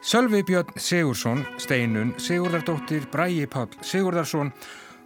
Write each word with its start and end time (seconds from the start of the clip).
Sölvi 0.00 0.40
Björn 0.42 0.72
Sigursson, 0.80 1.42
Steinun, 1.60 2.14
Sigurðardóttir, 2.16 3.04
Bræi 3.12 3.44
Pál 3.44 3.68
Sigurðarsson 3.84 4.48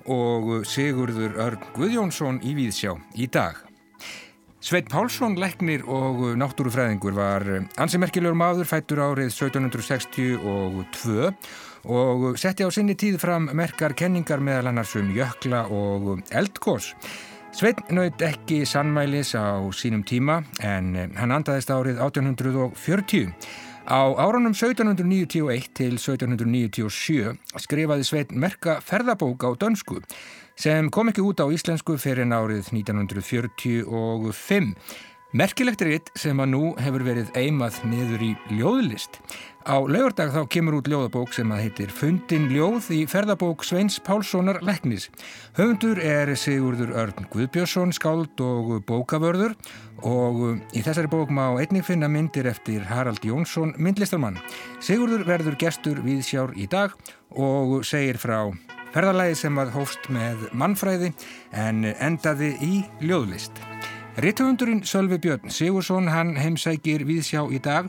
og 0.07 0.63
Sigurður 0.63 1.35
Örn 1.43 1.65
Guðjónsson 1.75 2.39
í 2.47 2.55
Víðsjá 2.55 2.95
í 3.19 3.27
dag. 3.27 3.59
Sveit 4.63 4.87
Pálsson, 4.89 5.35
leknir 5.35 5.83
og 5.91 6.23
náttúrufræðingur 6.39 7.19
var 7.19 7.43
ansi 7.83 7.99
merkilegur 7.99 8.39
maður 8.39 8.71
fættur 8.71 9.03
árið 9.03 9.35
1762 9.35 10.39
og 11.91 12.39
setti 12.39 12.63
á 12.63 12.71
sinni 12.71 12.95
tíð 12.95 13.19
fram 13.27 13.51
merkar 13.51 13.99
kenningar 13.99 14.39
meðal 14.39 14.71
annars 14.71 14.95
um 14.95 15.11
jökla 15.11 15.67
og 15.67 16.23
eldgós. 16.31 16.95
Sveit 17.55 17.79
naut 17.95 18.19
ekki 18.27 18.65
sannmælis 18.67 19.29
á 19.39 19.63
sínum 19.71 20.03
tíma 20.03 20.41
en 20.59 21.15
hann 21.15 21.31
andaðist 21.31 21.71
árið 21.71 22.01
1840. 22.03 23.31
Á 23.87 24.11
árunum 24.19 24.59
1791 24.59 25.71
til 25.79 25.95
1797 25.95 27.31
skrifaði 27.63 28.03
Sveit 28.09 28.35
merka 28.35 28.83
ferðabók 28.83 29.47
á 29.47 29.55
dönsku 29.55 30.03
sem 30.59 30.91
kom 30.91 31.13
ekki 31.13 31.23
út 31.23 31.39
á 31.39 31.47
íslensku 31.47 31.95
fyrir 31.95 32.27
árið 32.27 32.75
1945. 32.75 34.75
Merkilegt 35.35 35.83
er 35.83 35.89
eitt 35.95 36.11
sem 36.19 36.41
að 36.43 36.53
nú 36.57 36.75
hefur 36.79 37.03
verið 37.07 37.31
eimað 37.39 37.79
niður 37.87 38.23
í 38.23 38.35
ljóðlist. 38.59 39.19
Á 39.65 39.81
laugurdag 39.81 40.29
þá 40.29 40.43
kemur 40.53 40.75
út 40.77 40.89
ljóðabók 40.93 41.31
sem 41.33 41.49
að 41.49 41.63
heitir 41.65 41.93
Fundin 41.97 42.51
ljóð 42.53 42.91
í 42.93 42.99
ferðabók 43.09 43.63
Sveins 43.65 43.95
Pálssonar 44.05 44.59
Leknis. 44.61 45.07
Höfundur 45.57 45.97
er 46.05 46.35
Sigurður 46.37 46.93
Örn 47.01 47.25
Guðbjörnsson, 47.33 47.95
skáld 47.97 48.43
og 48.45 48.75
bókavörður 48.85 49.55
og 50.05 50.43
í 50.77 50.85
þessari 50.85 51.09
bók 51.09 51.33
má 51.33 51.57
einnig 51.57 51.87
finna 51.89 52.11
myndir 52.13 52.51
eftir 52.53 52.85
Harald 52.91 53.25
Jónsson, 53.25 53.73
myndlistarmann. 53.81 54.37
Sigurður 54.85 55.25
verður 55.33 55.57
gestur 55.65 56.05
við 56.05 56.21
sjár 56.29 56.53
í 56.61 56.69
dag 56.69 56.93
og 57.33 57.79
segir 57.89 58.21
frá 58.21 58.53
ferðalagi 58.93 59.41
sem 59.47 59.65
að 59.65 59.73
hófst 59.79 60.13
með 60.13 60.45
mannfræði 60.53 61.15
en 61.57 61.87
endaði 61.97 62.53
í 62.61 62.75
ljóðlist. 63.01 63.65
Ritthöfundurinn 64.15 64.85
Sölvi 64.87 65.17
Björn 65.19 65.51
Sigursson 65.51 66.07
hann 66.07 66.37
heimsækir 66.39 67.03
viðsjá 67.03 67.41
í 67.51 67.59
dag 67.59 67.89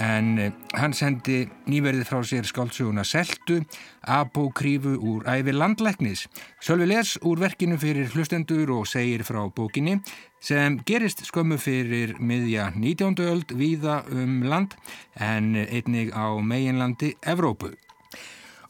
en 0.00 0.38
eh, 0.38 0.52
hann 0.78 0.94
sendi 0.96 1.44
nýverðið 1.70 2.08
frá 2.08 2.20
sér 2.26 2.48
skáldsuguna 2.48 3.04
Seltu, 3.06 3.60
apokrífu 4.02 4.96
úr 4.98 5.28
æfi 5.30 5.54
landlæknis. 5.54 6.26
Sölvi 6.62 6.88
les 6.90 7.14
úr 7.22 7.40
verkinu 7.42 7.78
fyrir 7.80 8.10
hlustendur 8.14 8.72
og 8.78 8.88
segir 8.90 9.24
frá 9.26 9.44
bókinni 9.46 10.00
sem 10.44 10.80
gerist 10.84 11.24
skömmu 11.28 11.56
fyrir 11.60 12.16
miðja 12.20 12.70
19. 12.74 13.16
öld 13.24 13.54
víða 13.56 14.02
um 14.12 14.42
land 14.44 14.76
en 15.16 15.54
einnig 15.56 16.12
á 16.12 16.36
meginlandi 16.42 17.14
Evrópu. 17.22 17.72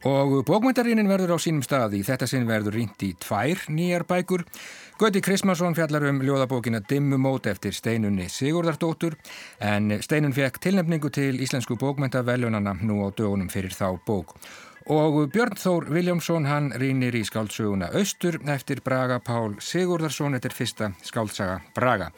Og 0.04 0.42
bókmyndarínin 0.44 1.08
verður 1.08 1.34
á 1.34 1.38
sínum 1.40 1.64
staði. 1.64 2.02
Þetta 2.04 2.26
sinn 2.28 2.44
verður 2.44 2.76
rýnt 2.76 3.00
í 3.06 3.14
tvær 3.16 3.62
nýjar 3.72 4.04
bækur. 4.04 4.44
Gauti 4.94 5.20
Krismansson 5.20 5.74
fjallar 5.74 6.04
um 6.06 6.20
ljóðabókina 6.22 6.78
Dimmumót 6.86 7.48
eftir 7.50 7.74
Steinunni 7.74 8.28
Sigurdardóttur 8.30 9.16
en 9.58 9.96
Steinun 10.06 10.32
fekk 10.32 10.60
tilnefningu 10.62 11.08
til 11.10 11.40
Íslensku 11.42 11.74
bókmyndavelunana 11.80 12.76
nú 12.78 13.00
á 13.02 13.10
dögunum 13.10 13.48
fyrir 13.50 13.74
þá 13.74 13.98
bók. 14.06 14.36
Og 14.86 15.16
Björn 15.34 15.58
Þór 15.58 15.88
Viljámsson 15.90 16.46
hann 16.46 16.70
rínir 16.78 17.16
í 17.18 17.24
skáldsöguna 17.26 17.88
Östur 17.98 18.38
eftir 18.46 18.84
Braga 18.86 19.18
Pál 19.18 19.56
Sigurdarsson 19.58 20.38
eftir 20.38 20.54
fyrsta 20.54 20.92
skáltsaga 21.02 21.58
Braga. 21.74 22.12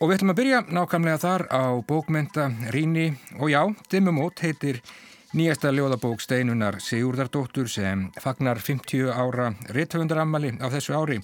Og 0.00 0.10
við 0.10 0.16
ætlum 0.16 0.34
að 0.34 0.40
byrja 0.40 0.64
nákvæmlega 0.66 1.22
þar 1.22 1.46
á 1.46 1.78
bókmynda 1.78 2.48
ríni 2.74 3.12
og 3.38 3.54
já, 3.54 3.62
Dimmumót 3.86 4.42
heitir 4.42 4.82
Nýjasta 5.30 5.70
ljóðabók 5.70 6.18
Steinunar 6.18 6.80
Sigurdardóttur 6.82 7.68
sem 7.70 8.08
fagnar 8.18 8.58
50 8.58 9.12
ára 9.14 9.52
réttöfundarammali 9.70 10.56
á 10.58 10.66
þessu 10.74 10.96
ári 10.98 11.20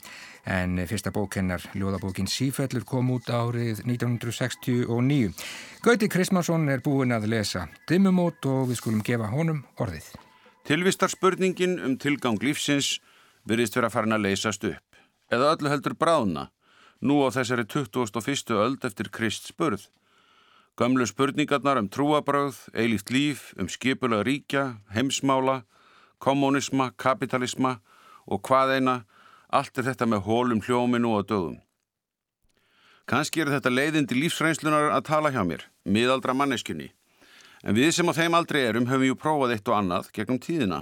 en 0.46 0.78
fyrsta 0.86 1.10
bók 1.10 1.34
hennar, 1.34 1.62
ljóðabókin 1.74 2.28
Sífellur, 2.30 2.84
kom 2.86 3.10
út 3.10 3.26
árið 3.30 3.82
1969. 3.82 5.34
Gauti 5.82 6.08
Krismansson 6.08 6.68
er 6.70 6.82
búin 6.86 7.14
að 7.14 7.26
lesa 7.32 7.66
Dimmumót 7.90 8.46
og 8.46 8.70
við 8.70 8.80
skulum 8.80 9.02
gefa 9.06 9.32
honum 9.32 9.64
orðið. 9.82 10.06
Tilvistarspurningin 10.66 11.78
um 11.82 11.96
tilgang 11.98 12.38
lífsins 12.42 13.00
virðist 13.46 13.76
vera 13.78 13.90
farin 13.90 14.14
að 14.14 14.28
leysast 14.28 14.64
upp, 14.66 15.00
eða 15.30 15.52
öllu 15.56 15.70
heldur 15.70 15.94
bráðna, 15.98 16.48
nú 17.02 17.20
á 17.26 17.34
þessari 17.34 17.66
21. 17.66 18.54
öld 18.54 18.86
eftir 18.86 19.10
Krist 19.10 19.50
spurð. 19.50 19.88
Gamlu 20.76 21.06
spurningarnar 21.08 21.78
um 21.80 21.88
trúabröð, 21.88 22.58
eilíkt 22.76 23.10
líf, 23.10 23.52
um 23.56 23.68
skipulega 23.70 24.26
ríkja, 24.26 24.64
heimsmála, 24.92 25.62
kommunisma, 26.18 26.90
kapitalisma 27.00 27.78
og 28.26 28.42
hvað 28.44 28.74
eina 28.76 28.96
Allt 29.48 29.78
er 29.78 29.86
þetta 29.86 30.08
með 30.10 30.24
hólum 30.26 30.62
hljóminu 30.64 31.12
og 31.18 31.28
dögum. 31.30 31.60
Kanski 33.06 33.44
er 33.44 33.52
þetta 33.52 33.70
leiðindi 33.70 34.16
lífsreynslunar 34.18 34.90
að 34.90 35.06
tala 35.06 35.30
hjá 35.30 35.44
mér, 35.46 35.62
miðaldra 35.86 36.34
manneskunni. 36.34 36.88
En 37.62 37.76
við 37.78 37.92
sem 37.94 38.10
á 38.10 38.14
þeim 38.16 38.34
aldrei 38.34 38.64
erum 38.66 38.88
höfum 38.90 39.06
ju 39.06 39.18
prófað 39.18 39.54
eitt 39.54 39.70
og 39.70 39.78
annað 39.78 40.10
gegnum 40.16 40.42
tíðina. 40.42 40.80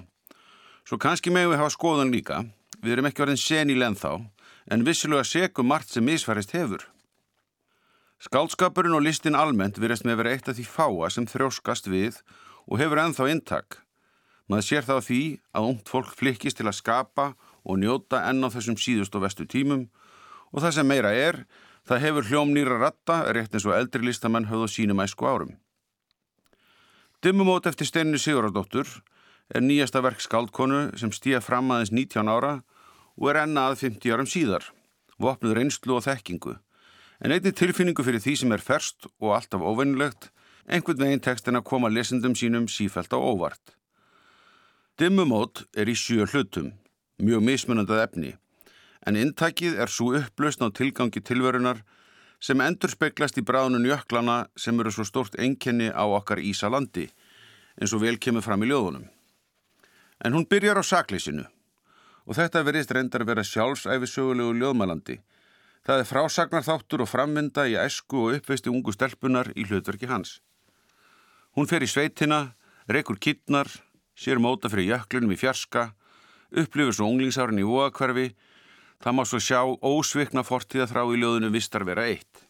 Svo 0.89 0.97
kannski 1.01 1.33
megum 1.33 1.53
við 1.53 1.61
hafa 1.61 1.75
skoðan 1.77 2.13
líka, 2.13 2.41
við 2.81 2.97
erum 2.97 3.11
ekki 3.11 3.25
verið 3.27 3.41
sen 3.41 3.73
í 3.73 3.77
lenn 3.77 3.97
þá, 3.97 4.25
en 4.73 4.85
vissilega 4.89 5.25
segum 5.29 5.69
margt 5.69 5.93
sem 5.93 6.05
misfærist 6.05 6.57
hefur. 6.57 6.89
Skálskapurinn 8.25 8.97
og 8.97 9.05
listin 9.05 9.37
almennt 9.37 9.77
virðast 9.77 10.07
með 10.09 10.23
vera 10.23 10.33
eitt 10.33 10.49
af 10.49 10.57
því 10.57 10.65
fáa 10.65 11.11
sem 11.13 11.27
þrjóskast 11.29 11.91
við 11.93 12.23
og 12.65 12.81
hefur 12.81 13.03
ennþá 13.03 13.29
intak. 13.35 13.83
Maður 14.49 14.69
sér 14.69 14.87
þá 14.89 14.95
því 15.05 15.23
að 15.53 15.67
ungt 15.71 15.91
fólk 15.93 16.15
flikkist 16.17 16.61
til 16.61 16.69
að 16.71 16.79
skapa 16.79 17.27
og 17.65 17.81
njóta 17.81 18.23
enn 18.29 18.45
á 18.45 18.49
þessum 18.53 18.77
síðust 18.81 19.15
og 19.17 19.25
vestu 19.25 19.47
tímum 19.49 19.89
og 20.53 20.63
það 20.63 20.77
sem 20.77 20.89
meira 20.89 21.13
er, 21.17 21.45
það 21.89 22.05
hefur 22.05 22.29
hljóm 22.29 22.53
nýra 22.55 22.79
ratta 22.81 23.23
rétt 23.35 23.57
eins 23.57 23.67
og 23.67 23.75
eldri 23.77 24.05
listamenn 24.05 24.49
höfðu 24.49 24.69
sínum 24.71 25.03
æsku 25.05 25.27
árum. 25.29 25.57
Dimmumót 27.25 27.67
eftir 27.67 27.89
Steinni 27.89 28.21
Sigurðardóttur 28.21 28.89
er 29.55 29.65
nýjasta 29.65 30.03
verk 30.05 30.21
skaldkonu 30.21 30.91
sem 31.01 31.13
stíða 31.13 31.41
fram 31.45 31.73
aðeins 31.73 31.93
19 31.93 32.29
ára 32.29 32.55
og 33.17 33.31
er 33.31 33.41
ennað 33.45 33.81
50 33.81 34.13
árum 34.13 34.29
síðar, 34.29 34.69
vopnuð 35.19 35.57
reynslu 35.59 35.97
og 35.97 36.05
þekkingu, 36.05 36.57
en 37.25 37.33
einni 37.33 37.53
tilfinningu 37.53 38.05
fyrir 38.05 38.21
því 38.21 38.37
sem 38.43 38.53
er 38.53 38.65
ferst 38.65 39.09
og 39.23 39.35
alltaf 39.39 39.65
óvennilegt, 39.65 40.31
einhvern 40.69 41.01
veginn 41.01 41.25
tekst 41.25 41.49
en 41.49 41.61
að 41.61 41.69
koma 41.71 41.93
lesendum 41.93 42.37
sínum 42.37 42.69
sífælt 42.69 43.17
á 43.17 43.19
óvart. 43.19 43.77
Dimmumót 45.01 45.65
er 45.75 45.91
í 45.91 45.97
sjö 45.99 46.29
hlutum 46.29 46.73
mjög 47.23 47.45
mismunandað 47.47 48.03
efni, 48.05 48.33
en 49.07 49.19
intakið 49.21 49.79
er 49.81 49.91
svo 49.93 50.15
upplausn 50.19 50.67
á 50.67 50.69
tilgangi 50.75 51.21
tilverunar 51.21 51.83
sem 52.41 52.61
endur 52.61 52.93
speglast 52.93 53.39
í 53.39 53.45
bráðunum 53.47 53.87
jöklana 53.89 54.47
sem 54.57 54.79
eru 54.81 54.93
svo 54.93 55.05
stort 55.07 55.37
enkenni 55.39 55.91
á 55.93 56.05
okkar 56.05 56.43
Ísalandi, 56.43 57.07
eins 57.81 57.95
og 57.95 58.03
vel 58.03 58.19
kemur 58.19 58.45
fram 58.45 58.65
í 58.65 58.71
ljóðunum. 58.71 59.07
En 60.25 60.35
hún 60.35 60.49
byrjar 60.49 60.81
á 60.81 60.85
sakleysinu 60.85 61.45
og 62.25 62.37
þetta 62.39 62.65
verist 62.65 62.93
reyndar 62.93 63.25
að 63.25 63.31
vera 63.33 63.45
sjálfsæfi 63.45 64.09
sögulegu 64.09 64.55
ljóðmælandi. 64.57 65.19
Það 65.85 66.01
er 66.01 66.09
frásagnar 66.09 66.65
þáttur 66.65 67.05
og 67.05 67.11
frammynda 67.11 67.67
í 67.69 67.75
esku 67.77 68.23
og 68.23 68.39
uppveisti 68.39 68.73
ungu 68.73 68.95
stelpunar 68.95 69.51
í 69.53 69.67
hlutverki 69.69 70.09
hans. 70.09 70.39
Hún 71.53 71.69
fer 71.69 71.85
í 71.85 71.89
sveitina, 71.91 72.55
rekur 72.89 73.21
kittnar, 73.21 73.69
sér 74.17 74.41
móta 74.41 74.71
fyrir 74.73 74.95
jöklunum 74.95 75.35
í 75.37 75.39
fjarska 75.39 75.91
upplifur 76.61 76.95
svo 76.95 77.09
unglingsárin 77.11 77.61
í 77.63 77.67
óakverfi, 77.67 78.31
það 79.03 79.17
má 79.17 79.25
svo 79.29 79.41
sjá 79.43 79.61
ósvikna 79.65 80.45
fortíða 80.47 80.89
þrá 80.91 81.03
í 81.05 81.21
ljóðinu 81.21 81.51
vistar 81.55 81.85
vera 81.87 82.07
eitt. 82.09 82.45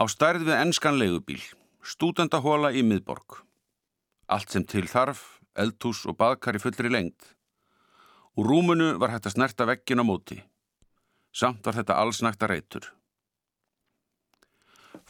Á 0.00 0.04
stærð 0.08 0.46
við 0.48 0.56
ennskan 0.56 0.98
leigubíl, 1.00 1.42
stúdendahóla 1.84 2.72
í 2.72 2.84
miðborg. 2.86 3.42
Allt 4.30 4.54
sem 4.54 4.64
til 4.64 4.86
þarf, 4.88 5.40
eldhús 5.58 6.06
og 6.08 6.16
baðkar 6.16 6.56
í 6.56 6.62
fullri 6.62 6.92
lengt. 6.92 7.34
Úr 8.38 8.46
rúmunu 8.46 8.94
var 9.02 9.12
hægt 9.12 9.28
að 9.28 9.36
snerta 9.36 9.66
veggin 9.68 10.00
á 10.00 10.04
móti. 10.06 10.38
Samt 11.34 11.66
var 11.66 11.76
þetta 11.76 11.98
allsnækta 12.00 12.48
reytur. 12.48 12.86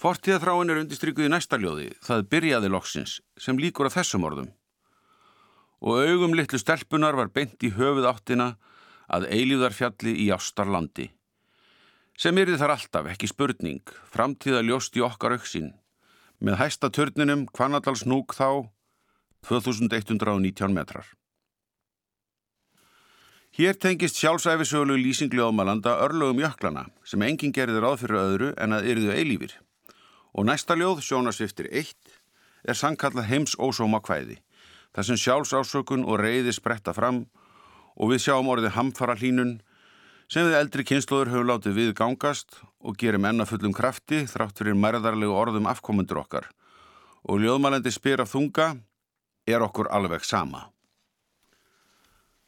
Fortíðaþráin 0.00 0.72
er 0.72 0.80
undistrykkuð 0.80 1.28
í 1.28 1.32
næsta 1.32 1.58
ljóði, 1.60 1.90
það 2.00 2.26
byrjaði 2.32 2.70
loksins, 2.72 3.20
sem 3.36 3.58
líkur 3.60 3.90
að 3.90 4.00
þessum 4.00 4.24
orðum 4.24 4.48
og 5.80 6.00
augum 6.04 6.34
litlu 6.36 6.60
stelpunar 6.60 7.16
var 7.18 7.32
beint 7.34 7.62
í 7.64 7.72
höfuð 7.76 8.08
áttina 8.10 8.54
að 9.10 9.28
eilíðarfjalli 9.34 10.14
í 10.24 10.28
ástarlandi. 10.34 11.10
Sem 12.20 12.36
er 12.38 12.52
þar 12.60 12.74
alltaf, 12.76 13.08
ekki 13.08 13.30
spurning, 13.30 13.94
framtíða 14.12 14.60
ljóst 14.66 14.96
í 14.98 15.04
okkar 15.04 15.38
auksinn, 15.38 15.72
með 16.40 16.60
hæsta 16.60 16.90
törninum 16.92 17.46
Kvanadalsnúk 17.48 18.36
þá 18.36 18.68
2119 19.48 20.76
metrar. 20.76 21.08
Hér 23.56 23.74
tengist 23.74 24.20
sjálfsæfisöglu 24.20 24.94
lýsingli 25.00 25.42
ámalanda 25.42 25.96
örlögum 26.04 26.44
jöklana 26.44 26.86
sem 27.04 27.24
enginn 27.26 27.56
gerði 27.56 27.80
ráð 27.82 28.04
fyrir 28.04 28.20
öðru 28.20 28.52
en 28.60 28.76
að 28.76 28.92
yrðu 28.92 29.16
eilífir 29.16 29.56
Og 30.32 30.46
næsta 30.46 30.76
ljóð, 30.78 31.00
Sjónarsviftir 31.02 31.66
1, 31.74 31.94
er 32.68 32.78
sangkallað 32.78 33.26
heims 33.30 33.56
ósóma 33.58 33.98
kvæði. 34.04 34.38
Það 34.94 35.06
sem 35.06 35.20
sjálfsásökun 35.22 36.06
og 36.06 36.18
reyði 36.22 36.54
spretta 36.54 36.94
fram 36.96 37.24
og 37.94 38.10
við 38.10 38.24
sjáum 38.24 38.50
orðið 38.50 38.74
hamfara 38.74 39.14
hlínun 39.18 39.60
sem 40.30 40.46
við 40.46 40.58
eldri 40.58 40.86
kynnslóður 40.86 41.32
höfum 41.34 41.48
látið 41.50 41.78
við 41.78 41.94
gangast 41.98 42.60
og 42.80 42.98
gerum 42.98 43.26
enna 43.28 43.46
fullum 43.46 43.74
krafti 43.76 44.24
þrátt 44.30 44.58
fyrir 44.58 44.78
mærðarlegu 44.78 45.34
orðum 45.34 45.70
afkomundur 45.70 46.22
okkar. 46.22 46.48
Og 47.26 47.42
ljóðmælandi 47.42 47.92
spyr 47.92 48.24
af 48.24 48.32
þunga 48.32 48.72
er 49.46 49.62
okkur 49.62 49.90
alveg 49.92 50.24
sama. 50.24 50.68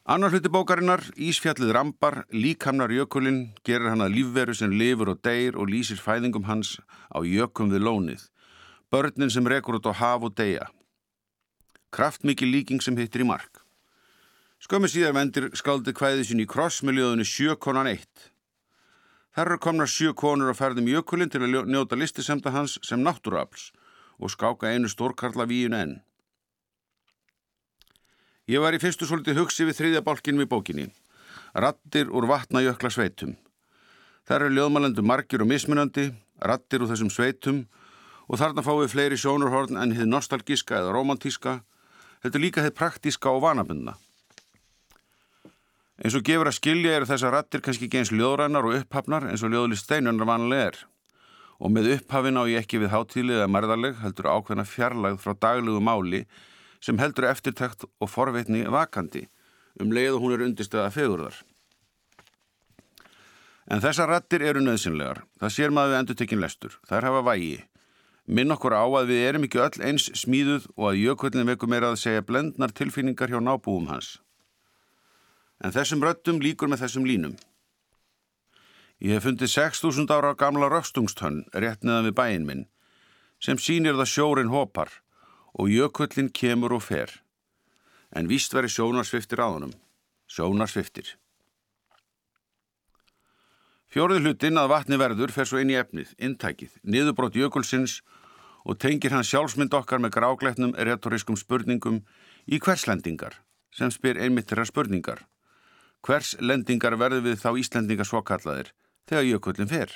Annar 0.03 0.33
hluti 0.35 0.51
bókarinnar, 0.51 1.05
Ísfjallið 1.15 1.71
rambar, 1.77 2.25
líkamnar 2.35 2.91
jökulinn, 2.91 3.53
gerir 3.63 3.93
hann 3.93 4.03
að 4.03 4.17
lífveru 4.17 4.55
sem 4.59 4.73
lifur 4.75 5.13
og 5.13 5.21
deyr 5.23 5.55
og 5.55 5.71
lýsir 5.71 6.01
fæðingum 6.03 6.49
hans 6.49 6.81
á 7.15 7.23
jökum 7.23 7.71
við 7.71 7.87
lónið. 7.87 8.25
Börnin 8.91 9.31
sem 9.31 9.47
rekur 9.47 9.79
út 9.79 9.87
á 9.87 9.95
haf 9.95 10.27
og 10.27 10.35
deyja. 10.35 10.67
Kraftmikið 11.93 12.49
líking 12.49 12.81
sem 12.81 12.97
hittir 12.97 13.21
í 13.21 13.29
mark. 13.29 13.61
Skömmu 14.65 14.89
síðar 14.89 15.13
vendir 15.17 15.51
skaldi 15.59 15.93
kvæðið 15.93 16.29
sín 16.31 16.41
í 16.41 16.47
kross 16.49 16.81
með 16.81 17.01
ljóðunni 17.01 17.27
Sjökonan 17.29 17.91
1. 17.91 18.07
Þar 19.37 19.49
eru 19.51 19.59
komnar 19.65 19.91
sjö 19.93 20.15
konur 20.17 20.53
á 20.53 20.57
ferðum 20.57 20.89
jökulinn 20.89 21.33
til 21.33 21.43
að 21.45 21.69
njóta 21.69 21.99
listisemta 22.01 22.53
hans 22.55 22.79
sem 22.85 23.03
náttúruafls 23.05 23.71
og 24.17 24.33
skáka 24.33 24.71
einu 24.73 24.89
stórkarla 24.89 25.45
víun 25.51 25.77
enn. 25.77 25.93
Ég 28.49 28.65
var 28.65 28.73
í 28.73 28.81
fyrstu 28.81 29.05
svolítið 29.09 29.43
hugsi 29.43 29.67
við 29.69 29.79
þriðja 29.79 30.03
bálkinn 30.07 30.41
við 30.41 30.49
bókinni. 30.53 30.87
Rattir 31.53 32.09
úr 32.09 32.25
vatnajökla 32.31 32.91
sveitum. 32.93 33.37
Það 34.25 34.37
eru 34.39 34.57
ljóðmælendu 34.57 35.05
margir 35.05 35.45
og 35.45 35.51
mismunandi, 35.51 36.09
rattir 36.41 36.81
úr 36.81 36.89
þessum 36.93 37.13
sveitum 37.13 37.67
og 38.29 38.41
þarna 38.41 38.65
fáum 38.65 38.81
við 38.81 38.95
fleiri 38.95 39.21
sjónurhorn 39.21 39.77
en 39.77 39.93
þið 39.97 40.09
nostalgíska 40.09 40.81
eða 40.81 40.97
romantíska. 40.97 41.61
Er 42.23 42.39
líka 42.39 42.63
þið 42.63 42.75
praktíska 42.79 43.31
og 43.35 43.43
vanabunna. 43.43 43.97
Eins 46.03 46.15
og 46.19 46.25
gefur 46.27 46.49
að 46.51 46.57
skilja 46.59 46.95
eru 46.97 47.07
þessar 47.07 47.35
rattir 47.35 47.63
kannski 47.63 47.89
ekki 47.89 48.01
eins 48.01 48.13
ljóðrænar 48.15 48.67
og 48.67 48.79
upphafnar 48.79 49.27
eins 49.31 49.43
og 49.43 49.53
ljóðlist 49.53 49.87
steinunar 49.87 50.27
vanlega 50.27 50.71
er. 50.71 50.79
Og 51.63 51.71
með 51.71 51.93
upphafin 51.97 52.39
á 52.39 52.47
ég 52.51 52.63
ekki 52.63 52.81
við 52.83 52.91
hátílið 52.95 53.39
eða 53.41 53.51
mærðarleg 53.55 54.01
heldur 54.03 54.31
ákveðna 54.31 54.67
fjarlægð 54.67 55.21
frá 55.23 55.35
daglegu 55.47 55.83
máli 55.83 56.25
sem 56.83 56.99
heldur 56.99 57.29
eftirtækt 57.31 57.87
og 57.87 58.11
forveitni 58.11 58.65
vakandi 58.67 59.29
um 59.83 59.95
leið 59.95 60.17
og 60.17 60.25
hún 60.25 60.37
er 60.37 60.47
undirstöða 60.47 60.91
fegurðar. 60.95 61.37
En 63.71 63.83
þessar 63.83 64.11
rattir 64.11 64.43
eru 64.43 64.63
nöðsynlegar. 64.63 65.23
Það 65.39 65.55
sér 65.55 65.75
maður 65.75 65.95
við 65.95 66.01
endur 66.01 66.19
tekinn 66.19 66.43
lestur. 66.43 66.75
Er 66.91 67.07
hafa 67.07 67.23
vægi. 67.31 67.61
Minn 68.27 68.55
okkur 68.55 68.75
á 68.75 68.87
að 68.87 69.09
við 69.11 69.23
erum 69.27 69.47
ekki 69.49 69.61
öll 69.63 69.83
eins 69.83 70.09
smíðuð 70.15 70.69
og 70.77 70.91
að 70.93 71.01
jökullin 71.03 71.49
veku 71.49 71.67
meira 71.67 71.91
að 71.91 72.03
segja 72.05 72.27
blendnar 72.27 72.71
tilfinningar 72.71 73.33
hjá 73.33 73.41
nábúum 73.43 73.89
hans. 73.91 74.21
En 75.63 75.75
þessum 75.75 76.03
röttum 76.03 76.39
líkur 76.43 76.71
með 76.71 76.85
þessum 76.85 77.07
línum. 77.07 77.35
Ég 79.03 79.19
hef 79.19 79.27
fundið 79.27 79.51
6.000 79.51 80.15
ára 80.15 80.37
gamla 80.39 80.69
röfstungstönn 80.71 81.43
rétt 81.55 81.83
neðan 81.83 82.07
við 82.11 82.19
bæin 82.21 82.47
minn 82.47 82.69
sem 83.43 83.59
sínir 83.59 83.99
það 83.99 84.11
sjórin 84.13 84.53
hopar 84.53 84.93
og 85.59 85.71
jökullin 85.73 86.31
kemur 86.31 86.77
og 86.79 86.85
fer. 86.87 87.11
En 88.15 88.29
víst 88.31 88.55
veri 88.55 88.71
sjónarsviftir 88.71 89.43
á 89.43 89.51
honum. 89.51 89.73
Sjónarsviftir. 90.31 91.17
Fjórið 93.93 94.25
hlutin 94.25 94.57
að 94.57 94.71
vatni 94.73 94.97
verður 94.97 95.33
fer 95.35 95.45
svo 95.45 95.59
inn 95.61 95.69
í 95.69 95.75
efnið, 95.77 96.15
intækið, 96.17 96.79
niðurbrót 96.81 97.35
jökulsins 97.37 97.99
og 98.65 98.79
tengir 98.81 99.13
hann 99.13 99.27
sjálfsmynd 99.27 99.75
okkar 99.77 100.01
með 100.01 100.15
grágletnum 100.15 100.73
retorískum 100.89 101.37
spurningum 101.37 101.99
í 102.49 102.57
hverslendingar 102.57 103.37
sem 103.77 103.93
spyr 103.93 104.17
einmitt 104.25 104.49
þeirra 104.49 104.65
spurningar. 104.71 105.21
Hvers 106.01 106.33
lendingar 106.41 106.97
verður 106.97 107.27
við 107.27 107.37
þá 107.43 107.51
Íslendingar 107.61 108.09
svo 108.09 108.23
kallaðir 108.25 108.73
þegar 109.11 109.29
jökullin 109.29 109.69
fer? 109.69 109.93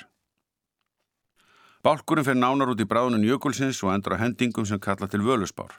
Bálkurinn 1.81 2.27
fer 2.27 2.37
nánar 2.37 2.69
út 2.75 2.83
í 2.83 2.85
bráðunum 2.85 3.25
jökulsins 3.25 3.81
og 3.81 3.95
endur 3.95 4.13
á 4.13 4.21
hendingum 4.21 4.69
sem 4.69 4.77
kalla 4.77 5.09
til 5.09 5.23
völusbár. 5.25 5.73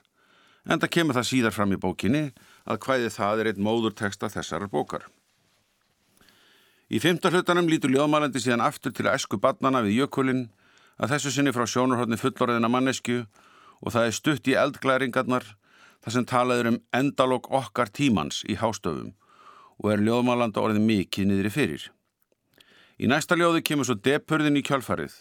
Enda 0.67 0.91
kemur 0.91 1.15
það 1.15 1.31
síðar 1.31 1.55
fram 1.55 1.71
í 1.71 1.79
bókinni 1.79 2.33
að 2.67 2.83
hvæði 2.83 3.15
það 3.15 3.45
er 3.45 3.53
einn 3.53 3.63
móðurteksta 3.63 4.33
þessarar 4.35 4.75
bókar. 4.75 5.07
Í 6.89 7.01
fymta 7.05 7.29
hlutanum 7.33 7.69
lítur 7.69 7.93
ljóðmælandi 7.93 8.41
síðan 8.41 8.65
aftur 8.65 8.95
til 8.97 9.07
að 9.07 9.19
esku 9.19 9.41
badnana 9.41 9.83
við 9.85 10.03
jökulinn 10.03 10.47
að 10.97 11.15
þessu 11.15 11.35
sinni 11.35 11.53
frá 11.53 11.67
sjónurhóttni 11.69 12.17
fullorðina 12.21 12.71
mannesku 12.73 13.21
og 13.81 13.95
það 13.95 14.09
er 14.09 14.17
stutt 14.17 14.49
í 14.49 14.57
eldglæringarnar 14.59 15.47
þar 16.05 16.15
sem 16.15 16.29
talaður 16.29 16.73
um 16.73 16.81
endalók 16.97 17.51
okkar 17.55 17.93
tímans 17.93 18.41
í 18.49 18.57
hástöfum 18.59 19.13
og 19.79 19.93
er 19.93 20.03
ljóðmælanda 20.03 20.65
orðið 20.65 20.87
mikið 20.89 21.29
niðri 21.29 21.53
fyrir. 21.55 21.83
Í 22.99 23.07
næsta 23.07 23.37
ljóði 23.39 23.63
kemur 23.63 23.87
svo 23.87 23.99
depurðin 24.01 24.59
í 24.59 24.65
kjálfarið 24.67 25.21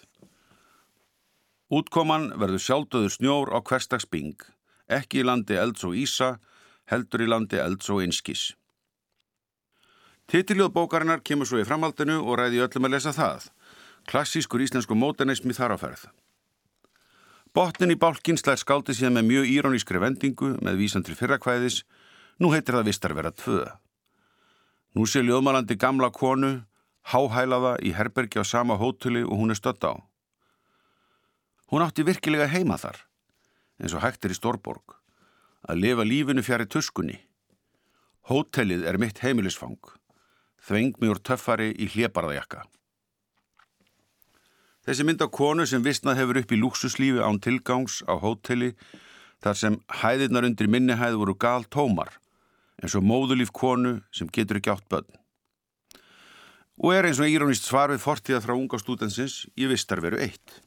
Útkoman 1.68 2.30
verður 2.40 2.62
sjálfdöður 2.64 3.12
snjór 3.12 3.50
á 3.52 3.60
hverstags 3.60 4.06
bing, 4.08 4.40
ekki 4.88 5.20
í 5.20 5.26
landi 5.28 5.58
elds 5.60 5.84
og 5.84 5.98
ísa, 6.00 6.38
heldur 6.88 7.26
í 7.26 7.28
landi 7.28 7.60
elds 7.60 7.90
og 7.92 8.06
einskís. 8.06 8.54
Titiljóð 10.28 10.74
bókarinnar 10.76 11.22
kemur 11.24 11.48
svo 11.48 11.62
í 11.62 11.64
framhaldinu 11.64 12.18
og 12.20 12.36
ræði 12.36 12.60
öllum 12.60 12.88
að 12.90 12.98
lesa 12.98 13.14
það. 13.16 13.46
Klassískur 14.12 14.60
íslensku 14.60 14.96
mótanismi 14.96 15.56
þaráferð. 15.56 16.10
Botnin 17.56 17.94
í 17.94 17.96
bálkinn 17.96 18.36
slæðir 18.36 18.60
skáldi 18.60 18.96
síðan 18.98 19.16
með 19.16 19.30
mjög 19.30 19.52
írónískri 19.54 20.02
vendingu 20.04 20.50
með 20.60 20.82
vísan 20.82 21.06
til 21.08 21.16
fyrrakvæðis, 21.16 21.78
nú 22.44 22.52
heitir 22.52 22.76
það 22.76 22.90
vistar 22.90 23.16
vera 23.16 23.32
tvö. 23.32 23.62
Nú 25.00 25.08
sé 25.08 25.24
ljóðmálandi 25.24 25.78
gamla 25.80 26.10
konu, 26.12 26.50
háhælaða 27.08 27.78
í 27.88 27.94
herbergi 27.96 28.44
á 28.44 28.46
sama 28.46 28.76
hótuli 28.76 29.24
og 29.24 29.40
hún 29.40 29.56
er 29.56 29.60
stött 29.62 29.88
á. 29.88 29.96
Hún 31.72 31.86
átti 31.88 32.04
virkilega 32.04 32.50
heima 32.52 32.76
þar, 32.76 33.00
eins 33.80 33.96
og 33.96 34.04
hægt 34.04 34.28
er 34.28 34.36
í 34.36 34.38
Stórborg, 34.38 35.00
að 35.64 35.86
lifa 35.86 36.04
lífinu 36.04 36.44
fjari 36.44 36.68
tuskunni. 36.68 37.16
Hótelið 38.28 38.84
er 38.92 39.00
mitt 39.00 39.24
heimilisfang, 39.24 39.80
þveng 40.64 40.98
mjög 41.02 41.22
töffari 41.24 41.72
í 41.76 41.90
hlébarðajakka. 41.94 42.64
Þessi 44.88 45.04
mynd 45.04 45.20
á 45.20 45.28
konu 45.28 45.66
sem 45.68 45.84
vissnað 45.84 46.22
hefur 46.22 46.40
upp 46.42 46.52
í 46.56 46.62
lúksuslífi 46.62 47.20
án 47.20 47.42
tilgangs 47.44 48.00
á 48.08 48.16
hóteli 48.16 48.72
þar 49.44 49.58
sem 49.60 49.76
hæðirnar 50.02 50.48
undir 50.48 50.70
minnihæð 50.72 51.20
voru 51.20 51.36
gal 51.36 51.68
tómar 51.68 52.14
eins 52.82 52.96
og 52.96 53.06
móðulíf 53.06 53.52
konu 53.52 53.98
sem 54.14 54.30
getur 54.32 54.60
ekki 54.60 54.72
átt 54.72 54.88
börn. 54.92 55.10
Og 56.78 56.94
er 56.94 57.10
eins 57.10 57.20
og 57.20 57.30
írónist 57.30 57.66
svar 57.66 57.90
við 57.90 58.04
fortíða 58.04 58.44
frá 58.44 58.54
unga 58.54 58.78
stúdensins 58.80 59.46
í 59.58 59.66
vistar 59.70 60.02
veru 60.04 60.22
eitt. 60.22 60.62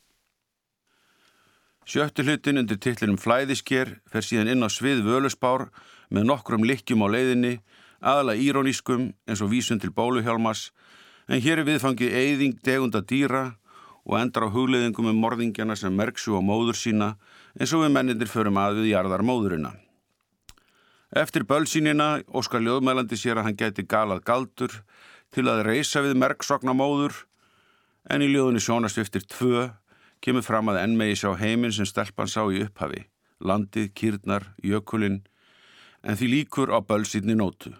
Sjöttu 1.86 2.26
hlutin 2.26 2.60
undir 2.60 2.78
tillinum 2.82 3.18
Flæðisker 3.18 3.96
fer 4.10 4.26
síðan 4.26 4.50
inn 4.52 4.66
á 4.66 4.68
svið 4.70 5.04
völusbár 5.06 5.68
með 6.10 6.26
nokkrum 6.28 6.66
likjum 6.66 7.06
á 7.06 7.08
leiðinni, 7.10 7.60
aðala 8.00 8.36
írónískum 8.36 9.10
eins 9.28 9.42
og 9.44 9.52
vísun 9.52 9.80
til 9.80 9.92
bóluhjálmas, 9.94 10.70
en 11.28 11.40
hér 11.40 11.62
er 11.62 11.68
viðfangið 11.68 12.16
eyðing 12.16 12.58
degunda 12.64 13.02
dýra 13.04 13.44
og 14.04 14.16
endar 14.18 14.48
á 14.48 14.54
hugleðingum 14.54 15.12
um 15.12 15.20
morðingjana 15.22 15.76
sem 15.76 15.94
merksu 15.94 16.34
á 16.34 16.40
móður 16.42 16.78
sína 16.78 17.14
eins 17.58 17.72
og 17.76 17.84
við 17.84 17.94
mennindir 17.94 18.30
förum 18.30 18.58
að 18.58 18.80
við 18.80 18.92
jarðar 18.94 19.24
móðurina. 19.26 19.74
Eftir 21.10 21.42
bölsínina 21.42 22.20
óskar 22.30 22.62
ljóðmælandi 22.62 23.18
sér 23.18 23.40
að 23.40 23.48
hann 23.48 23.58
geti 23.58 23.82
galað 23.82 24.24
galdur 24.24 24.76
til 25.34 25.46
að 25.50 25.64
reysa 25.66 26.02
við 26.04 26.16
merksokna 26.22 26.74
móður 26.74 27.24
en 28.10 28.22
í 28.22 28.30
ljóðunni 28.30 28.62
sjónasviftir 28.62 29.26
tvö 29.26 29.68
kemur 30.24 30.44
fram 30.46 30.70
að 30.70 30.80
enn 30.84 30.96
megi 30.98 31.18
sjá 31.20 31.34
heiminn 31.40 31.74
sem 31.74 31.88
stelpann 31.88 32.30
sá 32.30 32.42
í 32.52 32.62
upphafi, 32.64 33.04
landið, 33.40 33.90
kýrnar, 33.96 34.50
jökulinn, 34.62 35.22
en 36.02 36.16
því 36.16 36.32
líkur 36.34 36.72
á 36.72 36.78
bölsýtni 36.80 37.36
nótu. 37.36 37.72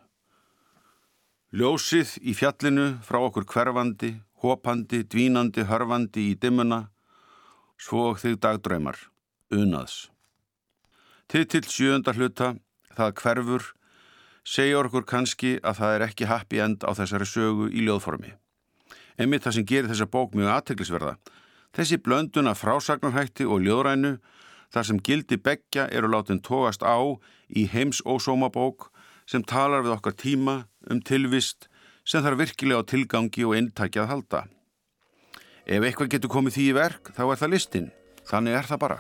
Ljósið 1.51 2.15
í 2.23 2.35
fjallinu 2.39 3.01
frá 3.03 3.19
okkur 3.27 3.47
hverfandi, 3.51 4.13
hopandi, 4.45 5.03
dvínandi, 5.03 5.65
hörfandi 5.67 6.29
í 6.31 6.37
dimmuna, 6.39 6.85
svo 7.81 8.13
þig 8.15 8.39
dagdraumar, 8.45 8.99
unaðs. 9.51 10.11
Titill 11.27 11.67
sjöunda 11.67 12.15
hluta, 12.15 12.55
það 12.95 13.17
hverfur, 13.23 13.67
segja 14.47 14.79
okkur 14.85 15.07
kannski 15.11 15.57
að 15.63 15.83
það 15.83 15.97
er 15.97 16.07
ekki 16.07 16.31
happy 16.31 16.63
end 16.63 16.87
á 16.87 16.91
þessari 16.95 17.27
sögu 17.27 17.69
í 17.71 17.83
ljóðformi. 17.87 18.33
Emið 19.19 19.45
það 19.47 19.57
sem 19.59 19.69
gerir 19.73 19.91
þessa 19.91 20.11
bók 20.11 20.39
mjög 20.39 20.55
aðteglisverða 20.55 21.17
Þessi 21.77 22.01
blönduna 22.03 22.57
frásagnarhætti 22.59 23.47
og 23.47 23.63
ljóðrænu 23.63 24.17
þar 24.75 24.87
sem 24.87 24.99
gildi 25.07 25.39
begja 25.39 25.87
eru 25.95 26.11
látin 26.11 26.43
tóast 26.43 26.83
á 26.83 26.99
í 27.47 27.67
heims 27.71 28.03
ósómabók 28.03 28.89
sem 29.31 29.45
talar 29.47 29.85
við 29.87 29.95
okkar 29.95 30.17
tíma 30.19 30.57
um 30.91 30.99
tilvist 31.07 31.69
sem 32.03 32.25
þarf 32.25 32.43
virkilega 32.43 32.83
á 32.83 32.91
tilgangi 32.91 33.47
og 33.47 33.55
inntækja 33.55 34.05
að 34.05 34.13
halda. 34.15 34.43
Ef 35.71 35.87
eitthvað 35.87 36.13
getur 36.17 36.33
komið 36.33 36.57
því 36.57 36.67
í 36.67 36.77
verk 36.81 37.13
þá 37.15 37.25
er 37.29 37.41
það 37.45 37.53
listin, 37.55 37.91
Þannig 38.31 38.55
er 38.55 38.69
það 38.69 38.83
bara. 38.85 38.99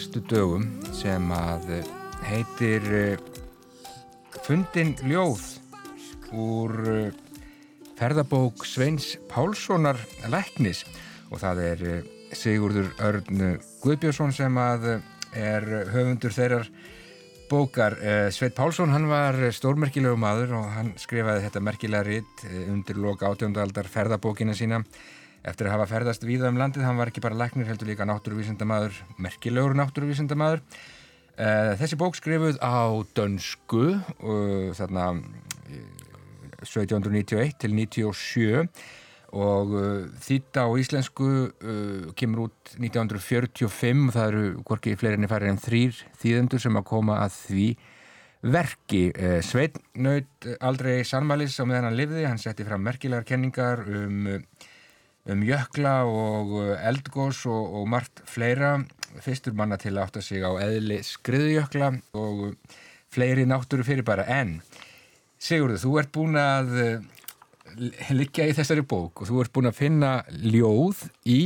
Næstu 0.00 0.20
dögum 0.24 0.62
sem 0.96 1.26
að 1.36 1.66
uh, 1.76 1.88
heitir 2.24 2.86
uh, 2.88 3.40
Fundin 4.46 4.94
ljóð 5.04 5.42
úr 6.32 6.72
uh, 6.88 7.18
ferðabók 7.98 8.64
Sveins 8.64 9.10
Pálssonar 9.28 10.00
Læknis 10.32 10.86
og 11.28 11.42
það 11.42 11.60
er 11.66 11.84
Sigurður 12.32 12.88
Örn 13.10 13.44
Guðbjörnsson 13.82 14.32
sem 14.32 14.56
að 14.62 14.88
er 15.36 15.68
höfundur 15.92 16.32
þeirrar 16.32 16.72
bókar. 17.50 17.98
Sveit 18.32 18.56
Pálsson 18.56 18.94
hann 18.94 19.10
var 19.10 19.36
stórmerkilegu 19.52 20.16
maður 20.16 20.56
og 20.62 20.70
hann 20.78 20.94
skrifaði 21.02 21.44
þetta 21.44 21.66
merkilega 21.66 22.08
ritt 22.08 22.46
undir 22.70 23.04
loka 23.04 23.28
átjóndaldar 23.28 23.90
ferðabókina 23.90 24.56
sína 24.56 24.80
Eftir 25.40 25.70
að 25.70 25.78
hafa 25.78 25.88
ferðast 25.94 26.24
víða 26.28 26.50
um 26.52 26.58
landið, 26.60 26.84
hann 26.84 26.98
var 27.00 27.08
ekki 27.08 27.22
bara 27.24 27.38
læknir, 27.40 27.64
heldur 27.70 27.88
líka 27.88 28.04
náttúruvísindamadur, 28.08 28.96
merkilegur 29.24 29.72
náttúruvísindamadur. 29.78 30.60
Uh, 31.40 31.72
þessi 31.80 31.96
bók 31.96 32.18
skrifuð 32.18 32.58
á 32.60 32.92
dönsku, 33.16 33.84
uh, 33.96 34.72
þarna 34.76 35.06
1791 36.60 37.54
til 37.56 37.72
97 37.72 38.68
og 39.30 39.72
þýtta 40.26 40.66
á 40.66 40.68
íslensku 40.74 41.28
kemur 42.18 42.48
út 42.48 42.72
1945 42.74 44.08
og 44.08 44.16
það 44.16 44.26
eru 44.26 44.40
hvorki 44.66 44.96
fleirinni 44.98 45.30
færið 45.30 45.52
en 45.52 45.60
þrýr 45.62 46.00
þýðendur 46.18 46.62
sem 46.64 46.78
að 46.80 46.88
koma 46.90 47.20
að 47.22 47.36
því 47.36 47.66
verki. 48.56 49.04
Sveit 49.46 49.78
naut 49.94 50.48
aldrei 50.58 51.06
sannmælis 51.06 51.60
á 51.62 51.64
meðan 51.64 51.86
hann 51.92 52.00
livði, 52.00 52.26
hann 52.26 52.42
setti 52.42 52.66
fram 52.66 52.82
merkilegar 52.82 53.28
kenningar 53.30 53.86
um 53.86 54.26
um 55.28 55.42
jökla 55.44 55.94
og 56.08 56.54
uh, 56.56 56.74
eldgós 56.88 57.44
og, 57.50 57.74
og 57.80 57.88
margt 57.90 58.22
fleira. 58.28 58.78
Fyrstur 59.20 59.56
manna 59.58 59.76
til 59.80 59.96
að 59.96 60.04
átta 60.06 60.22
sig 60.24 60.44
á 60.46 60.54
eðli 60.62 61.00
skriðjökla 61.04 61.92
og 62.16 62.54
fleiri 63.10 63.44
náttúru 63.48 63.84
fyrir 63.84 64.06
bara 64.06 64.28
en 64.30 64.60
Sigurður, 65.40 65.80
þú 65.80 65.94
ert 65.96 66.10
búin 66.12 66.36
að 66.36 66.74
uh, 66.76 67.04
liggja 68.12 68.48
í 68.50 68.54
þessari 68.56 68.84
bók 68.84 69.22
og 69.22 69.30
þú 69.30 69.40
ert 69.40 69.52
búin 69.56 69.70
að 69.70 69.78
finna 69.78 70.10
ljóð 70.28 71.06
í 71.24 71.40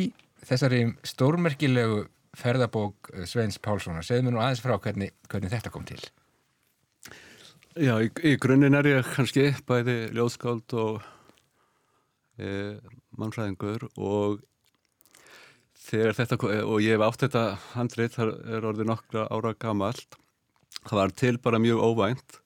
þessari 0.45 0.89
stórmerkilegu 1.07 2.03
ferðabók 2.35 3.13
Sveins 3.31 3.61
Pálssonar. 3.63 4.05
Segð 4.07 4.27
mér 4.27 4.35
nú 4.35 4.43
aðeins 4.43 4.63
frá 4.65 4.75
hvernig, 4.83 5.15
hvernig 5.31 5.53
þetta 5.53 5.73
kom 5.73 5.87
til. 5.87 6.01
Já, 7.75 7.97
í, 8.03 8.11
í 8.23 8.35
grunninn 8.39 8.77
er 8.79 8.87
ég 8.87 9.15
kannski 9.17 9.49
bæði 9.67 9.97
ljóðskáld 10.15 10.75
og 10.79 11.01
e, 12.39 12.51
mannfræðingur 13.21 13.89
og 13.95 14.43
þegar 15.85 16.17
þetta, 16.19 16.39
og 16.65 16.79
ég 16.83 16.97
hef 16.97 17.05
átt 17.07 17.27
þetta 17.27 17.45
handrið, 17.75 18.15
það 18.17 18.33
er 18.57 18.69
orðið 18.71 18.91
nokkra 18.91 19.27
ára 19.31 19.53
gamalt, 19.61 20.17
það 20.85 20.99
var 21.01 21.15
til 21.23 21.37
bara 21.39 21.63
mjög 21.63 21.85
óvænt 21.85 22.41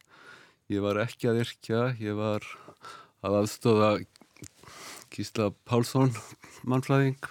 ég 0.69 0.85
var 0.85 1.01
ekki 1.01 1.31
að 1.31 1.43
yrkja, 1.45 1.83
ég 1.97 2.17
var 2.19 2.45
að 3.25 3.41
aðstóða 3.41 3.91
Gísla 5.15 5.49
Pálsson 5.65 6.13
mannfræðing 6.69 7.25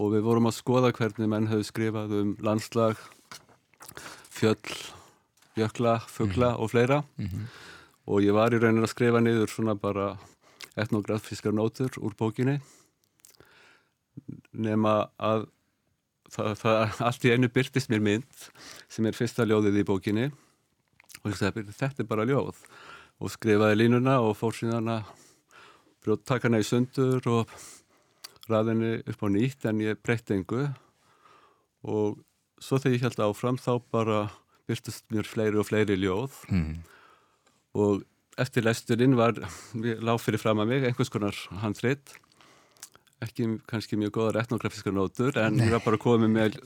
og 0.00 0.14
við 0.14 0.24
vorum 0.24 0.48
að 0.48 0.56
skoða 0.56 0.92
hvernig 0.96 1.28
menn 1.28 1.50
hefur 1.50 1.66
skrifað 1.68 2.14
um 2.16 2.30
landslag 2.40 2.96
fjöll, 4.32 4.72
jökla, 5.58 5.98
fuggla 6.08 6.54
mm. 6.54 6.62
og 6.62 6.72
fleira 6.72 7.02
mm 7.18 7.26
-hmm. 7.26 7.44
og 8.06 8.22
ég 8.24 8.32
var 8.32 8.54
í 8.54 8.58
raunin 8.58 8.86
að 8.86 8.94
skrifa 8.94 9.20
niður 9.20 9.52
svona 9.52 9.74
bara 9.74 10.16
etnografískar 10.82 11.54
nótur 11.56 11.96
úr 12.00 12.14
bókinni. 12.18 12.58
Nema 14.52 14.94
að 15.16 15.48
það, 16.30 16.52
það 16.60 17.02
allt 17.08 17.26
í 17.26 17.32
einu 17.34 17.50
byrtist 17.52 17.90
mér 17.92 18.04
mynd 18.04 18.46
sem 18.90 19.08
er 19.08 19.16
fyrsta 19.16 19.46
ljóðið 19.48 19.82
í 19.82 19.86
bókinni. 19.88 20.30
Og 21.24 21.34
sagði, 21.36 21.66
þetta 21.76 22.04
er 22.04 22.08
bara 22.08 22.26
ljóð. 22.28 22.62
Og 23.20 23.32
skrifaði 23.34 23.82
línuna 23.82 24.20
og 24.24 24.36
fór 24.38 24.56
síðan 24.56 24.88
að 24.94 25.10
brjóttak 26.04 26.46
hana 26.46 26.62
í 26.62 26.66
sundur 26.66 27.26
og 27.28 27.50
ræðinni 28.48 29.00
upp 29.04 29.24
á 29.24 29.28
nýtt 29.30 29.66
en 29.68 29.82
ég 29.84 30.00
breytti 30.00 30.38
engu. 30.38 30.68
Og 31.84 32.20
svo 32.60 32.80
þegar 32.80 32.96
ég 32.96 33.04
held 33.08 33.20
áfram 33.26 33.60
þá 33.60 33.74
bara 33.92 34.22
byrtist 34.70 35.04
mér 35.12 35.28
fleiri 35.28 35.60
og 35.60 35.68
fleiri 35.68 35.98
ljóð. 35.98 36.38
Mm. 36.48 36.80
og 37.70 38.02
eftir 38.38 38.64
lesturinn 38.66 39.16
var, 39.18 39.36
lág 39.74 40.20
fyrir 40.22 40.40
fram 40.42 40.60
að 40.62 40.70
mig 40.72 40.86
einhvers 40.88 41.10
konar 41.12 41.36
handrit. 41.62 42.14
Ekki 43.24 43.48
kannski 43.68 43.98
mjög 44.00 44.14
goða 44.16 44.44
etnografískar 44.44 44.94
nótur 44.96 45.36
en 45.40 45.58
Nei. 45.58 45.66
ég 45.66 45.74
var 45.74 45.82
bara 45.84 45.98
komið 46.00 46.30
með 46.32 46.60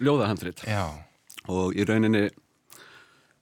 ljóðahandrit. 0.00 0.62
Og 1.52 1.76
í 1.76 1.84
rauninni 1.84 2.28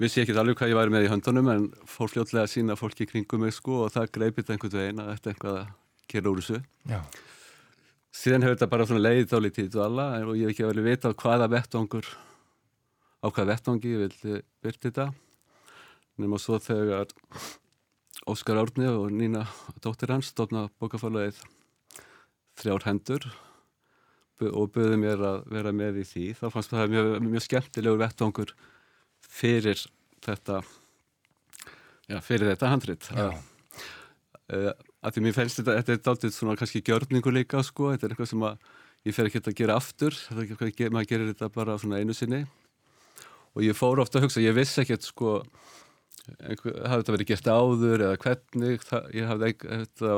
vissi 0.02 0.18
ég 0.21 0.26
ekki 0.26 0.38
alveg 0.40 0.59
hvað 0.59 0.73
ég 0.73 0.78
væri 0.80 0.94
með 0.94 1.06
í 1.06 1.12
höndunum 1.12 1.50
en 1.52 1.68
fór 1.87 2.11
fljótlega 2.11 2.49
að 2.49 2.54
sína 2.56 2.75
fólki 2.78 3.06
kringum 3.06 3.44
mig 3.44 3.54
sko 3.54 3.85
og 3.85 3.92
það 3.94 4.11
greipit 4.16 4.50
einhvern 4.50 4.75
veginn 4.80 5.02
að 5.04 5.12
þetta 5.12 5.28
er 5.30 5.37
eitthvað 5.37 5.61
að 5.61 5.68
gera 6.12 6.32
úr 6.32 6.40
þessu. 6.42 6.62
Já. 6.90 7.00
síðan 8.12 8.42
hefur 8.44 8.56
þetta 8.56 8.71
bara 8.75 8.87
svona 8.88 9.04
leiðið 9.06 9.30
þá 9.30 9.38
litið 9.44 9.68
í 9.68 9.73
dvala 9.76 10.06
og 10.26 10.35
ég 10.37 10.49
hef 10.49 10.56
ekki 10.56 10.66
vel 10.68 10.87
vita 10.88 11.12
hvaða 11.23 11.49
vettongur 11.52 12.09
á 13.23 13.26
hvaða 13.30 13.50
vettongi 13.52 13.92
ég 13.94 14.02
vildi 14.02 14.40
byrja 14.64 14.82
þetta 14.88 15.06
nema 16.23 16.41
svo 16.41 16.59
þegar 16.62 17.11
Óskar 18.31 18.61
Árni 18.61 18.87
og 18.87 19.11
Nína 19.11 19.47
dóttir 19.83 20.12
hans 20.14 20.31
stofna 20.31 20.69
bókafalagið 20.79 21.41
þrjár 22.61 22.87
hendur 22.87 23.26
og 24.50 24.71
böði 24.75 24.99
mér 24.99 25.23
að 25.23 25.41
vera 25.52 25.73
með 25.75 26.02
í 26.02 26.05
því. 26.07 26.26
Þá 26.38 26.47
fannst 26.55 26.73
það 26.73 26.95
mjög, 26.95 27.11
mjög 27.26 27.45
skemmtilegur 27.47 28.00
vettangur 28.00 28.55
fyrir 29.23 29.83
þetta 30.23 30.62
já, 32.09 32.19
fyrir 32.23 32.50
þetta 32.52 32.71
handrit. 32.73 33.11
Að, 33.14 33.37
uh, 34.55 34.71
að 35.02 35.17
því 35.17 35.25
mér 35.26 35.37
fælst 35.37 35.61
þetta 35.61 35.76
þetta 35.79 35.95
er 35.95 36.02
dálítið 36.09 36.35
svona 36.37 36.57
kannski 36.59 36.83
gjörningu 36.87 37.35
líka 37.35 37.62
sko, 37.67 37.93
þetta 37.93 38.09
er 38.09 38.17
eitthvað 38.17 38.33
sem 38.33 38.47
að 38.49 38.67
ég 39.02 39.17
fer 39.17 39.31
ekki 39.31 39.43
að 39.43 39.59
gera 39.59 39.79
aftur, 39.79 40.19
þetta 40.29 40.59
er 40.59 40.73
ekki 40.73 40.88
að 40.88 40.97
maður 40.97 41.12
gerir 41.12 41.33
þetta 41.33 41.52
bara 41.55 41.79
svona 41.79 42.02
einu 42.02 42.17
sinni. 42.17 42.45
Og 43.52 43.67
ég 43.67 43.76
fór 43.76 44.00
ofta 44.00 44.19
að 44.19 44.29
hugsa, 44.29 44.43
ég 44.43 44.57
vissi 44.57 44.81
ekkert 44.83 45.05
sko 45.05 45.41
hafði 46.29 47.02
þetta 47.02 47.17
verið 47.17 47.31
gert 47.33 47.50
áður 47.50 48.07
eða 48.07 48.21
hvernig 48.23 48.87
það, 48.87 49.11
ég 49.19 49.29
hafði 49.31 49.52
þetta 49.64 50.14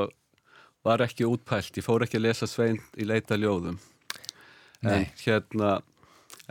var 0.85 1.01
ekki 1.07 1.25
útpælt, 1.25 1.77
ég 1.79 1.85
fór 1.85 2.05
ekki 2.05 2.19
að 2.19 2.27
lesa 2.27 2.49
svein 2.49 2.79
í 2.97 3.07
leita 3.09 3.37
ljóðum 3.39 3.79
en 4.85 5.01
Nei. 5.01 5.11
hérna 5.23 5.79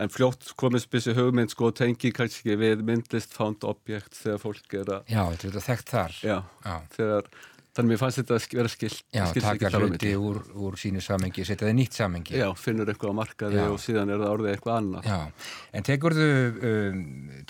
en 0.01 0.11
fljótt 0.11 0.49
komist 0.59 0.89
byrsi 0.91 1.13
hugmynd 1.15 1.53
sko 1.53 1.69
tengi 1.75 2.11
kannski 2.15 2.57
við 2.59 2.83
myndlist 2.87 3.35
found 3.35 3.63
object 3.67 4.17
þegar 4.19 4.41
fólk 4.43 4.75
er 4.81 4.91
að 4.97 5.13
Já, 5.13 5.21
þetta 5.31 5.51
er 5.51 5.67
þekkt 5.69 5.93
þar 5.93 6.17
Já, 6.19 6.37
Já. 6.65 6.75
þegar 6.97 7.29
Þannig 7.75 7.91
mér 7.91 7.99
fannst 7.99 8.19
þetta 8.21 8.35
að 8.37 8.45
vera 8.55 8.69
skilt. 8.71 9.01
Já, 9.11 9.23
taka 9.35 9.69
hluti 9.81 10.11
úr, 10.15 10.37
úr 10.63 10.77
sínu 10.79 11.01
samengi, 11.03 11.43
setja 11.43 11.65
það 11.65 11.73
í 11.73 11.77
nýtt 11.81 11.97
samengi. 11.97 12.35
Já, 12.39 12.45
finnur 12.55 12.87
eitthvað 12.91 13.11
á 13.11 13.19
markaði 13.19 13.57
Já. 13.59 13.65
og 13.67 13.81
síðan 13.83 14.13
er 14.13 14.21
það 14.21 14.31
orðið 14.35 14.51
eitthvað 14.53 14.77
annað. 14.79 15.09
Já, 15.11 15.49
en 15.75 15.87
tekurðu, 15.89 16.29
um, 16.69 17.01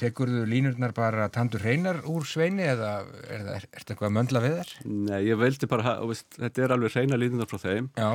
tekurðu 0.02 0.48
línurnar 0.50 0.96
bara 0.98 1.28
tandur 1.36 1.62
hreinar 1.62 2.02
úr 2.10 2.26
sveini 2.26 2.66
eða 2.72 2.96
er 3.30 3.46
það, 3.52 3.70
eitthvað 3.84 4.10
að 4.10 4.16
möndla 4.18 4.44
við 4.48 4.58
þær? 4.58 4.74
Nei, 4.96 5.20
ég 5.28 5.40
veldi 5.44 5.70
bara, 5.76 5.96
þú 6.02 6.10
veist, 6.16 6.28
þetta 6.40 6.66
er 6.66 6.76
alveg 6.80 6.98
reyna 6.98 7.22
línunar 7.22 7.52
frá 7.52 7.62
þeim. 7.68 7.94
Já, 7.94 8.10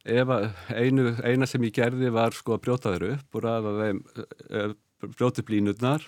Ef 0.00 0.30
að 0.32 0.46
einu, 0.80 1.10
eina 1.28 1.44
sem 1.48 1.64
ég 1.66 1.74
gerði 1.76 2.08
var 2.12 2.32
sko 2.32 2.54
að 2.56 2.62
brjóta 2.64 2.92
þeir 2.94 3.02
upp 3.18 3.36
og 3.36 3.42
ræða 3.44 3.72
þeim, 3.82 3.98
uh, 4.56 4.70
brjóta 5.12 5.42
upp 5.42 5.52
línurnar 5.52 6.06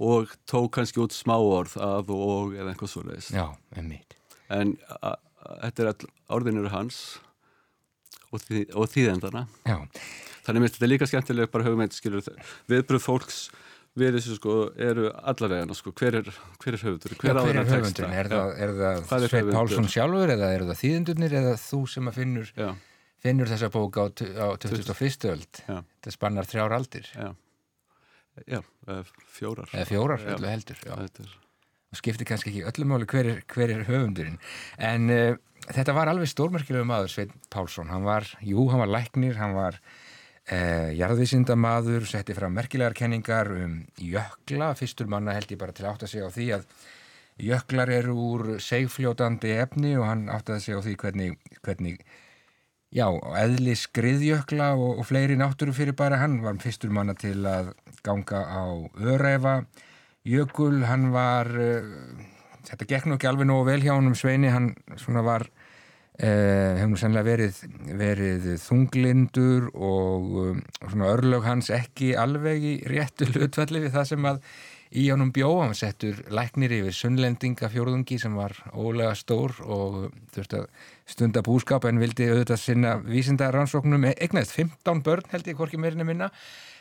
og 0.00 0.32
tók 0.48 0.70
kannski 0.78 1.02
út 1.02 1.12
smáorð 1.16 1.74
að 1.84 2.12
og, 2.14 2.22
og 2.34 2.54
eða 2.56 2.72
eitthvað 2.72 2.92
svo 2.94 3.02
leiðis. 3.06 3.30
já, 3.36 3.46
emmitt. 3.76 4.16
En 4.50 4.74
þetta 5.60 5.84
er 5.84 5.90
all 5.92 6.10
orðinur 6.40 6.70
hans 6.72 7.00
og, 8.30 8.40
þý, 8.46 8.64
og 8.74 8.88
þýðendana. 8.92 9.46
Já, 9.68 9.76
Þannig 10.40 10.62
minnst 10.64 10.78
þetta 10.78 10.86
er 10.86 10.90
líka 10.94 11.06
skemmtileg 11.10 11.50
bara 11.52 11.66
hugmynd, 11.68 11.92
skilur 11.94 12.24
viðbröð 12.70 13.02
fólks 13.04 13.40
við 14.00 14.14
þessu 14.16 14.36
sko 14.38 14.54
eru 14.80 15.10
allavegana 15.28 15.74
sko, 15.76 15.92
hver 15.98 16.16
er, 16.22 16.28
hver 16.62 16.76
er 16.78 16.84
höfundur, 16.86 17.14
hver, 17.20 17.36
á 17.36 17.42
hver 17.44 17.58
er 17.60 17.68
þennan 17.68 17.90
texta? 17.90 18.08
Er 18.22 18.30
það, 18.30 18.52
er 18.56 18.72
það 19.10 19.24
er 19.26 19.32
Sveit? 19.34 19.50
Pálsson 19.52 19.88
sjálfur 19.90 20.32
eða 20.32 20.48
eru 20.56 20.68
það 20.70 20.78
þýðendurnir 20.80 21.34
eða 21.42 21.54
þú 21.60 21.80
sem 21.90 22.08
að 22.10 22.18
finnur, 22.22 22.52
Já, 22.56 22.68
finnur 23.26 23.50
þessa 23.50 23.70
bók 23.74 23.98
á, 24.00 24.04
á 24.08 24.46
21. 24.64 25.28
öld? 25.34 25.60
já, 25.66 25.76
Þetta 26.00 26.14
spannar 26.16 26.48
þrjár 26.48 26.76
aldir 26.78 27.10
já. 27.12 27.28
Já, 28.46 28.60
eh, 28.88 29.14
fjórar. 29.26 29.70
eða 29.74 29.86
fjórar, 29.88 30.24
Já. 30.24 30.34
öllu 30.36 30.50
heldur. 30.50 30.82
Já. 30.86 30.96
Og 31.90 31.98
skiptir 31.98 32.28
kannski 32.28 32.52
ekki 32.52 32.66
öllum 32.70 32.92
máli 32.92 33.08
hver 33.10 33.26
er, 33.26 33.40
hver 33.50 33.72
er 33.74 33.82
höfundurinn 33.88 34.38
en 34.78 35.10
uh, 35.10 35.34
þetta 35.66 35.94
var 35.96 36.10
alveg 36.10 36.30
stórmerkilegu 36.30 36.86
maður 36.86 37.10
Svein 37.10 37.32
Pálsson, 37.50 37.90
hann 37.90 38.06
var, 38.06 38.28
jú, 38.46 38.68
hann 38.70 38.84
var 38.84 38.92
læknir 38.94 39.34
hann 39.40 39.56
var 39.56 39.80
uh, 39.80 40.90
jarðvísindamaður, 40.94 42.06
setti 42.06 42.36
fram 42.36 42.54
merkilegar 42.54 42.94
kenningar 42.94 43.50
um 43.58 43.76
jökla 43.98 44.70
fyrstur 44.78 45.10
manna 45.10 45.34
held 45.34 45.50
ég 45.50 45.58
bara 45.58 45.74
til 45.74 45.88
að 45.88 45.96
átta 45.96 46.10
sig 46.10 46.22
á 46.22 46.30
því 46.30 46.48
að 46.60 46.66
jöklar 47.40 47.90
eru 47.90 48.14
úr 48.14 48.48
segfljótandi 48.62 49.56
efni 49.58 49.96
og 49.98 50.06
hann 50.06 50.28
áttaði 50.30 50.64
sig 50.64 50.78
á 50.78 50.80
því 50.84 50.96
hvernig, 51.02 51.38
hvernig 51.64 52.02
já, 52.94 53.06
eðli 53.40 53.76
skriðjökla 53.78 54.72
og, 54.76 55.00
og 55.00 55.06
fleiri 55.08 55.38
náttúru 55.38 55.74
fyrir 55.76 55.96
bara 55.98 56.20
hann 56.22 56.40
var 56.44 56.58
fyrstur 56.62 56.92
manna 56.94 57.14
til 57.18 57.38
að 57.46 57.72
ganga 58.06 58.42
á 58.44 58.64
öræfa. 58.98 59.60
Jökul, 60.26 60.82
hann 60.84 61.08
var 61.14 61.48
uh, 61.48 61.86
þetta 62.68 62.88
gekk 62.88 63.08
nú 63.08 63.16
ekki 63.16 63.30
alveg 63.30 63.48
nógu 63.48 63.68
vel 63.70 63.84
hjá 63.84 63.94
hann 63.94 64.10
um 64.10 64.16
Sveini, 64.18 64.50
hann 64.52 64.74
svona 65.00 65.22
var 65.24 65.46
uh, 65.48 66.76
hefur 66.76 66.90
nú 66.92 66.98
sennilega 67.00 67.28
verið 67.30 67.62
verið 68.00 68.50
þunglindur 68.64 69.70
og 69.72 70.36
um, 70.44 70.60
svona 70.82 71.14
örlög 71.14 71.46
hans 71.48 71.70
ekki 71.74 72.12
alveg 72.18 72.66
í 72.66 72.74
réttu 72.90 73.30
hlutfalli 73.30 73.86
við 73.86 73.96
það 73.96 74.10
sem 74.12 74.28
að 74.34 74.42
í 74.90 75.04
honum 75.12 75.30
bjó, 75.34 75.48
hann 75.60 75.70
var 75.70 75.78
settur 75.78 76.18
læknir 76.34 76.72
yfir 76.80 76.94
sunnlendinga 76.96 77.68
fjórðungi 77.70 78.18
sem 78.18 78.34
var 78.34 78.56
ólega 78.74 79.12
stór 79.18 79.54
og 79.62 79.98
þurfti 80.34 80.58
að 80.58 80.64
stunda 81.10 81.42
búskap 81.46 81.86
en 81.86 82.00
vildi 82.02 82.26
auðvitað 82.26 82.62
sinna 82.64 82.96
vísinda 83.04 83.52
rannsóknum, 83.54 84.08
egnaðist 84.10 84.56
15 84.58 85.02
börn 85.06 85.30
held 85.30 85.50
ég 85.50 85.58
hvorki 85.58 85.78
meirinni 85.78 86.08
minna. 86.08 86.30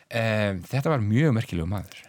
Um, 0.09 0.63
þetta 0.65 0.95
var 0.95 1.05
mjög 1.05 1.35
merkilegu 1.37 1.69
maður. 1.69 2.01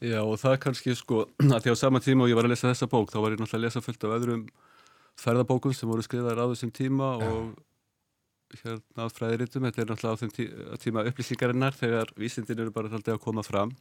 Já, 0.00 0.22
og 0.22 0.38
það 0.40 0.56
kannski 0.64 0.96
sko, 0.96 1.26
að 1.52 1.60
því 1.66 1.76
á 1.76 1.82
sama 1.82 2.00
tíma 2.00 2.24
og 2.24 2.32
ég 2.32 2.38
var 2.38 2.48
að 2.48 2.54
lesa 2.54 2.70
þessa 2.70 2.88
bók, 2.88 3.12
þá 3.12 3.20
var 3.20 3.36
ég 3.36 3.42
náttúrulega 3.42 3.60
að 3.60 3.66
lesa 3.66 3.84
fullt 3.84 4.08
af 4.08 4.16
öðrum 4.16 4.48
ferðabókum 5.18 5.76
sem 5.76 5.90
voru 5.90 6.06
skrifaðar 6.06 6.40
á 6.40 6.50
þessum 6.54 6.72
tíma 6.72 7.10
og 7.18 7.52
hérna 8.62 9.04
á 9.04 9.12
fræðiritum, 9.12 9.68
þetta 9.68 9.84
er 9.84 9.92
náttúrulega 9.92 10.16
á 10.16 10.20
þeim 10.22 10.34
tí 10.38 10.48
tíma 10.86 11.04
upplýsingarinnar 11.10 11.76
þegar 11.76 12.12
vísindin 12.16 12.62
eru 12.62 12.72
bara 12.72 12.88
alltaf 12.88 13.18
að 13.18 13.24
koma 13.26 13.44
fram 13.44 13.74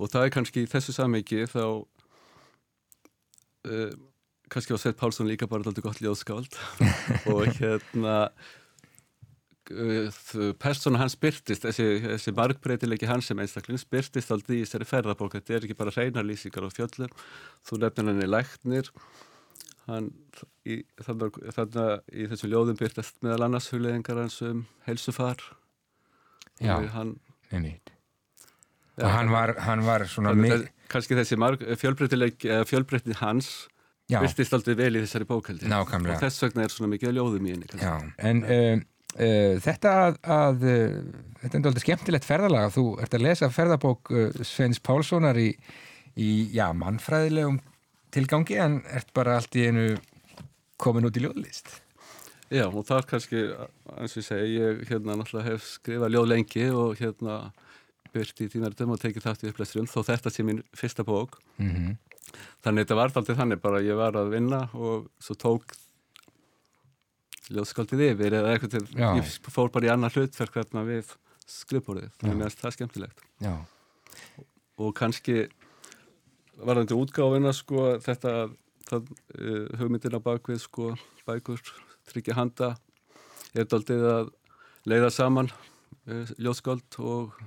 og 0.00 0.12
það 0.12 0.26
er 0.26 0.32
kannski 0.36 0.64
í 0.64 0.70
þessu 0.70 0.94
samhengi 0.96 1.44
þá 1.50 1.64
uh, 3.68 3.92
kannski 4.50 4.74
var 4.74 4.82
Sveit 4.82 4.98
Pálsson 4.98 5.28
líka 5.28 5.48
bara 5.50 5.62
alltaf 5.64 5.84
gott 5.84 6.00
ljóðskáld. 6.02 6.56
Og 7.32 7.46
hérna 7.60 8.16
uh, 9.70 10.20
persóna 10.60 11.02
hans 11.02 11.16
byrtist 11.20 11.66
þessi, 11.66 11.86
þessi 12.06 12.34
margbreytilegi 12.36 13.10
hans 13.10 13.30
sem 13.30 13.42
einstaklings 13.42 13.86
byrtist 13.90 14.32
aldrei 14.34 14.58
í 14.58 14.64
þessari 14.64 14.88
ferðabók. 14.90 15.36
Þetta 15.38 15.56
er 15.58 15.68
ekki 15.68 15.78
bara 15.78 15.94
reynar 15.94 16.26
lýsingar 16.26 16.66
á 16.66 16.70
fjöllum. 16.74 17.14
Þú 17.68 17.82
nefnir 17.84 18.10
henni 18.12 18.30
læknir. 18.30 18.90
Hann 19.86 20.10
í, 20.66 20.82
þannig, 21.04 21.38
þannig 21.56 22.10
í 22.12 22.26
þessu 22.32 22.50
ljóðum 22.50 22.80
byrtast 22.80 23.22
meðal 23.24 23.46
annars 23.46 23.70
hugleðingar 23.72 24.20
hans 24.22 24.42
um 24.46 24.66
helsufar 24.86 25.40
Já, 26.60 26.76
já, 26.84 26.90
og 29.00 29.12
hann 29.14 29.32
var, 29.32 29.54
hann 29.66 29.84
var 29.86 30.06
svona 30.10 30.34
þess, 30.38 30.70
kannski 30.92 31.18
þessi 31.18 31.38
fjölbreytileg 31.80 32.46
fjölbreytin 32.68 33.18
hans 33.22 33.50
byrtist 34.10 34.54
aldrei 34.56 34.76
vel 34.78 34.92
í 34.98 35.04
þessari 35.04 35.28
bókaldi 35.28 35.70
og 35.70 36.22
þess 36.22 36.46
vegna 36.46 36.66
er 36.66 36.74
svona 36.74 36.92
mikið 36.94 37.18
ljóðum 37.18 37.48
í 37.48 37.56
henni 37.56 38.12
en 38.30 38.44
uh, 38.44 38.82
uh, 39.16 39.56
þetta 39.62 39.96
að, 40.04 40.20
að 40.36 40.66
uh, 40.66 41.00
þetta 41.42 41.60
er 41.60 41.70
aldrei 41.72 41.84
skemmtilegt 41.86 42.28
ferðalag 42.28 42.74
þú 42.76 42.86
ert 43.04 43.16
að 43.16 43.26
lesa 43.28 43.50
ferðabók 43.54 44.12
Sveins 44.42 44.82
Pálssonar 44.82 45.38
í, 45.40 45.52
í 46.18 46.30
já, 46.54 46.66
mannfræðilegum 46.76 47.60
tilgangi 48.14 48.58
en 48.60 48.80
ert 48.90 49.12
bara 49.14 49.38
allt 49.38 49.54
í 49.58 49.68
einu 49.70 49.86
komin 50.80 51.06
út 51.06 51.16
í 51.18 51.24
ljóðlist. 51.24 51.78
Já, 52.50 52.64
og 52.66 52.82
það 52.86 52.96
er 52.96 53.08
kannski, 53.12 53.42
eins 53.94 54.14
og 54.16 54.20
ég 54.20 54.26
segi, 54.26 54.54
ég 54.56 54.80
hérna 54.88 55.18
náttúrulega 55.20 55.52
hef 55.52 55.66
skrifað 55.76 56.14
ljóð 56.16 56.30
lengi 56.32 56.64
og 56.74 56.96
hérna 56.98 57.36
byrt 58.14 58.40
í 58.44 58.48
tímaritum 58.52 58.92
og 58.94 59.00
tekið 59.02 59.26
þátt 59.26 59.44
í 59.46 59.50
upplæsturum, 59.52 59.88
þó 59.90 60.00
þetta 60.06 60.32
sé 60.34 60.44
mín 60.46 60.62
fyrsta 60.76 61.06
bók. 61.06 61.40
mm 61.58 61.96
Þannig 62.62 62.84
þetta 62.84 62.94
var 62.94 63.10
aldrei 63.18 63.34
þannig, 63.34 63.58
bara 63.58 63.80
ég 63.82 63.96
var 63.98 64.14
að 64.14 64.28
vinna 64.30 64.58
og 64.78 65.08
svo 65.18 65.34
tók 65.34 65.72
ljóðskaldið 67.50 68.02
yfir 68.12 68.36
eða 68.38 68.52
eitthvað 68.54 68.74
til, 68.76 68.82
Já. 68.94 69.08
ég 69.18 69.30
fór 69.50 69.70
bara 69.74 69.88
í 69.88 69.90
annar 69.90 70.14
hlutverk 70.14 70.58
hérna 70.60 70.84
við 70.86 71.10
skrifborðið, 71.50 72.12
þannig 72.20 72.46
að 72.46 72.58
það 72.60 72.68
er 72.70 72.76
skemmtilegt. 72.76 73.24
já, 73.42 73.54
Og 74.78 74.94
kannski 74.96 75.48
varðandi 76.60 76.94
útgáfina, 76.96 77.50
sko, 77.56 77.88
þetta, 78.04 78.36
það, 78.88 79.10
uh, 79.34 79.66
hugmyndina 79.80 80.20
bakvið, 80.22 80.60
sko, 80.62 80.92
bækur, 81.26 81.60
tryggja 82.12 82.38
handa, 82.38 82.76
er 83.58 83.66
daldið 83.66 84.06
að 84.12 84.30
leiða 84.86 85.10
saman 85.10 85.50
uh, 86.10 86.34
ljóðskáld 86.38 86.98
og, 86.98 87.38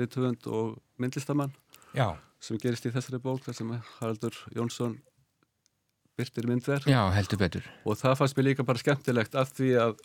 rithöfund 0.00 0.48
og 0.50 0.80
myndlistamann 1.00 1.54
já, 1.96 2.16
sem 2.40 2.58
gerist 2.60 2.88
í 2.88 2.94
þessari 2.94 3.20
bók 3.22 3.44
þar 3.44 3.58
sem 3.60 3.72
Haraldur 3.98 4.36
Jónsson 4.56 4.98
byrtir 6.20 6.48
já, 6.88 7.00
betur. 7.40 7.66
Og 7.84 7.98
það 8.00 8.16
fannst 8.20 8.38
mér 8.38 8.50
líka 8.50 8.66
bara 8.66 8.82
skemmtilegt 8.82 9.36
af 9.38 9.52
því 9.56 9.74
að 9.84 10.00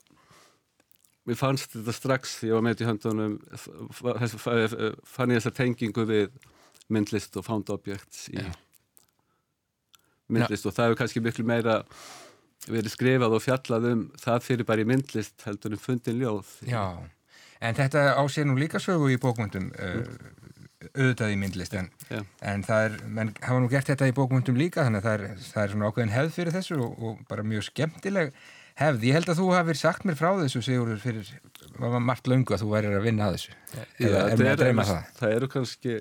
mér 1.26 1.40
fannst 1.40 1.74
þetta 1.74 1.96
strax 1.96 2.36
því 2.40 2.52
ég 2.52 2.58
var 2.58 2.66
með 2.66 2.84
í 2.84 2.90
höndunum 2.90 3.40
fann 4.36 5.34
ég 5.34 5.42
þessa 5.42 5.56
tengingu 5.58 6.06
við 6.08 6.38
myndlist 6.94 7.36
og 7.40 7.48
found 7.48 7.72
objects 7.74 8.28
í 8.30 8.38
Já. 8.38 8.52
myndlist. 10.30 10.68
Og 10.68 10.76
það 10.76 10.92
hefur 10.92 11.02
kannski 11.02 11.24
miklu 11.26 11.48
meira 11.48 11.82
verið 12.66 12.94
skrifað 12.94 13.36
og 13.38 13.44
fjallað 13.44 13.90
um 13.92 14.06
það 14.22 14.46
fyrir 14.46 14.70
bara 14.70 14.86
í 14.86 14.90
myndlist 14.90 15.46
heldur 15.48 15.76
um 15.78 15.82
fundin 15.82 16.22
ljóð. 16.22 16.52
Já, 16.70 16.86
en 17.62 17.78
þetta 17.78 18.08
á 18.18 18.24
sér 18.32 18.50
nú 18.50 18.58
líka 18.60 18.82
sögu 18.84 19.12
í 19.14 19.20
bókmyndum 19.22 19.72
uh, 19.76 20.02
auðvitað 20.94 21.34
í 21.34 21.40
myndlist 21.40 21.74
en, 21.78 21.88
Já. 22.10 22.20
en 22.46 22.66
það 22.66 22.90
er, 22.90 23.00
menn 23.08 23.32
hafa 23.42 23.62
nú 23.64 23.72
gert 23.72 23.90
þetta 23.90 24.10
í 24.10 24.16
bókmyndum 24.16 24.60
líka 24.60 24.86
þannig 24.86 25.02
að 25.02 25.08
það 25.08 25.16
er, 25.16 25.48
það 25.48 25.64
er 25.64 25.74
svona 25.74 25.90
ákveðin 25.90 26.14
hefð 26.14 26.38
fyrir 26.38 26.56
þessu 26.56 26.78
og, 26.84 27.02
og 27.02 27.26
bara 27.30 27.46
mjög 27.48 27.68
skemmtileg 27.70 28.36
hefð. 28.80 29.08
Ég 29.08 29.16
held 29.18 29.32
að 29.32 29.40
þú 29.40 29.50
hafir 29.56 29.80
sagt 29.80 30.06
mér 30.08 30.20
frá 30.20 30.30
þessu 30.42 30.62
Sigurður 30.66 31.02
fyrir, 31.04 31.32
var 31.80 32.04
margt 32.04 32.28
löngu 32.32 32.56
að 32.56 32.66
þú 32.66 32.72
værir 32.74 32.98
að 33.00 33.08
vinna 33.08 33.30
að 33.30 33.38
þessu. 33.38 33.56
Eða 34.04 34.24
er 34.26 34.44
þetta 34.44 34.70
mér 34.70 34.84
að 34.84 34.92
það? 34.92 35.12
það 35.20 35.36
eru 35.38 35.52
kannski 35.56 35.96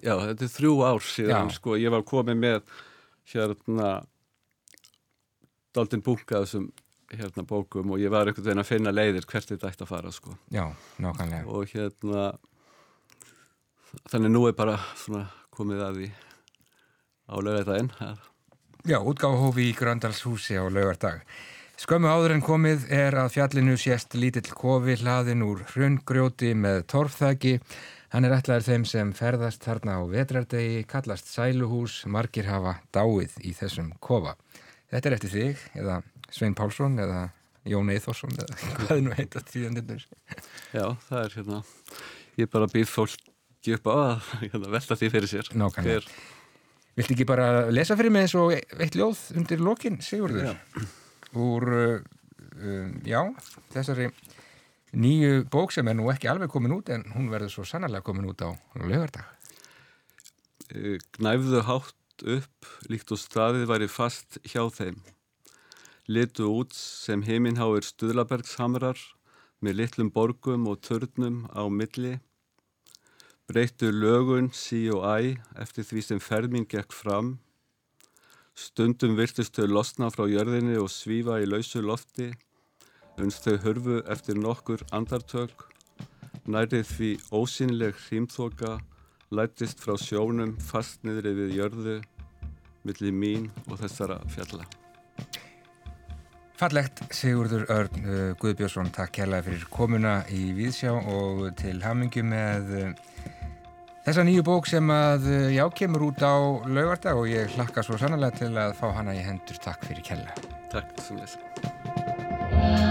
já, 0.00 0.14
þetta 0.14 0.46
er 0.46 0.54
þrjú 0.56 0.76
ár 0.84 1.04
síðan 1.04 1.50
Já. 1.50 1.56
sko, 1.56 1.76
ég 1.80 1.94
var 1.94 2.06
komið 2.08 2.40
með 2.40 2.62
hérna 3.30 3.90
daldinn 5.76 6.04
bunga 6.04 6.42
þessum 6.42 6.70
hérna 7.18 7.42
bókum 7.48 7.90
og 7.94 7.98
ég 8.02 8.12
var 8.12 8.28
einhvern 8.30 8.46
veginn 8.46 8.62
að 8.62 8.70
finna 8.70 8.92
leiðir 8.94 9.26
hvert 9.26 9.50
þetta 9.50 9.70
ætti 9.72 9.86
að 9.86 9.92
fara 9.92 10.12
sko 10.14 10.34
Já, 10.54 10.64
nákvæmlega. 11.02 11.46
og 11.50 11.70
hérna 11.74 12.26
þannig 14.10 14.34
nú 14.34 14.44
er 14.48 14.56
bara 14.58 14.76
svona 14.96 15.24
komið 15.54 15.86
að 15.86 16.00
því 16.00 16.10
á 17.30 17.34
lögætaðinn 17.46 17.92
Já, 18.88 18.96
útgáfahófi 19.04 19.66
í 19.68 19.72
Gröndalshúsi 19.76 20.54
á 20.56 20.64
laugardag. 20.72 21.18
Skömmu 21.76 22.08
áður 22.08 22.32
en 22.32 22.40
komið 22.40 22.86
er 22.88 23.12
að 23.20 23.34
fjallinu 23.34 23.74
sést 23.76 24.14
lítill 24.16 24.48
kofi 24.56 24.94
hlaðin 25.02 25.44
úr 25.44 25.60
hrungrjóti 25.74 26.54
með 26.56 26.86
torfþæki. 26.88 27.52
Hann 28.14 28.24
er 28.24 28.38
ætlaður 28.38 28.64
þeim 28.70 28.86
sem 28.88 29.12
ferðast 29.12 29.66
þarna 29.68 29.98
á 30.00 30.02
vetrardegi, 30.08 30.80
kallast 30.88 31.28
Sæluhús, 31.28 32.06
margir 32.08 32.48
hafa 32.48 32.78
dáið 32.88 33.36
í 33.44 33.52
þessum 33.60 33.92
kofa. 34.00 34.32
Þetta 34.88 35.10
er 35.12 35.18
eftir 35.18 35.34
þig, 35.36 35.66
eða 35.76 36.00
Svein 36.34 36.56
Pálsson, 36.58 36.98
eða 37.02 37.28
Jón 37.68 37.92
Eithosson, 37.92 38.32
eða 38.38 38.58
hvað 38.80 38.92
er 38.96 39.02
nú 39.06 39.14
heitast 39.16 39.50
tíðandirnur? 39.52 40.04
Já, 40.72 40.84
það 41.08 41.22
er 41.22 41.36
hérna, 41.38 41.62
ég 42.40 42.52
bara 42.52 42.70
býð 42.72 42.88
fólki 42.90 43.76
upp 43.76 43.90
á 43.90 43.94
að 43.94 44.30
hérna, 44.44 44.72
velta 44.76 44.98
því 44.98 45.12
fyrir 45.16 45.32
sér. 45.34 45.50
Nákvæmlega. 45.60 46.16
Viltu 46.98 47.14
ekki 47.14 47.26
bara 47.28 47.50
lesa 47.70 47.96
fyrir 47.96 48.12
mig 48.12 48.26
eins 48.26 48.34
og 48.36 48.54
eitt 48.56 48.96
ljóð 48.98 49.20
undir 49.38 49.62
lokin, 49.62 50.00
Sigurður? 50.04 50.50
Já. 50.50 50.86
Úr, 51.38 51.66
uh, 51.70 52.88
já, 53.06 53.20
þessari 53.70 54.10
nýju 54.90 55.44
bók 55.50 55.72
sem 55.74 55.86
er 55.86 55.96
nú 55.96 56.08
ekki 56.10 56.30
alveg 56.30 56.50
komin 56.50 56.74
út 56.74 56.90
en 56.90 57.04
hún 57.14 57.30
verður 57.30 57.54
svo 57.54 57.66
sannarlega 57.68 58.04
komin 58.06 58.26
út 58.30 58.42
á 58.42 58.50
lögardag. 58.82 59.28
Eh, 60.70 60.98
gnæfðu 61.18 61.62
hátt 61.66 62.24
upp 62.26 62.68
líkt 62.90 63.10
og 63.14 63.20
staðið 63.20 63.68
væri 63.70 63.88
fast 63.90 64.38
hjá 64.44 64.62
þeim. 64.74 64.98
Litu 66.10 66.48
út 66.50 66.74
sem 66.74 67.22
heiminháir 67.22 67.86
stuðlabergshamrar 67.86 68.98
með 69.62 69.76
litlum 69.78 70.10
borgum 70.10 70.66
og 70.66 70.80
törnum 70.82 71.44
á 71.54 71.62
milli. 71.70 72.16
Breyttu 73.46 73.92
lögun 73.94 74.50
sí 74.50 74.88
og 74.90 75.06
æ 75.06 75.38
eftir 75.62 75.86
því 75.86 76.02
sem 76.08 76.22
ferming 76.22 76.66
gekk 76.66 76.96
fram. 76.96 77.36
Stundum 78.58 79.14
virtust 79.20 79.54
þau 79.54 79.70
losna 79.70 80.10
frá 80.10 80.26
jörðinni 80.26 80.80
og 80.82 80.90
svífa 80.90 81.38
í 81.38 81.46
lausu 81.46 81.82
lofti 81.84 82.32
uns 83.20 83.40
þau 83.44 83.56
hörfu 83.64 84.00
eftir 84.12 84.38
nokkur 84.40 84.82
andartök, 84.96 85.66
nærið 86.48 86.86
því 86.94 87.10
ósynleg 87.36 87.98
hrímþoka 88.06 88.78
lætist 89.36 89.82
frá 89.84 89.96
sjónum 90.00 90.56
fast 90.70 91.04
niðri 91.04 91.36
við 91.42 91.56
jörðu, 91.60 91.96
millir 92.84 93.16
mín 93.22 93.50
og 93.68 93.80
þessara 93.82 94.22
fjalla. 94.34 94.79
Fallegt 96.60 97.00
Sigurður 97.16 97.62
Örn 97.72 98.02
uh, 98.04 98.16
Guðbjörnsson, 98.40 98.90
takk 98.92 99.14
kærlega 99.16 99.46
fyrir 99.46 99.62
komuna 99.72 100.18
í 100.28 100.50
Víðsjá 100.58 100.92
og 100.92 101.46
til 101.56 101.78
hamingu 101.80 102.20
með 102.26 102.68
uh, 102.76 102.90
þessa 104.04 104.26
nýju 104.28 104.44
bók 104.44 104.68
sem 104.68 104.92
að 104.92 105.30
uh, 105.30 105.48
já 105.56 105.64
kemur 105.80 106.10
út 106.10 106.20
á 106.20 106.36
laugardag 106.68 107.22
og 107.22 107.32
ég 107.32 107.56
hlakka 107.56 107.86
svo 107.86 107.96
sannlega 107.96 108.42
til 108.42 108.52
að 108.60 108.76
fá 108.76 108.90
hana 108.92 109.16
í 109.16 109.24
hendur. 109.24 109.56
Takk 109.64 109.88
fyrir 109.88 110.04
kærlega. 110.12 110.52
Takk 110.74 110.92
sem 111.00 111.24
þess. 111.24 112.89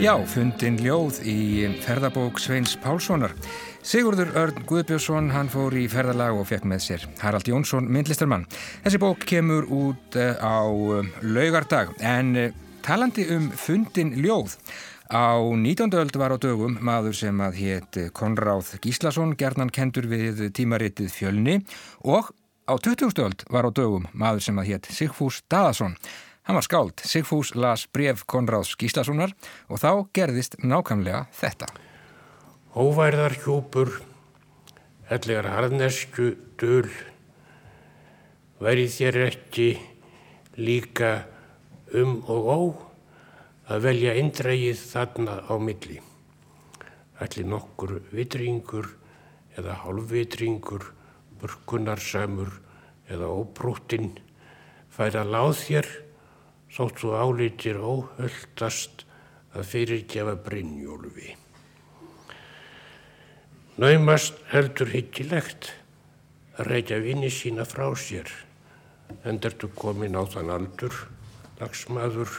Já, 0.00 0.14
fundin 0.24 0.78
ljóð 0.80 1.18
í 1.28 1.66
ferðabók 1.84 2.38
Sveins 2.40 2.72
Pálssonar. 2.80 3.34
Sigurður 3.84 4.30
Örn 4.40 4.62
Guðbjörnsson, 4.64 5.26
hann 5.28 5.50
fór 5.52 5.74
í 5.76 5.82
ferðalag 5.92 6.38
og 6.40 6.46
fekk 6.48 6.64
með 6.70 6.80
sér 6.86 7.04
Harald 7.20 7.50
Jónsson, 7.50 7.84
myndlistarmann. 7.92 8.46
Þessi 8.80 9.00
bók 9.02 9.26
kemur 9.28 9.68
út 9.68 10.16
eh, 10.16 10.40
á 10.40 10.64
eh, 10.64 11.10
laugardag, 11.20 11.92
en 12.00 12.32
eh, 12.32 12.56
talandi 12.80 13.26
um 13.36 13.50
fundin 13.52 14.14
ljóð. 14.24 14.56
Á 15.12 15.36
19. 15.36 15.92
öld 16.00 16.16
var 16.16 16.32
á 16.32 16.40
dögum 16.40 16.80
maður 16.80 17.20
sem 17.20 17.44
að 17.44 17.60
hétt 17.60 18.00
Konráð 18.16 18.72
Gíslason, 18.80 19.36
gerðnan 19.36 19.68
kendur 19.68 20.08
við 20.08 20.46
tímaritið 20.56 21.12
Fjölni 21.12 21.58
og 22.08 22.32
á 22.64 22.72
20. 22.72 23.20
öld 23.28 23.44
var 23.52 23.68
á 23.68 23.70
dögum 23.76 24.08
maður 24.16 24.48
sem 24.48 24.64
að 24.64 24.72
hétt 24.72 24.92
Sigfús 24.96 25.42
Daðason. 25.52 25.98
Hann 26.48 26.56
var 26.56 26.64
skáld, 26.64 27.02
Sigfús 27.04 27.52
las 27.54 27.84
bref 27.92 28.24
Konráðs 28.24 28.72
Gíslasonar 28.80 29.34
og 29.68 29.80
þá 29.82 29.90
gerðist 30.16 30.56
nákvæmlega 30.64 31.26
þetta. 31.36 31.68
Óværðar 32.72 33.36
hjúpur, 33.42 33.92
ellegar 35.12 35.50
harnesku 35.52 36.32
döl, 36.60 36.88
væri 38.62 38.88
þér 38.88 39.20
ekki 39.26 39.68
líka 40.56 41.26
um 41.92 42.20
og 42.30 42.48
ó 42.48 42.60
að 43.70 43.84
velja 43.86 44.16
indrægið 44.18 44.80
þarna 44.80 45.36
á 45.44 45.54
milli. 45.60 46.00
Ætli 47.20 47.44
nokkur 47.44 47.98
vitringur 48.14 48.88
eða 49.60 49.76
hálfvitringur, 49.84 50.88
burkunarsamur 51.40 52.56
eða 53.10 53.28
óbrúttinn 53.28 54.14
fær 54.90 55.20
að 55.20 55.34
láð 55.34 55.52
þér 55.60 55.90
þótt 56.70 57.02
þú 57.02 57.12
álítir 57.18 57.78
óhöldast 57.82 59.04
að 59.56 59.66
fyrirgefa 59.72 60.36
Brynjólfi. 60.44 61.34
Naumast 63.80 64.36
heldur 64.52 64.90
hyggilegt 64.92 65.72
að 66.60 66.68
reykja 66.68 67.00
vini 67.00 67.30
sína 67.32 67.64
frá 67.64 67.86
sér, 67.96 68.28
endertu 69.24 69.70
komin 69.74 70.18
á 70.18 70.22
þann 70.28 70.52
aldur, 70.52 70.94
lagsmaður, 71.60 72.34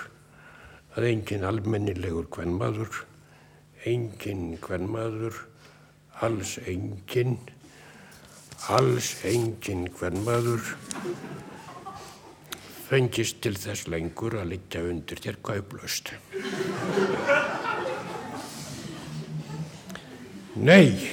að 0.95 1.07
engin 1.09 1.47
almennilegur 1.47 2.27
kvennmaður, 2.31 3.01
engin 3.89 4.57
kvennmaður, 4.61 5.39
alls 6.21 6.57
engin, 6.69 7.39
alls 8.69 9.15
engin 9.25 9.87
kvennmaður, 9.97 10.75
fengist 12.91 13.37
til 13.39 13.55
þess 13.55 13.87
lengur 13.87 14.33
að 14.41 14.49
liggja 14.51 14.81
undir 14.83 15.19
þér 15.23 15.37
kauplaust. 15.47 16.11
Nei, 20.59 21.07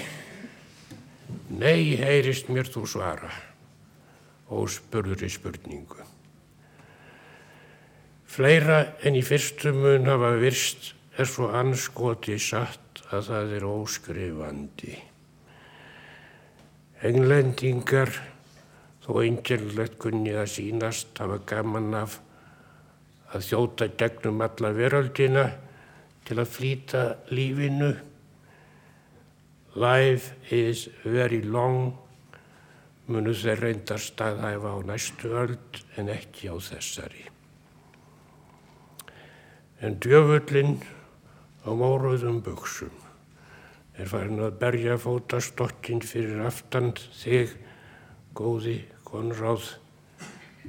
nei 1.54 1.94
heyrist 2.00 2.50
mér 2.50 2.66
þú 2.66 2.82
svara 2.90 3.30
og 4.50 4.66
spurður 4.74 5.22
í 5.22 5.30
spurningu. 5.30 6.02
Fleira 8.28 8.80
en 9.06 9.14
í 9.14 9.22
fyrstu 9.22 9.70
mun 9.76 10.10
hafa 10.10 10.32
virst 10.42 10.92
er 11.18 11.30
svo 11.30 11.52
anskoti 11.54 12.40
satt 12.42 13.04
að 13.14 13.30
það 13.30 13.54
er 13.60 13.68
óskrifandi. 13.68 14.96
Englendingar 17.06 18.10
þó 19.08 19.22
einkjörlegt 19.22 19.94
kunni 19.96 20.34
að 20.36 20.50
sínast 20.52 21.16
hafa 21.16 21.38
gaman 21.48 21.94
af 21.96 22.18
að 23.32 23.46
þjóta 23.46 23.86
gegnum 23.96 24.42
alla 24.44 24.72
veröldina 24.76 25.44
til 26.28 26.36
að 26.42 26.50
flýta 26.52 27.04
lífinu. 27.32 27.94
Life 29.80 30.36
is 30.52 30.88
very 31.08 31.40
long, 31.40 31.94
munu 33.08 33.32
þeir 33.32 33.64
reyndar 33.64 34.04
staðhæfa 34.04 34.74
á 34.76 34.78
næstu 34.92 35.32
öld 35.40 35.80
en 35.96 36.12
ekki 36.12 36.52
á 36.52 36.56
þessari. 36.60 37.24
En 39.80 39.96
djöfullin 40.04 40.76
á 41.64 41.72
móruðum 41.72 42.42
buksum 42.44 42.92
er 43.96 44.12
farin 44.12 44.44
að 44.44 44.60
berja 44.60 45.00
fótastokkin 45.00 46.04
fyrir 46.04 46.44
aftan 46.44 46.92
þig, 47.22 47.56
góði 48.36 48.82
Konráð, 49.08 49.64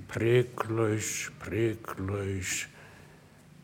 prygglaus, 0.08 1.28
prygglaus, 1.44 2.54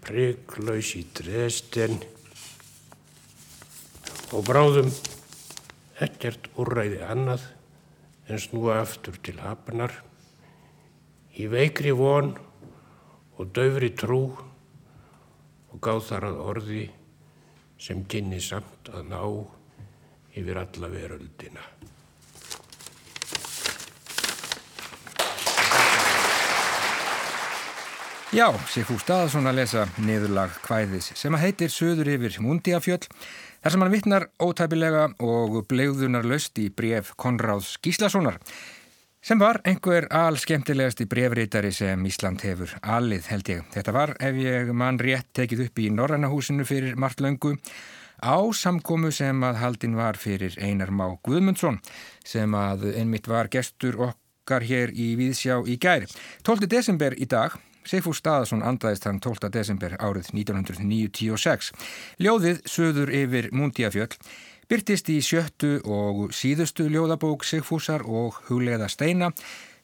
prygglaus 0.04 0.90
í 1.00 1.04
Dresden 1.16 1.96
og 4.36 4.44
bráðum 4.50 4.90
ekkert 6.04 6.50
úrræði 6.60 7.00
annað 7.08 7.46
en 8.28 8.42
snúa 8.44 8.82
aftur 8.82 9.16
til 9.24 9.38
hafnar 9.40 9.96
í 11.40 11.48
veikri 11.56 11.96
von 11.96 12.34
og 13.40 13.56
döfri 13.56 13.94
trú 13.96 14.20
og 15.72 15.80
gáð 15.80 16.04
þar 16.10 16.28
að 16.34 16.44
orði 16.50 16.84
sem 17.80 18.04
kynni 18.12 18.44
samt 18.44 18.92
að 18.92 19.08
ná 19.08 19.24
yfir 20.36 20.60
alla 20.66 20.92
veröldina. 20.92 21.75
Já, 28.36 28.50
Sigfús 28.68 29.00
Staðarsson 29.06 29.46
að 29.48 29.62
lesa 29.62 29.84
niðurlag 30.04 30.58
hvæðis 30.66 31.06
sem 31.16 31.32
að 31.38 31.44
heitir 31.46 31.72
Söður 31.72 32.10
yfir 32.18 32.34
Mundiafjöll 32.44 33.06
þar 33.08 33.72
sem 33.72 33.84
hann 33.86 33.92
vittnar 33.94 34.24
ótæpilega 34.44 35.06
og 35.24 35.54
blegðunar 35.70 36.26
löst 36.28 36.60
í 36.60 36.66
bref 36.68 37.14
Konráðs 37.16 37.78
Gíslasonar 37.80 38.42
sem 39.24 39.40
var 39.40 39.62
einhver 39.64 40.10
al 40.12 40.36
skemmtilegast 40.42 41.00
í 41.00 41.08
brefrítari 41.08 41.72
sem 41.72 42.04
Ísland 42.10 42.44
hefur 42.44 42.74
alið 42.84 43.30
held 43.32 43.52
ég. 43.54 43.62
Þetta 43.72 43.94
var 43.96 44.12
ef 44.20 44.40
ég 44.44 44.72
mann 44.76 45.00
rétt 45.00 45.30
tekið 45.40 45.70
upp 45.70 45.80
í 45.80 45.86
Norrannahúsinu 45.96 46.66
fyrir 46.68 47.00
margt 47.00 47.24
löngu 47.24 47.54
á 48.20 48.36
samkomu 48.52 49.14
sem 49.16 49.46
að 49.48 49.62
haldin 49.62 49.96
var 49.96 50.20
fyrir 50.20 50.58
Einar 50.60 50.92
Má 50.92 51.06
Guðmundsson 51.24 51.80
sem 52.28 52.52
að 52.52 52.84
einmitt 52.98 53.32
var 53.32 53.48
gestur 53.48 53.96
okkar 54.10 54.68
hér 54.68 54.92
í 54.92 55.14
Víðsjá 55.16 55.62
í 55.72 55.80
gæri. 55.80 56.12
12. 56.44 56.68
desember 56.76 57.16
í 57.16 57.30
dag 57.32 57.56
Seifúr 57.86 58.18
Staðarsson 58.18 58.64
andaðist 58.66 59.06
hann 59.06 59.22
12. 59.22 59.52
desember 59.54 59.94
árið 60.02 60.32
1996. 60.34 61.72
Ljóðið 62.18 62.64
söður 62.66 63.14
yfir 63.14 63.50
Múndíafjöld 63.54 64.18
byrtist 64.70 65.10
í 65.14 65.20
sjöttu 65.22 65.78
og 65.86 66.34
síðustu 66.34 66.88
ljóðabók 66.90 67.46
Sigfúsar 67.46 68.02
og 68.10 68.40
hugleða 68.48 68.88
steina 68.90 69.30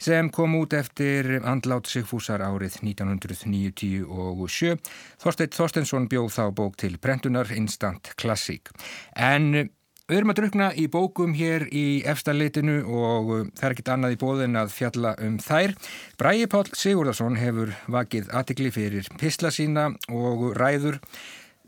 sem 0.01 0.31
kom 0.33 0.55
út 0.57 0.73
eftir 0.73 1.45
andlát 1.45 1.85
Sigfúsar 1.85 2.41
árið 2.41 2.79
1997. 2.81 4.79
Þorstein 5.21 5.53
Þorstensson 5.53 6.09
bjóð 6.09 6.31
þá 6.33 6.45
bók 6.57 6.79
til 6.81 6.97
Brentunar 6.97 7.53
Instant 7.53 8.15
Classic. 8.17 8.65
En 9.13 9.69
við 10.09 10.17
erum 10.17 10.33
að 10.33 10.39
drukna 10.41 10.69
í 10.75 10.87
bókum 10.91 11.35
hér 11.37 11.67
í 11.71 12.01
efstaleitinu 12.07 12.79
og 12.85 13.51
það 13.57 13.67
er 13.67 13.75
ekkit 13.75 13.91
annað 13.93 14.15
í 14.15 14.21
bóðin 14.23 14.61
að 14.61 14.73
fjalla 14.75 15.13
um 15.21 15.37
þær. 15.41 15.75
Bræi 16.21 16.47
Pál 16.51 16.65
Sigurðarsson 16.71 17.37
hefur 17.41 17.75
vakið 17.91 18.31
aðtikli 18.33 18.73
fyrir 18.73 19.11
pisla 19.21 19.53
sína 19.53 19.91
og 20.09 20.51
ræður 20.59 20.99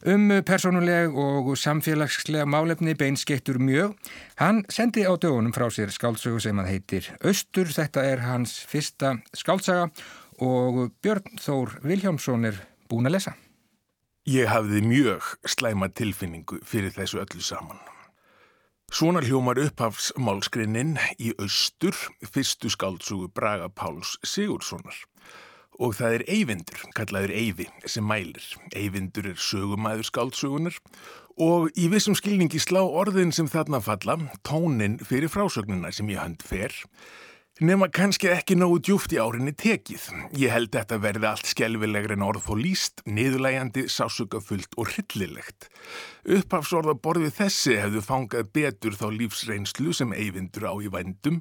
Um 0.03 0.27
personuleg 0.43 1.15
og 1.15 1.53
samfélagslega 1.55 2.43
málefni 2.43 2.91
beinskettur 2.93 3.55
mjög. 3.55 3.93
Hann 4.35 4.65
sendi 4.67 5.05
á 5.07 5.15
dögunum 5.15 5.53
frá 5.55 5.69
sér 5.71 5.93
skáldsögu 5.95 6.41
sem 6.43 6.59
að 6.59 6.67
heitir 6.73 7.07
Östur. 7.23 7.71
Þetta 7.71 8.03
er 8.03 8.25
hans 8.27 8.57
fyrsta 8.67 9.13
skáltsaga 9.31 9.87
og 10.43 10.91
Björn 10.99 11.39
Þór 11.39 11.79
Viljámsson 11.87 12.51
er 12.51 12.59
búin 12.91 13.07
að 13.07 13.15
lesa. 13.15 13.35
Ég 14.27 14.51
hafði 14.51 14.83
mjög 14.83 15.33
slæma 15.47 15.87
tilfinningu 15.87 16.59
fyrir 16.67 16.91
þessu 16.91 17.23
öllu 17.23 17.39
saman. 17.39 17.79
Svona 18.93 19.23
hljómar 19.25 19.57
upphafsmálskrinnin 19.57 20.99
í 21.17 21.31
Östur, 21.41 21.97
fyrstu 22.29 22.69
skáltsugu 22.69 23.25
Braga 23.33 23.65
Páls 23.73 24.19
Sigurssonar. 24.21 24.93
Og 25.81 25.95
það 25.97 26.17
er 26.19 26.23
Eyvindur, 26.29 26.83
kallaður 26.93 27.33
Eyvi, 27.33 27.65
sem 27.89 28.05
mælir. 28.05 28.45
Eyvindur 28.77 29.31
er 29.31 29.41
sögumæður 29.41 30.05
skáltsugunar 30.11 30.77
og 31.41 31.73
í 31.73 31.87
vissum 31.89 32.13
skilningi 32.13 32.61
slá 32.61 32.83
orðin 32.83 33.33
sem 33.33 33.49
þarna 33.49 33.81
falla, 33.81 34.19
tónin 34.45 34.99
fyrir 35.01 35.33
frásögnuna 35.33 35.89
sem 35.89 36.13
ég 36.13 36.21
hönd 36.21 36.45
fer, 36.45 36.77
Nefna 37.61 37.85
kannski 37.93 38.31
ekki 38.33 38.55
nógu 38.57 38.79
djúft 38.81 39.11
í 39.13 39.19
árinni 39.21 39.51
tekið. 39.53 40.07
Ég 40.41 40.49
held 40.49 40.71
þetta 40.73 40.97
verði 40.97 41.27
allt 41.29 41.49
skjálfilegur 41.51 42.15
en 42.15 42.23
orð 42.25 42.47
og 42.49 42.57
líst, 42.57 43.03
niðurlægandi, 43.05 43.83
sásugafullt 43.93 44.73
og 44.73 44.89
hryllilegt. 44.89 45.67
Upphafsorða 46.25 46.95
borðið 46.97 47.35
þessi 47.37 47.75
hefðu 47.77 48.01
fangað 48.07 48.49
betur 48.57 48.97
þá 48.97 49.05
lífsreynslu 49.19 49.93
sem 49.93 50.15
eyvindur 50.17 50.65
á 50.65 50.73
í 50.81 50.89
vændum 50.95 51.37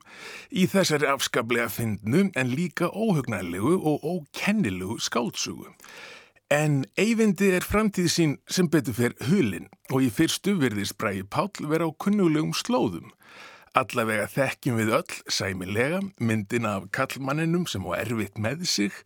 í 0.53 0.67
þessari 0.69 1.09
afskaplega 1.09 1.73
fyndnu 1.73 2.27
en 2.37 2.53
líka 2.53 2.93
óhugnælegu 2.93 3.79
og 3.81 4.05
ókennilegu 4.05 4.99
skáltsugu. 5.01 5.73
En 6.53 6.83
eyvindi 7.01 7.55
er 7.57 7.65
framtíð 7.65 8.13
sín 8.13 8.37
sem 8.53 8.69
betur 8.69 9.01
fer 9.01 9.17
hulin 9.31 9.73
og 9.89 10.05
í 10.05 10.13
fyrstu 10.13 10.59
virðist 10.61 11.01
Bræi 11.01 11.25
Pál 11.25 11.49
vera 11.73 11.89
á 11.89 11.91
kunnulegum 11.97 12.53
slóðum. 12.53 13.09
Allavega 13.73 14.27
þekkjum 14.29 14.75
við 14.77 14.91
öll, 14.99 15.15
sæmilega, 15.33 16.03
myndin 16.21 16.67
af 16.69 16.91
kallmanninum 16.93 17.63
sem 17.65 17.87
á 17.89 17.97
erfitt 18.03 18.37
með 18.37 18.67
sig, 18.69 18.99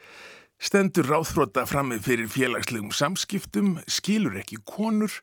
stendur 0.58 1.06
ráðfrota 1.06 1.62
frammi 1.70 2.00
fyrir 2.02 2.26
félagslegum 2.26 2.90
samskiptum, 2.90 3.76
skilur 3.86 4.34
ekki 4.40 4.58
konur 4.66 5.14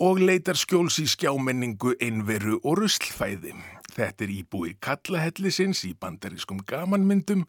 og 0.00 0.22
leitar 0.22 0.56
skjóls 0.56 0.96
í 1.02 1.04
skjámenningu, 1.04 1.98
einveru 2.00 2.62
og 2.62 2.78
ruslfæði. 2.80 3.52
Þetta 3.92 4.24
er 4.24 4.32
íbúi 4.38 4.72
kallahellisins 4.80 5.82
í 5.84 5.92
bandarískum 6.00 6.62
gamanmyndum 6.64 7.44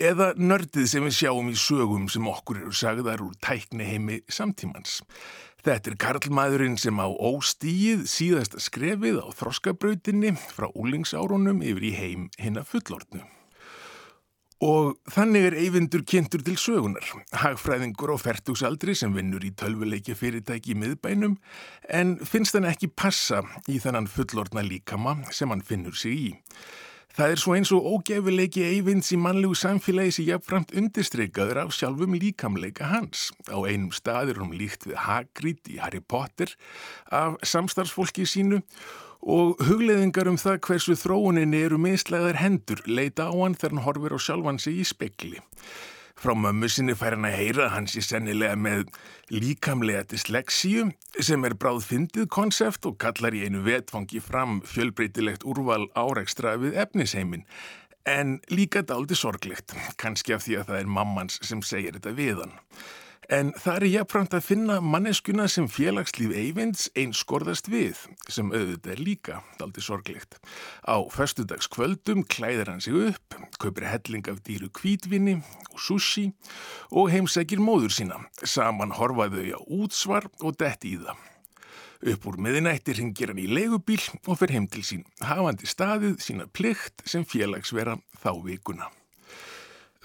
eða 0.00 0.30
nördið 0.40 0.88
sem 0.88 1.04
við 1.04 1.18
sjáum 1.18 1.52
í 1.52 1.58
sögum 1.58 2.08
sem 2.08 2.32
okkur 2.32 2.62
eru 2.62 2.72
sagðar 2.72 3.26
úr 3.26 3.36
tækniheimi 3.44 4.22
samtímans. 4.24 5.02
Þetta 5.68 5.90
er 5.90 5.96
Karlmaðurinn 6.00 6.78
sem 6.80 6.96
á 6.96 7.04
óstíið 7.04 8.06
síðasta 8.08 8.56
skrefið 8.56 9.18
á 9.20 9.28
þroskabrautinni 9.36 10.30
frá 10.54 10.70
úlingsárunum 10.72 11.58
yfir 11.60 11.84
í 11.84 11.90
heim 11.92 12.22
hinn 12.40 12.56
að 12.56 12.70
fullortnu. 12.70 13.20
Og 14.64 14.96
þannig 15.12 15.50
er 15.50 15.58
Eyvindur 15.60 16.06
kynntur 16.08 16.40
til 16.46 16.56
sögunar, 16.56 17.04
hagfræðingur 17.36 18.14
á 18.14 18.16
færtugsaldri 18.16 18.96
sem 18.96 19.12
vinnur 19.12 19.44
í 19.44 19.52
tölvuleiki 19.60 20.16
fyrirtæki 20.16 20.72
í 20.72 20.80
miðbænum 20.80 21.36
en 22.00 22.16
finnst 22.24 22.56
hann 22.56 22.70
ekki 22.72 22.88
passa 22.88 23.44
í 23.68 23.76
þannan 23.76 24.08
fullortna 24.08 24.64
líkama 24.64 25.18
sem 25.36 25.52
hann 25.52 25.60
finnur 25.60 26.00
sig 26.00 26.16
í. 26.16 26.30
Það 27.18 27.32
er 27.34 27.40
svo 27.42 27.54
eins 27.58 27.70
og 27.74 27.86
ógefileiki 27.90 28.60
Eyvinds 28.62 29.08
í 29.10 29.16
mannlegu 29.18 29.56
samfélagi 29.58 30.12
sem 30.14 30.26
jafnframt 30.28 30.70
undirstrykaður 30.78 31.58
af 31.64 31.72
sjálfum 31.74 32.14
líkamleika 32.14 32.92
hans. 32.92 33.32
Á 33.50 33.58
einum 33.66 33.90
stað 33.90 34.30
er 34.30 34.38
hún 34.38 34.52
líkt 34.54 34.86
við 34.86 35.00
Hagrid 35.02 35.66
í 35.66 35.80
Harry 35.82 35.98
Potter 35.98 36.52
af 37.10 37.34
samstarfsfólki 37.42 38.22
sínu 38.22 38.60
og 39.26 39.58
hugleðingar 39.66 40.30
um 40.30 40.38
það 40.38 40.60
hversu 40.68 40.94
þróuninni 40.94 41.64
eru 41.66 41.82
mislegaðar 41.82 42.38
hendur 42.38 42.86
leita 42.86 43.26
á 43.26 43.34
hann 43.34 43.58
þegar 43.58 43.74
hann 43.74 43.86
horfir 43.88 44.14
á 44.14 44.18
sjálfan 44.22 44.62
sig 44.62 44.78
í 44.78 44.86
spekli. 44.86 45.42
Frá 46.18 46.32
mömmu 46.34 46.66
sinni 46.66 46.96
fær 46.98 47.14
hann 47.14 47.28
að 47.28 47.36
heyra 47.38 47.68
hans 47.70 47.92
í 47.94 48.00
sennilega 48.02 48.56
með 48.58 48.88
líkamlega 49.30 50.00
dyslexíu 50.10 50.88
sem 51.22 51.46
er 51.46 51.54
bráð 51.54 51.84
fyndið 51.86 52.26
konsept 52.34 52.88
og 52.90 52.96
kallar 52.98 53.36
í 53.38 53.44
einu 53.46 53.60
vetfangi 53.62 54.18
fram 54.24 54.56
fjölbreytilegt 54.66 55.46
úrval 55.46 55.86
áreikstra 55.94 56.56
við 56.58 56.74
efnisheimin. 56.82 57.46
En 58.02 58.40
líka 58.50 58.82
daldi 58.82 59.14
sorglegt, 59.14 59.76
kannski 60.02 60.34
af 60.34 60.42
því 60.42 60.58
að 60.58 60.72
það 60.72 60.80
er 60.80 60.90
mammans 60.98 61.38
sem 61.46 61.62
segir 61.62 61.94
þetta 62.00 62.16
við 62.18 62.42
hann. 62.42 62.58
En 63.28 63.50
það 63.60 63.74
er 63.76 63.84
jáfnframt 63.92 64.34
að 64.38 64.44
finna 64.46 64.78
manneskuna 64.80 65.44
sem 65.52 65.66
félagslíf 65.68 66.30
Eyvinds 66.32 66.86
einskorðast 66.96 67.66
við, 67.68 67.98
sem 68.24 68.48
auðvitað 68.48 68.92
er 68.94 69.02
líka, 69.04 69.40
daldi 69.60 69.84
sorglegt. 69.84 70.38
Á 70.88 70.96
föstudagskvöldum 71.12 72.22
klæðir 72.24 72.70
hann 72.72 72.80
sig 72.80 72.96
upp, 72.96 73.36
kaupir 73.60 73.84
helling 73.90 74.30
af 74.32 74.40
dýru 74.46 74.70
kvítvinni 74.72 75.42
og 75.74 75.82
sushi 75.84 76.30
og 76.88 77.10
heimsækir 77.12 77.60
móður 77.60 77.92
sína. 77.98 78.22
Saman 78.40 78.96
horfaðu 78.96 79.44
þau 79.44 79.58
á 79.58 79.60
útsvar 79.82 80.30
og 80.40 80.56
detti 80.56 80.94
í 80.96 81.02
það. 81.02 81.26
Upp 82.08 82.28
úr 82.30 82.38
miðinætti 82.40 82.94
ringir 82.96 83.34
hann 83.34 83.42
í 83.42 83.48
leigubíl 83.50 84.00
og 84.24 84.38
fer 84.40 84.54
heim 84.54 84.70
til 84.72 84.84
sín, 84.86 85.04
hafandi 85.20 85.68
staðið 85.68 86.16
sína 86.22 86.48
plikt 86.48 87.04
sem 87.04 87.26
félagsvera 87.28 87.98
þá 88.22 88.32
vikuna. 88.46 88.88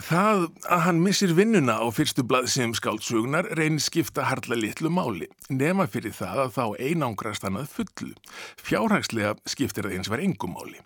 Það 0.01 0.47
að 0.73 0.79
hann 0.87 0.99
missir 1.05 1.31
vinnuna 1.37 1.75
á 1.77 1.85
fyrstu 1.93 2.23
blaðsum 2.25 2.71
skáldsugnar 2.73 3.45
reynir 3.53 3.83
skipta 3.83 4.23
harla 4.25 4.57
litlu 4.57 4.89
máli, 4.89 5.27
nema 5.53 5.85
fyrir 5.85 6.15
það 6.17 6.39
að 6.47 6.55
þá 6.55 6.63
einangrast 6.81 7.45
hann 7.45 7.59
að 7.61 7.67
fullu. 7.75 8.15
Fjárhagslega 8.57 9.35
skiptir 9.45 9.85
það 9.85 9.99
eins 9.99 10.09
var 10.09 10.23
engum 10.25 10.55
máli. 10.57 10.81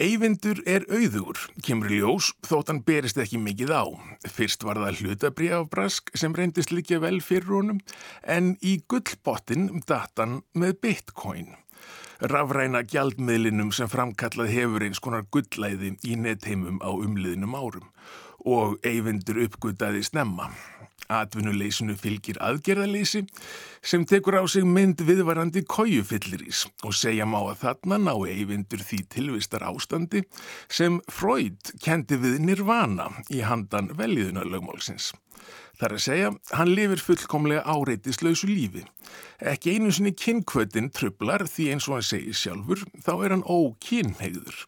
Eyvindur 0.00 0.62
er 0.64 0.86
auður, 0.88 1.36
kemur 1.60 1.92
ljós, 1.92 2.30
þótt 2.48 2.72
hann 2.72 2.80
berist 2.86 3.20
ekki 3.20 3.36
mikið 3.44 3.74
á. 3.76 3.84
Fyrst 4.24 4.64
var 4.64 4.80
það 4.80 5.02
hlutabriðafbrask 5.02 6.08
sem 6.16 6.32
reyndist 6.32 6.72
líka 6.72 6.96
vel 7.02 7.20
fyrir 7.20 7.52
honum, 7.58 7.84
en 8.24 8.54
í 8.64 8.78
gullbottin 8.88 9.82
datan 9.84 10.40
með 10.56 10.78
bitcoin. 10.80 11.52
Rafræna 12.24 12.86
gjaldmiðlinum 12.88 13.68
sem 13.76 13.88
framkallað 13.88 14.48
hefur 14.52 14.88
eins 14.88 15.00
konar 15.00 15.28
gullæði 15.28 15.94
í 16.08 16.16
netheimum 16.16 16.80
á 16.80 16.88
umliðnum 16.88 17.56
árum 17.56 17.92
og 18.44 18.78
eyvindur 18.86 19.42
uppgötaði 19.46 20.04
snemma. 20.06 20.50
Atvinnuleysinu 21.10 21.96
fylgir 21.98 22.38
aðgerðaleysi 22.44 23.24
sem 23.82 24.04
tekur 24.06 24.38
á 24.38 24.44
sig 24.46 24.66
mynd 24.66 25.02
viðvarandi 25.06 25.64
kójufillirís 25.66 26.66
og 26.86 26.94
segja 26.94 27.26
má 27.26 27.40
að 27.40 27.64
þarna 27.64 27.98
ná 28.04 28.12
eyvindur 28.30 28.84
því 28.86 29.00
tilvistar 29.16 29.64
ástandi 29.66 30.22
sem 30.70 31.00
Freud 31.10 31.74
kendi 31.82 32.20
við 32.20 32.38
nirvana 32.46 33.08
í 33.26 33.42
handan 33.42 33.90
veljiðuna 33.98 34.46
er 35.86 35.94
að 35.96 36.02
segja, 36.04 36.30
hann 36.56 36.72
lifir 36.74 37.00
fullkomlega 37.04 37.62
áreitislausu 37.64 38.48
lífi. 38.50 38.82
Ekki 39.40 39.76
einu 39.76 39.92
sinni 39.94 40.12
kynkvötin 40.16 40.90
trublar 40.94 41.46
því 41.48 41.68
eins 41.74 41.88
og 41.88 41.98
hann 41.98 42.08
segir 42.08 42.36
sjálfur, 42.36 42.82
þá 43.00 43.12
er 43.14 43.34
hann 43.34 43.44
ókynhegður. 43.46 44.58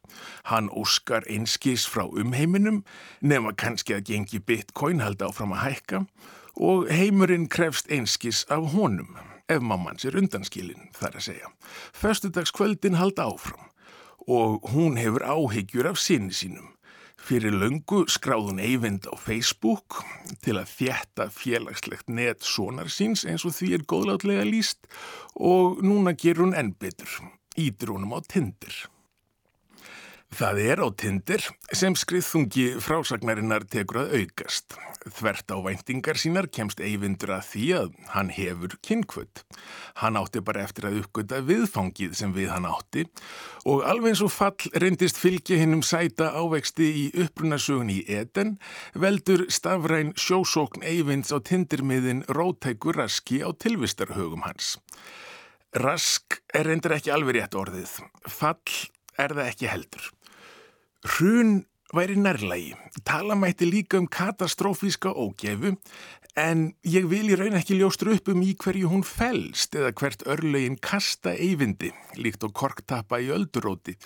Hann 0.48 0.70
óskar 0.70 1.27
einskís 1.29 1.85
frá 1.88 2.07
umheiminum, 2.07 2.83
nema 3.20 3.53
kannski 3.53 3.96
að 3.98 4.07
gengi 4.12 4.40
bitcoin 4.40 5.05
halda 5.05 5.29
áfram 5.29 5.57
að 5.57 5.66
hækka 5.66 6.05
og 6.61 6.88
heimurinn 6.92 7.48
krefst 7.48 7.88
einskís 7.92 8.44
af 8.53 8.72
honum, 8.75 9.16
ef 9.48 9.61
mammans 9.64 10.05
er 10.05 10.16
undanskilin, 10.20 10.90
þar 10.96 11.18
að 11.18 11.29
segja. 11.31 11.53
Föstudagskvöldin 11.96 13.01
halda 13.01 13.29
áfram 13.33 13.68
og 14.27 14.68
hún 14.70 14.96
hefur 15.01 15.25
áhyggjur 15.27 15.88
af 15.90 15.98
sinni 15.98 16.33
sínum. 16.33 16.68
Fyrir 17.23 17.55
löngu 17.55 18.01
skráðun 18.11 18.59
Eyvind 18.59 19.05
á 19.07 19.15
Facebook 19.15 20.01
til 20.43 20.57
að 20.59 20.73
þjætta 20.73 21.29
félagslegt 21.31 22.11
net 22.11 22.43
sonar 22.43 22.91
síns 22.91 23.23
eins 23.23 23.45
og 23.47 23.55
því 23.55 23.69
er 23.77 23.85
góðlátlega 23.87 24.47
líst 24.49 24.91
og 25.39 25.79
núna 25.87 26.17
gerur 26.19 26.49
hún 26.49 26.57
enn 26.59 26.73
betur, 26.75 27.13
ítir 27.55 27.95
honum 27.95 28.17
á 28.19 28.21
tindir. 28.27 28.75
Það 30.33 30.59
er 30.64 30.81
á 30.81 30.88
tindir 30.97 31.42
sem 31.77 31.92
skriðþungi 31.92 32.79
frásagnarinnar 32.81 33.66
tekur 33.68 33.99
að 34.01 34.14
aukast. 34.23 34.73
Þvert 35.05 35.53
á 35.53 35.57
væntingar 35.61 36.16
sínar 36.16 36.47
kemst 36.49 36.81
Eyvindur 36.81 37.35
að 37.37 37.42
því 37.51 37.64
að 37.77 37.90
hann 38.14 38.31
hefur 38.33 38.77
kynkvöld. 38.87 39.42
Hann 40.01 40.16
átti 40.16 40.40
bara 40.40 40.62
eftir 40.64 40.87
að 40.88 41.03
uppgöta 41.03 41.42
viðfangið 41.45 42.14
sem 42.16 42.33
við 42.33 42.49
hann 42.55 42.68
átti 42.71 43.05
og 43.68 43.85
alveg 43.85 44.14
eins 44.14 44.23
og 44.25 44.33
fall 44.33 44.73
reyndist 44.73 45.21
fylgja 45.21 45.59
hinnum 45.61 45.85
sæta 45.85 46.31
ávexti 46.33 46.88
í 47.03 47.05
upprunasögun 47.27 47.92
í 47.92 48.01
Eden 48.09 48.57
veldur 48.97 49.45
stafræn 49.53 50.14
sjósókn 50.16 50.87
Eyvinds 50.87 51.35
á 51.37 51.45
tindirmiðin 51.45 52.25
rótækur 52.33 53.03
raski 53.03 53.42
á 53.45 53.53
tilvistarhögum 53.53 54.49
hans. 54.49 54.79
Rask 55.77 56.40
er 56.57 56.71
reyndir 56.73 56.97
ekki 56.97 57.12
alveg 57.12 57.42
rétt 57.42 57.59
orðið. 57.59 58.01
Fall 58.25 58.88
er 59.21 59.37
það 59.37 59.53
ekki 59.53 59.68
heldur. 59.68 60.11
Hrun 61.03 61.65
væri 61.95 62.15
nærlægi. 62.15 62.75
Tala 63.05 63.35
mætti 63.35 63.67
líka 63.67 63.99
um 63.99 64.07
katastrófíska 64.07 65.11
ógefu 65.11 65.77
en 66.37 66.61
ég 66.87 67.09
vil 67.11 67.29
í 67.29 67.37
raun 67.37 67.59
ekki 67.59 67.75
ljóstra 67.77 68.15
upp 68.15 68.31
um 68.31 68.41
í 68.41 68.55
hverju 68.55 68.88
hún 68.88 69.03
fælst 69.05 69.75
eða 69.75 69.91
hvert 69.99 70.23
örlegin 70.31 70.79
kasta 70.81 71.35
eyfindi 71.35 71.91
líkt 72.23 72.47
og 72.47 72.55
korktappa 72.55 73.19
í 73.21 73.33
ölduróti 73.35 73.97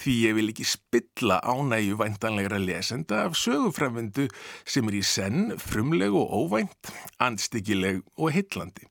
því 0.00 0.14
ég 0.24 0.38
vil 0.38 0.50
ekki 0.54 0.66
spilla 0.66 1.38
ánægju 1.44 2.00
væntanlegra 2.00 2.58
lesenda 2.64 3.26
af 3.28 3.36
sögufræfindu 3.36 4.26
sem 4.64 4.88
er 4.88 4.98
í 4.98 5.04
senn 5.04 5.52
frumleg 5.60 6.16
og 6.16 6.32
óvænt, 6.32 6.94
andstyggileg 7.20 8.00
og 8.16 8.32
hillandi. 8.32 8.88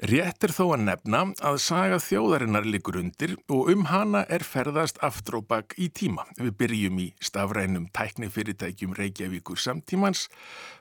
Rétt 0.00 0.46
er 0.46 0.52
þó 0.56 0.70
að 0.72 0.84
nefna 0.86 1.18
að 1.44 1.58
saga 1.60 1.98
þjóðarinnar 2.00 2.64
likur 2.64 2.96
undir 2.96 3.34
og 3.52 3.68
um 3.68 3.82
hana 3.90 4.22
er 4.32 4.40
ferðast 4.48 4.96
aftur 5.04 5.36
og 5.42 5.44
bakk 5.50 5.74
í 5.76 5.90
tíma. 5.92 6.24
Við 6.38 6.54
byrjum 6.56 7.02
í 7.04 7.08
stafrænum 7.20 7.90
tæknifyrirtækjum 7.92 8.94
Reykjavíkur 8.96 9.60
samtímans, 9.60 10.30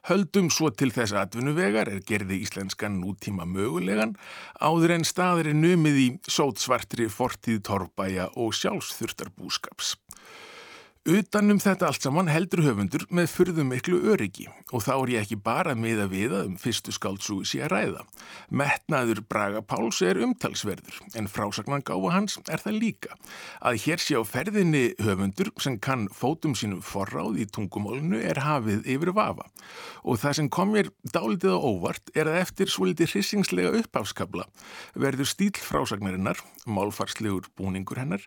höldum 0.08 0.47
svo 0.47 0.71
til 0.71 0.93
þess 0.95 1.17
aðvunuvegar 1.19 1.91
er 1.91 1.99
gerði 2.08 2.39
íslenskan 2.45 2.95
nútíma 3.01 3.43
mögulegan, 3.43 4.15
áður 4.55 4.95
en 4.95 5.08
staðir 5.12 5.51
er 5.51 5.60
numið 5.65 5.99
í 5.99 6.10
sótsvartri 6.23 7.12
fortíð 7.12 7.60
torbæja 7.67 8.32
og 8.39 8.55
sjálfsþurftarbúskaps. 8.55 9.97
Utanum 11.08 11.62
þetta 11.64 11.88
allt 11.88 12.04
saman 12.04 12.28
heldur 12.28 12.60
höfundur 12.66 13.06
með 13.16 13.30
fyrðum 13.32 13.70
miklu 13.72 14.02
öryggi 14.12 14.50
og 14.76 14.84
þá 14.84 14.90
er 14.98 15.12
ég 15.14 15.22
ekki 15.24 15.38
bara 15.40 15.72
með 15.72 16.02
að 16.04 16.12
viða 16.12 16.42
um 16.44 16.58
fyrstu 16.60 16.92
skáldsúi 16.92 17.48
sé 17.48 17.62
að 17.64 17.72
ræða. 17.72 18.02
Metnaður 18.52 19.22
Braga 19.32 19.62
Páls 19.64 20.02
er 20.04 20.20
umtalsverður 20.20 20.98
en 21.16 21.30
frásagnan 21.32 21.86
gáfa 21.88 22.12
hans 22.12 22.36
er 22.52 22.60
það 22.60 22.80
líka. 22.84 23.16
Að 23.64 23.80
hér 23.86 24.04
sé 24.04 24.20
á 24.20 24.24
ferðinni 24.28 24.84
höfundur 25.00 25.54
sem 25.64 25.80
kann 25.80 26.10
fótum 26.12 26.58
sínum 26.60 26.84
forráð 26.84 27.40
í 27.40 27.48
tungumólinu 27.48 28.20
er 28.20 28.44
hafið 28.44 28.84
yfir 28.92 29.14
vafa 29.16 29.48
og 30.04 30.20
það 30.20 30.36
sem 30.36 30.52
kom 30.52 30.74
mér 30.76 30.92
dálitið 31.14 31.56
á 31.56 31.60
óvart 31.60 32.12
er 32.16 32.28
að 32.28 32.42
eftir 32.44 32.72
svolítið 32.72 33.14
hrissingslega 33.14 33.72
uppháskabla 33.80 34.46
verður 35.00 35.28
stíl 35.28 35.52
frásagnarinnar, 35.60 36.40
málfarslegur 36.66 37.50
búningur 37.60 38.00
hennar, 38.00 38.24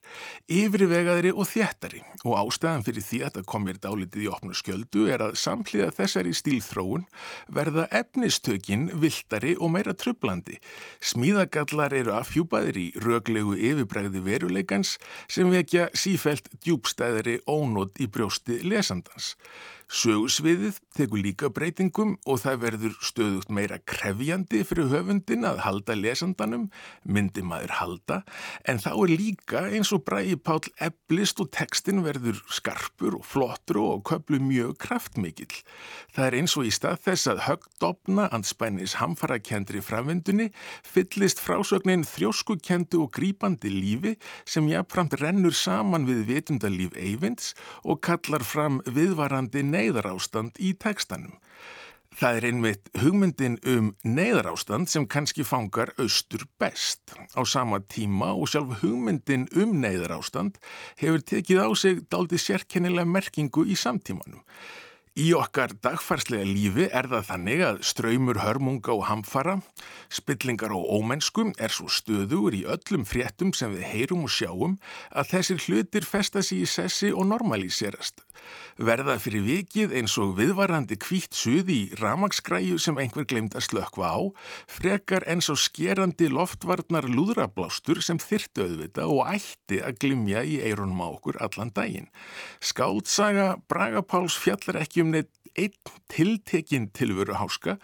yfirvegaðri 0.53 1.33
og 1.33 1.49
þjættari 1.49 2.03
og 2.23 2.37
ástæðan 2.39 2.62
Ástæðan 2.63 2.85
fyrir 2.87 3.03
því 3.03 3.19
að 3.27 3.33
það 3.35 3.47
kom 3.51 3.65
mér 3.67 3.79
dálitið 3.83 4.23
í 4.23 4.27
opnu 4.31 4.55
skjöldu 4.55 5.07
er 5.11 5.23
að 5.25 5.33
samhliða 5.41 5.89
þessari 5.97 6.35
stílþróun 6.39 7.09
verða 7.51 7.89
efnistökin 7.91 8.85
viltari 9.03 9.57
og 9.59 9.73
meira 9.75 9.97
trublandi. 9.99 10.61
Smíðagallar 11.03 11.97
eru 11.99 12.15
afhjúpaðir 12.15 12.79
í 12.79 12.87
röglegu 13.03 13.57
yfirbregði 13.59 14.23
veruleikans 14.29 14.95
sem 15.27 15.51
vekja 15.51 15.89
sífælt 15.91 16.53
djúbstæðari 16.63 17.41
ónót 17.51 17.99
í 17.99 18.07
brjósti 18.07 18.63
lesandans. 18.63 19.35
Sögusviðið 19.91 20.79
tekur 20.97 21.21
líka 21.21 21.51
breytingum 21.53 22.15
og 22.25 22.41
það 22.43 22.61
verður 22.63 22.95
stöðugt 23.05 23.51
meira 23.53 23.79
krefjandi 23.89 24.63
fyrir 24.65 24.89
höfundin 24.93 25.45
að 25.49 25.61
halda 25.67 25.97
lesandanum, 25.99 26.69
myndi 27.05 27.45
maður 27.45 27.75
halda, 27.77 28.19
en 28.69 28.81
þá 28.81 28.91
er 28.95 29.13
líka 29.13 29.65
eins 29.73 29.93
og 29.93 30.05
bræði 30.07 30.39
pál 30.41 30.61
eblist 30.81 31.41
og 31.43 31.51
tekstin 31.53 32.01
verður 32.07 32.41
skarpur 32.53 33.19
og 33.19 33.27
flottur 33.27 33.81
og 33.83 34.05
köplu 34.09 34.41
mjög 34.41 34.79
kraftmikill. 34.87 35.61
Það 36.15 36.27
er 36.29 36.39
eins 36.41 36.57
og 36.57 36.69
í 36.69 36.73
stað 36.73 37.03
þess 37.09 37.31
að 37.33 37.45
högdopna 37.49 38.29
anspænis 38.33 38.97
hamfarakendri 39.01 39.83
framvindunni 39.85 40.49
fyllist 40.87 41.43
frásögnin 41.43 42.07
þjóskukendu 42.09 43.03
og 43.05 43.13
grípandi 43.17 43.73
lífi 43.73 44.17
sem 44.49 44.69
jáfnframt 44.71 45.19
rennur 45.21 45.57
saman 45.57 46.09
við 46.09 46.25
vitundalíf 46.31 46.97
Eyvinds 46.97 47.53
og 47.85 48.01
kallar 48.05 48.45
fram 48.47 48.81
viðvarandi 48.89 49.65
nefn 49.67 49.82
neyðarástand 49.83 50.59
í 50.63 50.75
tekstanum. 50.79 51.37
Það 52.13 52.39
er 52.39 52.45
einmitt 52.51 52.91
hugmyndin 53.01 53.55
um 53.73 53.87
neyðarástand 54.05 54.91
sem 54.93 55.07
kannski 55.09 55.47
fangar 55.49 55.95
austur 55.97 56.45
best. 56.61 57.15
Á 57.33 57.41
sama 57.49 57.81
tíma 57.81 58.35
og 58.37 58.51
sjálf 58.53 58.83
hugmyndin 58.83 59.49
um 59.57 59.79
neyðarástand 59.81 60.61
hefur 61.01 61.25
tekið 61.25 61.65
á 61.65 61.69
sig 61.73 62.05
daldi 62.13 62.37
sérkennilega 62.37 63.09
merkingu 63.09 63.65
í 63.65 63.79
samtímanum. 63.79 64.45
Í 65.13 65.27
okkar 65.37 65.75
dagfarslega 65.85 66.45
lífi 66.49 66.87
er 66.89 67.09
það 67.09 67.27
þannig 67.29 67.65
að 67.67 67.81
ströymur 67.85 68.39
hörmunga 68.41 68.95
og 68.95 69.03
hamfara, 69.11 69.59
spillingar 70.09 70.73
og 70.73 70.87
ómennskum 70.89 71.51
er 71.61 71.73
svo 71.73 71.89
stöður 71.93 72.57
í 72.57 72.63
öllum 72.65 73.05
fréttum 73.09 73.53
sem 73.57 73.75
við 73.75 73.89
heyrum 73.91 74.25
og 74.25 74.33
sjáum 74.33 74.79
að 75.13 75.35
þessir 75.35 75.67
hlutir 75.67 76.09
festa 76.09 76.41
sér 76.41 76.65
í 76.65 76.71
sessi 76.77 77.13
og 77.13 77.29
normalíserast 77.29 78.25
verða 78.79 79.19
fyrir 79.23 79.45
vikið 79.47 79.95
eins 79.99 80.15
og 80.21 80.37
viðvarandi 80.39 80.99
kvítt 81.01 81.37
suð 81.37 81.71
í 81.73 81.81
ramagsgræju 82.01 82.79
sem 82.83 82.99
einhver 83.01 83.27
glemt 83.29 83.57
að 83.59 83.67
slökva 83.69 84.13
á, 84.17 84.21
frekar 84.71 85.27
eins 85.31 85.51
og 85.53 85.61
skerandi 85.61 86.31
loftvarnar 86.33 87.09
lúðrablástur 87.11 88.03
sem 88.05 88.21
þyrtu 88.23 88.67
auðvita 88.67 89.07
og 89.11 89.27
ætti 89.35 89.83
að 89.85 90.01
glimja 90.05 90.45
í 90.47 90.61
eironum 90.65 91.05
á 91.05 91.09
okkur 91.13 91.41
allan 91.45 91.73
daginn. 91.75 92.09
Skáltsaga 92.63 93.57
Bragapáls 93.69 94.39
fjallar 94.41 94.83
ekki 94.83 95.05
um 95.05 95.13
neitt 95.15 95.33
einn 95.59 95.75
tiltekinn 96.13 96.91
tilvöru 96.97 97.37
háska, 97.39 97.79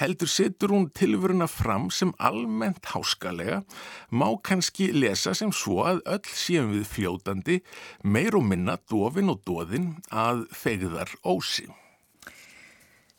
heldur 0.00 0.30
setur 0.30 0.74
hún 0.74 0.88
tilvöruna 0.94 1.48
fram 1.50 1.90
sem 1.90 2.14
almennt 2.18 2.86
háskalega, 2.94 3.62
má 4.10 4.28
kannski 4.42 4.90
lesa 4.92 5.34
sem 5.34 5.52
svo 5.52 5.82
að 5.88 6.02
öll 6.16 6.32
séum 6.32 6.72
við 6.76 6.88
fljótandi, 6.94 7.60
meir 8.02 8.36
og 8.38 8.48
minna 8.48 8.78
dofin 8.90 9.32
og 9.32 9.44
dóðin 9.46 9.94
að 10.10 10.46
fegðar 10.56 11.14
ósi. 11.24 11.68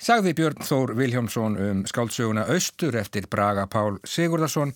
Sagði 0.03 0.33
Björn 0.35 0.65
Þór 0.67 0.91
Viljómsson 0.99 1.53
um 1.63 1.81
skáldsöguna 1.87 2.43
Östur 2.51 2.97
eftir 2.99 3.29
Braga 3.31 3.69
Pál 3.71 4.01
Sigurðarsson 4.03 4.73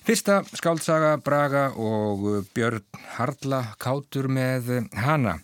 Fyrsta 0.00 0.38
skáldsaga 0.56 1.18
Braga 1.20 1.66
og 1.76 2.22
Björn 2.56 2.80
Harla 3.18 3.58
kátur 3.76 4.30
með 4.32 4.70
hana 4.96 5.34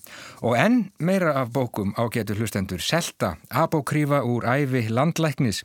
og 0.40 0.56
enn 0.56 0.78
meira 0.96 1.34
af 1.42 1.50
bókum 1.52 1.90
ágetur 2.00 2.40
hlustendur 2.40 2.80
Selta, 2.80 3.34
Abokrífa 3.52 4.22
úr 4.24 4.46
æfi 4.48 4.86
landlæknis 4.88 5.60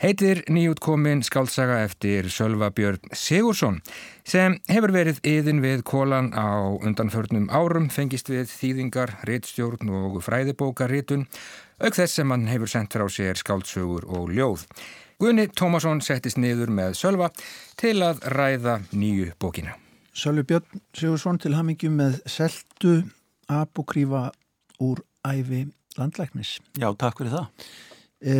heitir 0.00 0.40
nýjútkomin 0.48 1.20
skáldsaga 1.26 1.82
eftir 1.84 2.30
Sölva 2.32 2.70
Björn 2.72 3.12
Sigursson 3.12 3.82
sem 4.24 4.56
hefur 4.72 4.94
verið 4.96 5.20
yðin 5.20 5.60
við 5.60 5.84
kólan 5.84 6.32
á 6.32 6.64
undanförnum 6.80 7.50
árum 7.52 7.90
fengist 7.92 8.32
við 8.32 8.48
þýðingar, 8.48 9.18
réttstjórn 9.28 9.92
og 9.92 10.16
fræðibókaritun 10.24 11.28
auk 11.76 11.92
þess 11.92 12.16
sem 12.16 12.32
hann 12.32 12.48
hefur 12.48 12.72
sendt 12.72 12.96
frá 12.96 13.04
sér 13.12 13.36
skáldsögur 13.36 14.08
og 14.08 14.32
ljóð. 14.32 14.64
Gunni 15.20 15.50
Tómasson 15.52 15.98
settist 16.00 16.38
niður 16.40 16.70
með 16.72 16.94
Sölva 16.96 17.26
til 17.76 17.98
að 18.00 18.22
ræða 18.32 18.78
nýju 18.96 19.34
bókina. 19.42 19.74
Sölvi 20.16 20.46
Björn 20.48 20.80
Sigursson 20.96 21.36
til 21.42 21.52
hamingjum 21.58 21.98
með 22.00 22.16
seltu 22.24 22.94
apokrífa 23.52 24.30
úr 24.80 25.02
æfi 25.28 25.66
landlæknis. 26.00 26.54
Já, 26.80 26.88
takk 26.96 27.20
fyrir 27.20 27.34
það. 27.36 27.68
E, 28.24 28.34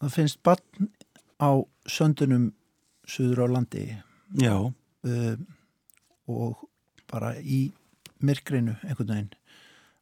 það 0.00 0.16
finnst 0.16 0.40
barn 0.48 0.88
á 1.36 1.60
söndunum 1.92 2.48
suður 3.04 3.44
á 3.44 3.46
landi. 3.58 3.84
Já. 4.40 4.56
E, 5.04 5.36
og 6.24 6.64
bara 7.12 7.36
í 7.36 7.66
myrkrinu 8.24 8.78
einhvern 8.80 9.12
veginn. 9.12 9.32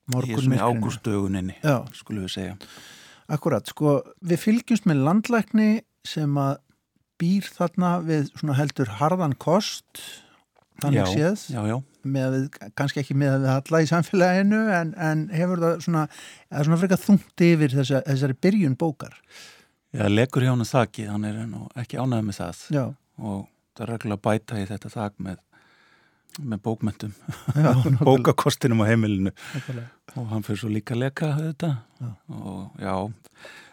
Morgun 0.06 0.38
myrkrinu. 0.38 0.62
Í 0.62 0.66
ágústöguninni, 0.70 1.62
skulum 1.98 2.30
við 2.30 2.36
segja. 2.38 2.58
Akkurat, 3.30 3.68
sko, 3.70 4.00
við 4.24 4.42
fylgjumst 4.42 4.88
með 4.88 5.04
landlækni 5.06 5.70
sem 6.08 6.36
að 6.40 6.56
býr 7.22 7.46
þarna 7.54 7.94
við 8.02 8.28
svona 8.34 8.58
heldur 8.58 8.90
harðan 8.98 9.36
kost 9.38 10.02
þannig 10.82 11.10
séð 11.12 11.44
já, 11.54 11.60
já. 11.70 11.76
Við, 12.02 12.46
kannski 12.78 13.02
ekki 13.04 13.14
með 13.18 13.44
að 13.44 13.48
alla 13.52 13.82
í 13.84 13.88
samfélaginu 13.90 14.62
en, 14.74 14.92
en 14.98 15.24
hefur 15.30 15.62
það 15.62 15.76
svona, 15.84 16.04
svona 16.50 16.80
frekar 16.80 17.02
þungt 17.02 17.44
yfir 17.46 17.76
þessa, 17.76 18.02
þessari 18.08 18.38
byrjun 18.42 18.78
bókar 18.80 19.14
Já, 19.92 20.06
legur 20.08 20.42
hjá 20.42 20.54
hann 20.54 20.66
þakki, 20.66 21.06
hann 21.12 21.28
er 21.28 21.40
ekki 21.82 22.00
ánægð 22.00 22.26
með 22.26 22.38
það 22.40 22.66
já. 22.74 22.84
og 23.20 23.40
það 23.76 23.84
er 23.84 23.92
reglulega 23.92 24.24
bæta 24.26 24.58
í 24.58 24.68
þetta 24.70 24.92
þak 24.96 25.18
með 25.28 25.40
með 26.40 26.62
bókmyndum 26.64 27.12
bókakostinum 28.08 28.80
á 28.80 28.88
heimilinu 28.88 29.34
Nákvæmlega. 29.34 29.88
Og 30.18 30.26
hann 30.32 30.44
fyrir 30.46 30.60
svo 30.62 30.70
líka 30.72 30.96
að 30.96 31.04
leka 31.06 31.32
þetta. 31.38 31.70
Já. 32.02 32.10
og 32.38 32.82
já 32.82 32.94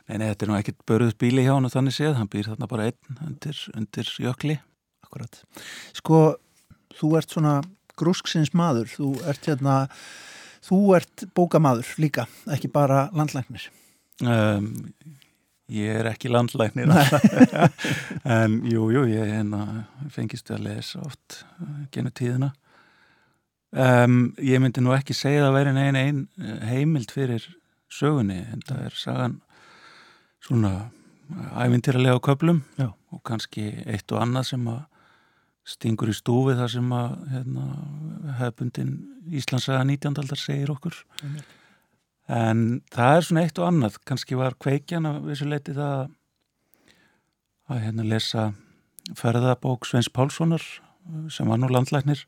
en 0.09 0.23
þetta 0.25 0.45
er 0.45 0.49
nú 0.49 0.57
ekkit 0.57 0.79
börðus 0.89 1.17
bíli 1.21 1.43
hjá 1.45 1.53
hann 1.53 1.67
og 1.67 1.73
þannig 1.73 1.95
séð, 1.95 2.15
hann 2.17 2.29
býr 2.31 2.49
þarna 2.49 2.69
bara 2.69 2.87
einn 2.89 3.19
undir, 3.27 3.59
undir 3.77 4.09
jökli. 4.23 4.57
Akkurat. 5.05 5.41
Sko, 5.97 6.21
þú 6.97 7.11
ert 7.19 7.33
svona 7.33 7.59
grúsksins 7.99 8.53
maður, 8.57 8.89
þú 8.89 9.11
ert 9.29 9.49
hérna 9.49 9.75
þú 10.65 10.81
ert 10.97 11.25
bókamaður 11.37 11.93
líka, 12.01 12.25
ekki 12.51 12.71
bara 12.73 13.07
landlæknir. 13.15 13.69
Um, 14.25 14.73
Ég 15.69 15.99
er 15.99 16.07
ekki 16.09 16.31
landlæknir. 16.33 16.89
En 18.37 18.55
jú, 18.65 18.87
jú, 18.89 19.03
ég 19.05 19.29
hérna, 19.29 19.85
fengist 20.09 20.49
að 20.49 20.65
lesa 20.65 21.03
oft 21.05 21.43
uh, 21.61 21.83
genið 21.93 22.15
tíðina 22.17 22.49
um, 23.71 24.19
ég 24.37 24.61
myndi 24.61 24.83
nú 24.83 24.93
ekki 24.95 25.15
segja 25.17 25.47
að 25.47 25.57
vera 25.57 25.73
einn 25.73 25.99
ein 25.99 26.21
heimild 26.69 27.11
fyrir 27.13 27.45
sögunni, 27.89 28.43
en 28.53 28.63
það 28.65 28.85
er 28.85 28.97
sagan 28.97 29.39
svona 30.45 30.73
ævintýralega 31.59 32.17
á 32.17 32.25
köplum 32.25 32.63
Já. 32.77 32.93
og 33.11 33.21
kannski 33.25 33.69
eitt 33.85 34.11
og 34.13 34.23
annað 34.23 34.51
sem 34.53 34.67
að 34.69 34.81
stingur 35.69 36.09
í 36.09 36.15
stúfi 36.17 36.55
þar 36.57 36.71
sem 36.73 36.93
að 36.95 37.15
hérna, 37.33 37.65
hefbundin 38.39 38.93
Íslandsaga 39.29 39.83
19. 39.85 40.17
aldar 40.23 40.41
segir 40.41 40.71
okkur 40.73 40.95
Amen. 41.21 41.43
En 42.29 42.59
það 42.93 43.15
er 43.15 43.25
svona 43.25 43.43
eitt 43.45 43.57
og 43.57 43.65
annað, 43.65 43.95
kannski 44.05 44.37
var 44.37 44.53
kveikjan 44.61 45.07
að 45.09 45.31
þessu 45.31 45.47
leiti 45.49 45.73
það 45.73 46.11
að 47.69 47.79
hérna 47.85 48.05
lesa 48.05 48.43
ferðabók 49.17 49.87
Sveins 49.89 50.09
Pálssonar 50.13 50.61
sem 51.33 51.49
var 51.49 51.57
nú 51.57 51.69
landlæknir 51.73 52.21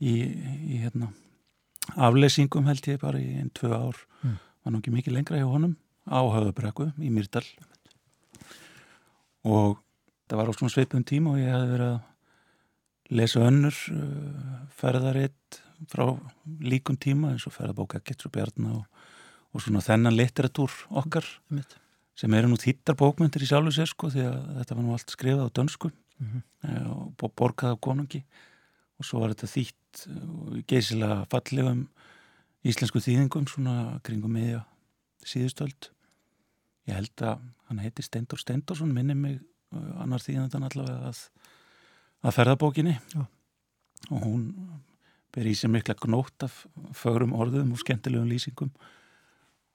í, 0.00 0.14
í 0.74 0.80
hérna 0.82 1.10
aflesingum 1.96 2.68
held 2.68 2.86
ég 2.90 3.00
bara 3.00 3.20
í 3.20 3.38
einn, 3.40 3.50
tvö 3.56 3.72
ár, 3.72 4.00
mm. 4.22 4.36
var 4.64 4.74
nú 4.74 4.82
ekki 4.82 4.94
mikið 4.94 5.16
lengra 5.16 5.40
hjá 5.40 5.48
honum 5.48 5.76
á 6.08 6.20
höfðabrekku 6.20 6.90
í 7.00 7.12
Myrdal 7.12 7.44
og 9.48 9.78
það 10.28 10.40
var 10.40 10.50
á 10.50 10.56
svona 10.56 10.74
sveipum 10.74 11.04
tíma 11.06 11.34
og 11.34 11.40
ég 11.40 11.52
hef 11.52 11.68
verið 11.72 11.94
að 11.94 13.16
lesa 13.18 13.44
önnur 13.48 13.76
uh, 13.94 14.56
ferðaritt 14.76 15.62
frá 15.88 16.04
líkum 16.60 16.98
tíma 17.00 17.32
eins 17.32 17.46
og 17.48 17.54
ferðabók 17.54 17.96
Ekkert 17.96 18.26
og 18.28 18.34
Bjarnar 18.34 18.80
og 18.82 19.06
og 19.54 19.64
svona 19.64 19.82
þennan 19.84 20.16
litteratúr 20.16 20.72
okkar 21.00 21.26
Mitt. 21.54 21.76
sem 22.18 22.34
eru 22.34 22.50
nú 22.50 22.58
þýttar 22.60 22.98
bókmyndir 22.98 23.44
í 23.44 23.48
sjálfu 23.48 23.72
sér 23.74 23.90
sko 23.90 24.10
því 24.12 24.26
að 24.28 24.38
þetta 24.58 24.76
var 24.76 24.84
nú 24.84 24.94
allt 24.94 25.14
skrifað 25.14 25.48
á 25.48 25.56
dönsku 25.58 25.90
mm 25.90 26.28
-hmm. 26.28 26.90
og 27.18 27.32
borgað 27.34 27.74
á 27.74 27.76
konungi 27.80 28.24
og 28.98 29.06
svo 29.06 29.22
var 29.22 29.34
þetta 29.34 29.52
þýtt 29.54 30.02
eh, 30.10 30.58
geysilega 30.70 31.22
fallegum 31.32 31.86
íslensku 32.66 33.02
þýðingum 33.02 33.46
svona 33.50 33.76
kringum 34.06 34.34
miðja 34.34 34.64
síðustöld 35.26 35.92
ég 36.88 36.96
held 36.96 37.24
að 37.24 37.46
hann 37.68 37.82
heiti 37.84 38.04
Stendur 38.04 38.40
Stendursson 38.40 38.92
minni 38.94 39.16
mig 39.16 39.38
eh, 39.38 39.90
annar 40.02 40.24
þýðandan 40.24 40.68
allavega 40.68 41.10
að, 41.12 41.24
að 42.24 42.38
ferðabókinni. 42.38 42.96
Já. 43.14 43.26
og 44.14 44.22
hún 44.22 44.44
ber 45.34 45.48
í 45.48 45.54
sig 45.58 45.70
mikla 45.70 45.96
gnótt 45.98 46.46
af 46.46 46.62
fögrum 46.96 47.34
orðum 47.36 47.74
og 47.74 47.82
skemmtilegum 47.82 48.30
lýsingum. 48.30 48.70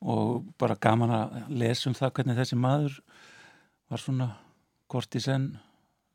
Og 0.03 0.43
bara 0.59 0.79
gaman 0.79 1.13
að 1.13 1.35
lesa 1.53 1.89
um 1.89 1.95
það 1.95 2.15
hvernig 2.17 2.39
þessi 2.39 2.57
maður 2.59 2.97
var 3.91 4.01
svona 4.01 4.29
hvort 4.91 5.15
í 5.15 5.21
senn 5.23 5.53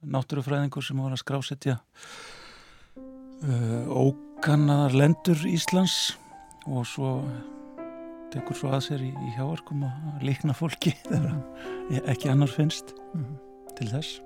náttúrufræðingur 0.03 0.85
sem 0.85 0.99
var 1.01 1.15
að 1.15 1.23
skrásetja 1.23 1.79
ókannaðar 3.43 4.97
lendur 4.99 5.45
Íslands 5.47 6.17
og 6.67 6.87
svo 6.89 7.13
tekur 8.33 8.59
svo 8.59 8.71
að 8.75 8.83
sér 8.89 9.05
í, 9.07 9.11
í 9.13 9.35
hjáarkum 9.37 9.85
að 9.89 10.25
líkna 10.27 10.57
fólki 10.57 10.93
þegar 11.09 12.11
ekki 12.13 12.33
annar 12.33 12.51
finnst 12.53 12.97
mm 13.15 13.37
til 13.79 13.91
þess. 13.93 14.19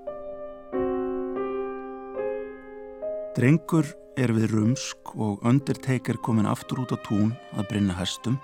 Drengur 3.37 3.87
er 4.21 4.33
við 4.37 4.53
rumsk 4.53 5.15
og 5.17 5.45
Undertaker 5.49 6.19
komin 6.25 6.49
aftur 6.49 6.83
út 6.85 6.93
á 6.93 6.99
tún 7.05 7.33
að 7.57 7.69
brinna 7.71 7.97
hestum. 7.97 8.39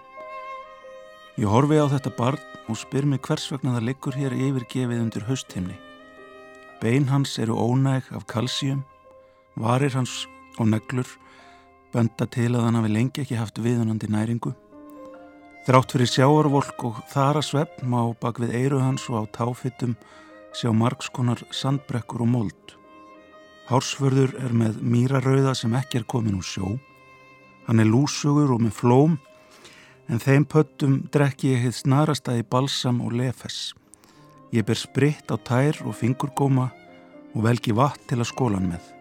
Ég 1.38 1.48
horfi 1.48 1.78
á 1.78 1.86
þetta 1.92 2.14
barn 2.18 2.46
og 2.68 2.80
spyr 2.80 3.06
mig 3.06 3.22
hvers 3.24 3.46
vegna 3.52 3.76
það 3.76 3.86
liggur 3.88 4.16
hér 4.16 4.34
yfirgefið 4.36 5.04
undir 5.04 5.28
haustimni. 5.28 5.76
Bein 6.82 7.08
hans 7.10 7.36
eru 7.42 7.56
ónæg 7.58 8.08
af 8.14 8.26
kalsíum, 8.30 8.82
varir 9.58 9.94
hans 9.94 10.26
og 10.60 10.70
neglur, 10.72 11.08
benda 11.92 12.26
til 12.26 12.52
að 12.54 12.66
hann 12.66 12.78
hafi 12.78 12.90
lengi 12.92 13.22
ekki 13.24 13.38
haft 13.38 13.60
viðunandi 13.62 14.10
næringu. 14.12 14.54
Þrátt 15.68 15.92
fyrir 15.92 16.08
sjáarvolk 16.08 16.84
og 16.88 17.00
þara 17.12 17.42
svepp 17.44 17.82
má 17.84 18.00
bak 18.20 18.38
við 18.40 18.54
eiru 18.56 18.78
hans 18.80 19.04
og 19.10 19.20
á 19.20 19.22
táfittum 19.36 19.98
sjá 20.56 20.70
margskonar 20.72 21.42
sandbrekkur 21.52 22.24
og 22.24 22.30
mold. 22.32 22.74
Hársförður 23.68 24.32
er 24.40 24.54
með 24.56 24.78
mýrarauða 24.80 25.52
sem 25.58 25.74
ekki 25.76 26.00
er 26.00 26.06
komin 26.08 26.38
úr 26.38 26.46
sjó. 26.46 26.78
Hann 27.68 27.82
er 27.84 27.90
lúsugur 27.90 28.54
og 28.54 28.62
með 28.64 28.78
flóm 28.78 29.18
en 30.08 30.22
þeim 30.24 30.48
pöttum 30.48 31.02
drekki 31.12 31.52
ég 31.52 31.66
hitt 31.66 31.82
snarasta 31.82 32.38
í 32.40 32.46
balsam 32.48 33.02
og 33.04 33.12
lefes. 33.20 33.74
Ég 34.56 34.64
ber 34.64 34.80
spritt 34.80 35.28
á 35.28 35.36
tær 35.36 35.82
og 35.84 35.98
fingurgóma 36.00 36.70
og 37.34 37.44
velgi 37.44 37.76
vatn 37.76 38.08
til 38.08 38.22
að 38.22 38.30
skólan 38.32 38.70
með. 38.72 38.97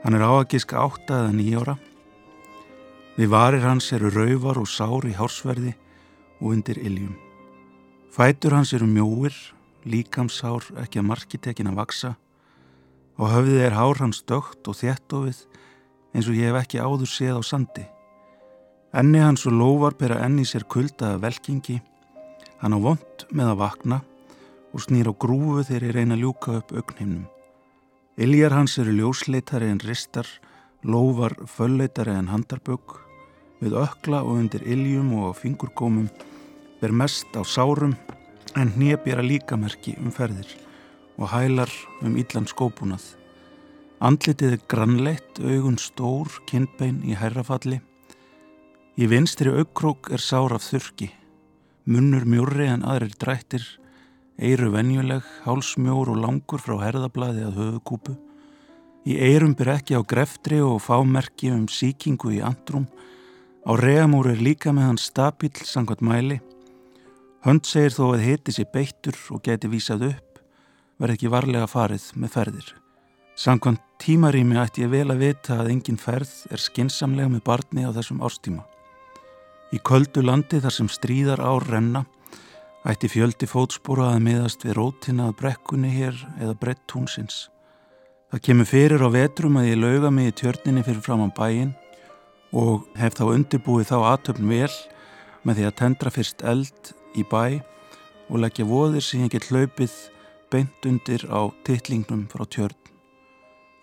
Hann 0.00 0.16
er 0.16 0.24
áagiska 0.24 0.80
átta 0.80 1.24
eða 1.24 1.32
nýjóra. 1.36 1.76
Við 3.18 3.28
varir 3.28 3.66
hans 3.66 3.90
eru 3.92 4.08
rauvar 4.14 4.56
og 4.60 4.68
sár 4.70 5.04
í 5.04 5.12
hársverði 5.12 5.74
og 6.40 6.54
undir 6.54 6.78
iljum. 6.80 7.16
Fætur 8.10 8.56
hans 8.56 8.72
eru 8.72 8.88
mjóir, 8.88 9.34
líkamsár 9.84 10.64
ekki 10.80 11.02
að 11.02 11.08
markitekin 11.10 11.68
að 11.70 11.80
vaksa 11.82 12.14
og 13.20 13.28
höfðið 13.28 13.64
er 13.66 13.76
hár 13.76 14.00
hans 14.00 14.22
dögt 14.24 14.68
og 14.68 14.78
þéttofið 14.78 15.42
eins 16.14 16.28
og 16.28 16.38
ég 16.38 16.48
hef 16.48 16.60
ekki 16.62 16.80
áður 16.80 17.10
séð 17.12 17.40
á 17.40 17.42
sandi. 17.44 17.84
Enni 18.96 19.20
hans 19.22 19.44
og 19.46 19.54
lóvar 19.54 19.94
bera 20.00 20.22
enni 20.24 20.46
sér 20.48 20.64
kuldaða 20.64 21.20
velkingi. 21.22 21.76
Hann 22.64 22.74
á 22.74 22.78
vond 22.80 23.26
með 23.30 23.52
að 23.52 23.60
vakna 23.60 24.00
og 24.72 24.82
snýr 24.82 25.12
á 25.12 25.14
grúfu 25.14 25.66
þegar 25.68 25.86
ég 25.90 25.94
reyna 25.98 26.16
að 26.16 26.24
ljúka 26.24 26.56
upp 26.58 26.74
augnhimnum. 26.74 27.28
Iljar 28.20 28.52
hans 28.52 28.76
eru 28.78 28.92
ljósleitari 28.92 29.70
en 29.72 29.80
ristar, 29.80 30.26
lóvar 30.84 31.32
fölleitari 31.48 32.12
en 32.12 32.28
handarbögg. 32.28 32.98
Við 33.64 33.76
ökla 33.80 34.22
og 34.26 34.36
undir 34.42 34.64
iljum 34.68 35.14
og 35.22 35.38
fingurgómum 35.40 36.10
ber 36.80 36.92
mest 36.92 37.32
á 37.32 37.40
sárum 37.44 37.96
en 38.56 38.72
hnébjara 38.76 39.24
líkamerki 39.24 39.96
um 40.00 40.12
ferðir 40.12 40.52
og 41.16 41.32
hælar 41.32 41.72
um 42.04 42.16
illan 42.20 42.48
skópunað. 42.48 43.16
Andlitið 44.00 44.56
er 44.56 44.66
grannleitt, 44.68 45.40
augun 45.40 45.80
stór, 45.80 46.28
kinnbein 46.48 47.00
í 47.04 47.16
herrafalli 47.16 47.80
Í 49.00 49.06
vinstri 49.08 49.48
aukrók 49.48 50.10
er 50.12 50.20
sár 50.20 50.52
af 50.52 50.64
þurki, 50.66 51.06
munnur 51.88 52.26
mjúri 52.28 52.66
en 52.68 52.82
aðrir 52.84 53.14
drættir, 53.16 53.62
eiru 54.40 54.70
venjuleg, 54.72 55.24
hálsmjór 55.44 56.10
og 56.14 56.20
langur 56.22 56.62
frá 56.64 56.78
herðablaði 56.80 57.44
að 57.44 57.58
höfukúpu. 57.60 58.16
Í 59.04 59.16
eirum 59.20 59.52
byr 59.56 59.74
ekki 59.76 59.96
á 59.96 60.02
greftri 60.04 60.60
og 60.64 60.80
fámerki 60.84 61.52
um 61.52 61.66
síkingu 61.68 62.32
í 62.36 62.40
andrum. 62.44 62.86
Á 63.68 63.76
reamúr 63.76 64.30
er 64.32 64.40
líka 64.40 64.72
með 64.72 64.88
hans 64.90 65.08
stabill 65.12 65.52
sangvat 65.64 66.00
mæli. 66.00 66.40
Hönd 67.44 67.68
segir 67.68 67.92
þó 67.96 68.14
að 68.14 68.24
hiti 68.26 68.52
sér 68.56 68.68
beittur 68.72 69.16
og 69.32 69.42
geti 69.44 69.68
vísað 69.72 70.10
upp, 70.10 70.40
verð 71.00 71.16
ekki 71.16 71.32
varlega 71.32 71.68
farið 71.68 72.10
með 72.16 72.34
ferðir. 72.36 72.70
Sangvat 73.36 73.80
tímarými 74.00 74.56
ætti 74.60 74.84
ég 74.84 74.92
vel 74.92 75.08
að 75.12 75.22
vita 75.24 75.60
að 75.60 75.70
engin 75.72 76.00
ferð 76.00 76.32
er 76.52 76.60
skinsamlega 76.60 77.32
með 77.32 77.44
barni 77.44 77.84
á 77.88 77.92
þessum 77.92 78.20
árstíma. 78.24 78.64
Í 79.72 79.78
köldu 79.84 80.24
landi 80.24 80.60
þar 80.60 80.74
sem 80.76 80.88
stríðar 80.92 81.40
ár 81.40 81.64
renna 81.68 82.04
ætti 82.88 83.10
fjöldi 83.12 83.44
fótspóra 83.44 84.14
að 84.14 84.22
miðast 84.24 84.64
við 84.64 84.78
rótina 84.78 85.28
að 85.28 85.36
brekkunni 85.42 85.90
hér 85.92 86.16
eða 86.40 86.54
brett 86.60 86.80
túnsins. 86.88 87.48
Það 88.30 88.44
kemur 88.46 88.68
fyrir 88.70 89.02
á 89.04 89.08
vetrum 89.12 89.58
að 89.60 89.68
ég 89.68 89.80
lauga 89.82 90.10
mig 90.14 90.30
í 90.30 90.36
tjörninni 90.40 90.84
fyrir 90.86 91.02
fram 91.04 91.26
á 91.26 91.28
bæin 91.36 91.74
og 92.56 92.86
hef 92.96 93.18
þá 93.18 93.24
undirbúið 93.34 93.90
þá 93.90 93.96
aðtöfn 94.12 94.48
vel 94.48 94.72
með 95.44 95.58
því 95.58 95.66
að 95.68 95.76
tendra 95.82 96.14
fyrst 96.14 96.44
eld 96.46 96.92
í 97.18 97.24
bæ 97.26 97.60
og 98.30 98.40
leggja 98.44 98.68
voðir 98.70 99.04
sem 99.04 99.26
ég 99.26 99.34
get 99.34 99.50
hlaupið 99.50 99.96
beint 100.50 100.86
undir 100.86 101.26
á 101.28 101.52
tittlingnum 101.66 102.28
frá 102.32 102.46
tjörn. 102.46 102.78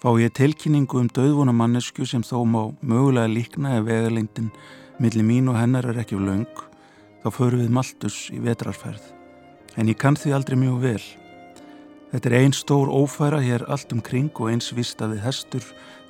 fá 0.02 0.10
ég 0.22 0.34
tilkynningu 0.34 1.00
um 1.00 1.10
döðvuna 1.10 1.54
mannesku 1.54 2.06
sem 2.06 2.24
þó 2.24 2.46
má 2.46 2.62
mögulega 2.82 3.28
líkna 3.28 3.78
ef 3.78 3.86
vegalengdin 3.86 4.52
millir 5.00 5.26
mín 5.26 5.50
og 5.50 5.58
hennar 5.58 5.86
er 5.86 5.98
ekki 6.02 6.18
löng, 6.18 6.48
þá 7.28 7.36
förum 7.36 7.64
við 7.66 7.74
Maltus 7.76 8.18
í 8.32 8.40
vetrarferð. 8.40 9.04
En 9.76 9.90
ég 9.92 9.98
kann 10.00 10.16
því 10.16 10.34
aldrei 10.38 10.56
mjög 10.60 10.78
vel. 10.80 11.06
Þetta 12.14 12.30
er 12.30 12.36
einn 12.40 12.54
stór 12.56 12.88
ófæra 12.88 13.42
hér 13.44 13.66
allt 13.68 13.92
um 13.92 14.00
kring 14.02 14.32
og 14.40 14.52
eins 14.54 14.72
vist 14.72 15.02
að 15.04 15.18
við 15.18 15.26
hestur 15.26 15.66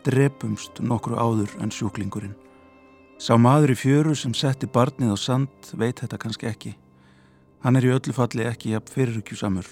drepumst 0.05 0.77
nokkru 0.85 1.17
áður 1.17 1.55
en 1.63 1.73
sjúklingurinn. 1.73 2.35
Sá 3.17 3.33
maður 3.41 3.73
í 3.73 3.77
fjöru 3.79 4.13
sem 4.15 4.35
setti 4.37 4.69
barnið 4.69 5.15
á 5.15 5.17
sand 5.17 5.71
veit 5.73 6.03
þetta 6.03 6.19
kannski 6.21 6.51
ekki. 6.51 6.75
Hann 7.65 7.79
er 7.79 7.87
í 7.87 7.93
öllu 7.95 8.13
falli 8.13 8.45
ekki 8.45 8.75
jafn 8.75 8.93
fyrirrykjusamur 8.93 9.71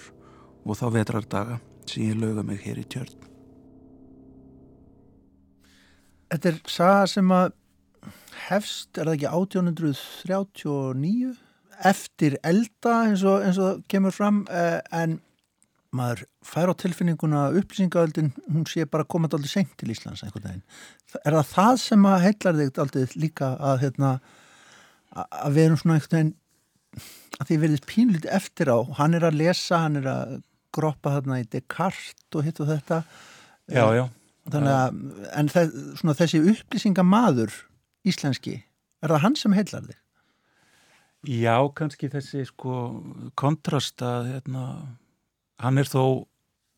og 0.66 0.80
þá 0.80 0.86
vetrardaga 0.98 1.60
sem 1.86 2.08
ég 2.08 2.18
löga 2.18 2.42
mig 2.42 2.58
hér 2.66 2.82
í 2.82 2.88
tjörn. 2.90 3.14
Þetta 6.26 6.50
er 6.50 6.58
saga 6.66 7.06
sem 7.06 7.30
að 7.30 7.54
hefst, 8.46 8.92
er 8.96 9.08
það 9.08 9.16
ekki 9.16 9.30
1839 9.32 11.34
eftir 11.86 12.38
elda 12.46 12.92
eins 13.04 13.22
og, 13.26 13.42
eins 13.44 13.58
og 13.60 13.82
kemur 13.92 14.14
fram 14.14 14.44
eh, 14.48 14.80
en 14.96 15.18
maður 15.96 16.24
fær 16.44 16.72
á 16.72 16.74
tilfinninguna 16.76 17.42
upplýsingaöldin, 17.56 18.32
hún 18.52 18.66
sé 18.68 18.84
bara 18.90 19.06
komað 19.08 19.38
aldrei 19.38 19.52
senkt 19.52 19.76
til 19.80 19.92
Íslands 19.92 20.24
einhvern 20.24 20.48
veginn. 20.48 20.64
Er 21.22 21.36
það 21.38 21.52
það 21.52 21.78
sem 21.84 22.08
að 22.08 22.24
heillar 22.24 22.58
þig 22.58 22.80
aldrei 22.82 23.06
líka 23.16 23.52
að, 23.56 23.78
hérna, 23.84 24.10
að 25.14 25.56
við 25.56 25.68
erum 25.68 25.80
svona 25.80 25.96
einhvern 25.96 26.18
veginn 26.18 26.34
að 27.36 27.48
því 27.48 27.56
verðist 27.62 27.88
pínlítið 27.88 28.36
eftir 28.38 28.72
á 28.72 28.78
hann 28.98 29.16
er 29.16 29.26
að 29.28 29.40
lesa, 29.40 29.82
hann 29.84 30.00
er 30.00 30.10
að 30.10 30.36
groppa 30.76 31.14
þarna 31.16 31.40
í 31.42 31.48
Descartes 31.52 32.36
og 32.36 32.44
hitt 32.44 32.62
og 32.64 32.70
þetta 32.72 33.02
Já, 33.66 33.86
já. 33.96 34.04
Þannig 34.46 34.72
að, 34.72 34.98
en 35.34 35.48
það, 35.50 35.72
svona, 35.98 36.14
þessi 36.20 36.40
upplýsingamaður 36.52 37.54
íslenski, 38.06 38.60
er 39.02 39.12
það 39.14 39.24
hann 39.24 39.38
sem 39.38 39.56
heillar 39.56 39.86
þig? 39.88 39.98
Já, 41.26 41.56
kannski 41.74 42.08
þessi 42.12 42.44
sko 42.46 42.76
kontrast 43.38 44.02
að 44.04 44.30
hérna, 44.34 44.64
hann 45.62 45.80
er 45.80 45.90
þó 45.90 46.02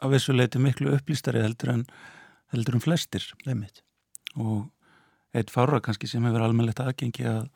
að 0.01 0.15
vissu 0.15 0.35
leiti 0.35 0.61
miklu 0.63 0.95
upplýstari 0.97 1.43
heldur 1.43 1.75
en, 1.75 1.85
heldur 2.55 2.79
en 2.79 2.85
flestir. 2.85 3.25
Leimitt. 3.45 3.83
Og 4.39 4.69
eitt 5.37 5.53
fára 5.53 5.83
kannski 5.85 6.09
sem 6.09 6.25
hefur 6.25 6.47
almennlegt 6.47 6.81
aðgengi 6.81 7.27
að 7.29 7.49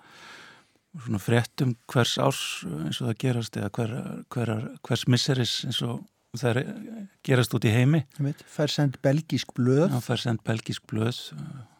svona 0.92 1.20
fréttum 1.22 1.76
hvers 1.88 2.18
árs 2.20 2.42
eins 2.68 3.00
og 3.00 3.08
það 3.08 3.20
gerast 3.22 3.56
eða 3.56 3.70
hver, 3.78 3.94
hver, 4.34 4.50
hvers 4.84 5.06
misseris 5.08 5.54
eins 5.64 5.80
og 5.86 6.02
það 6.36 6.50
er 6.50 6.72
gerast 7.24 7.54
út 7.56 7.68
í 7.68 7.72
heimi. 7.72 8.02
Leimitt. 8.18 8.42
Fær 8.48 8.72
send 8.72 8.98
belgísk 9.04 9.54
blöð. 9.56 9.86
Já, 9.88 10.02
fær 10.04 10.20
send 10.20 10.44
belgísk 10.44 10.84
blöð, 10.90 11.22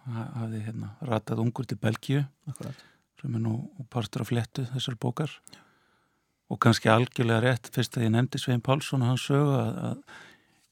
hafði 0.07 0.64
hérna 0.66 0.94
ratað 1.07 1.44
ungur 1.44 1.68
til 1.68 1.78
Belgíu. 1.80 2.24
Akkurat. 2.50 2.88
sem 3.22 3.36
er 3.38 3.42
nú 3.44 3.55
partur 3.90 4.24
af 4.24 4.32
flettu 4.32 4.64
þessar 4.72 4.98
bókar. 4.98 5.30
Og 6.50 6.59
kannski 6.61 6.90
algjörlega 6.90 7.42
rétt 7.44 7.70
fyrst 7.72 7.96
að 7.96 8.09
ég 8.09 8.12
nefndi 8.16 8.40
Svein 8.42 8.64
Pálsson 8.64 9.05
og 9.05 9.12
hans 9.12 9.26
sögu 9.28 9.53
að, 9.55 9.78
að 9.86 10.00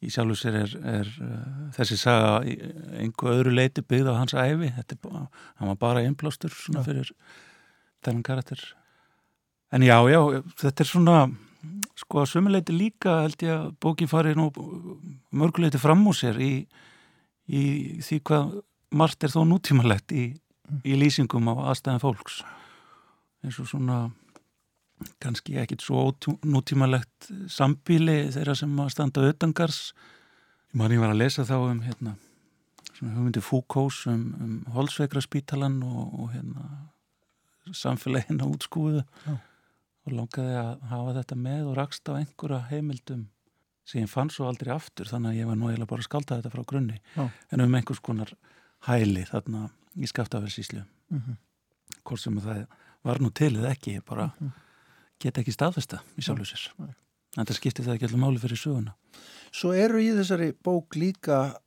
í 0.00 0.10
sjálfu 0.10 0.36
sér 0.40 0.56
er, 0.64 0.74
er 0.96 1.12
uh, 1.22 1.44
þessi 1.76 1.98
saga 2.00 2.32
einhver 2.98 3.36
öðru 3.36 3.52
leiti 3.54 3.84
byggð 3.84 4.10
á 4.10 4.14
hans 4.18 4.34
æfi 4.34 4.72
þetta 4.78 4.98
hann 5.12 5.70
var 5.70 5.78
bara 5.80 6.02
einblástur 6.02 6.52
svona 6.56 6.82
fyrir 6.86 7.12
þennan 8.02 8.26
karakter. 8.26 8.64
En 9.70 9.84
já, 9.86 9.98
já, 10.10 10.20
þetta 10.58 10.82
er 10.82 10.90
svona 10.90 11.18
sko 12.00 12.22
að 12.24 12.30
sömuleiti 12.32 12.74
líka 12.74 13.20
held 13.22 13.44
ég 13.44 13.54
að 13.54 13.70
bókin 13.84 14.10
fari 14.10 14.34
nú 14.34 14.48
mörguleiti 15.36 15.78
fram 15.78 16.02
úr 16.08 16.16
sér 16.16 16.40
í, 16.42 16.64
í 17.46 17.62
því 18.02 18.20
hvað 18.26 18.56
margt 18.90 19.24
er 19.24 19.32
þó 19.32 19.42
nútímalegt 19.48 20.12
í 20.12 20.30
í 20.86 20.96
lýsingum 20.98 21.50
á 21.50 21.54
aðstæðan 21.72 22.02
fólks. 22.02 22.40
Eins 23.44 23.58
og 23.62 23.68
svona 23.70 24.00
kannski 25.22 25.56
ekkit 25.60 25.84
svo 25.84 26.10
nútímalegt 26.44 27.30
sambíli 27.50 28.26
þeirra 28.34 28.56
sem 28.58 28.72
að 28.82 28.90
standa 28.94 29.24
auðangars 29.24 29.80
mann 30.76 30.92
ég 30.92 31.00
var 31.00 31.14
að 31.14 31.22
lesa 31.22 31.46
þá 31.48 31.56
um 31.70 31.80
hérna 31.86 32.16
svona 32.92 33.14
hugmyndi 33.16 33.42
Foucaults 33.42 34.02
um, 34.10 34.26
um 34.36 34.58
Holsveikra 34.74 35.22
spítalan 35.24 35.80
og, 35.82 36.02
og 36.20 36.34
hérna 36.34 36.68
samfélagina 37.72 38.44
útskúðu 38.44 39.00
Já. 39.00 39.34
og 40.04 40.12
langaði 40.12 40.56
að 40.60 40.70
hafa 40.92 41.16
þetta 41.20 41.40
með 41.48 41.66
og 41.70 41.76
rakst 41.80 42.12
á 42.12 42.18
einhverja 42.18 42.60
heimildum 42.68 43.26
sem 43.88 44.04
ég 44.04 44.12
fann 44.12 44.30
svo 44.30 44.50
aldrei 44.50 44.74
aftur 44.74 45.08
þannig 45.08 45.32
að 45.32 45.40
ég 45.40 45.48
var 45.48 45.58
nú 45.58 45.70
eiginlega 45.70 45.90
bara 45.94 46.04
að 46.04 46.10
skalda 46.10 46.38
þetta 46.38 46.52
frá 46.52 46.64
grunni. 46.68 47.00
Já. 47.16 47.24
en 47.24 47.64
um 47.64 47.78
einhvers 47.78 48.04
konar 48.04 48.34
hæli 48.88 49.24
þarna 49.28 49.68
í 49.96 50.08
skaftaversislu 50.08 50.82
mm 50.82 51.18
-hmm. 51.18 51.36
hvort 52.04 52.20
sem 52.20 52.40
það 52.40 52.66
var 53.04 53.20
nú 53.20 53.30
til 53.30 53.56
eða 53.56 53.70
ekki 53.70 54.00
bara 54.06 54.26
mm 54.26 54.48
-hmm. 54.48 54.52
get 55.20 55.38
ekki 55.38 55.52
staðfesta 55.52 56.00
í 56.16 56.22
sjálfu 56.22 56.44
sér 56.44 56.94
en 57.38 57.46
það 57.46 57.56
skipti 57.56 57.82
það 57.82 57.94
ekki 57.94 58.04
allir 58.04 58.24
máli 58.24 58.38
fyrir 58.38 58.56
söguna 58.56 58.94
Svo 59.52 59.72
eru 59.74 59.98
í 59.98 60.14
þessari 60.14 60.52
bók 60.64 60.94
líka 60.96 61.58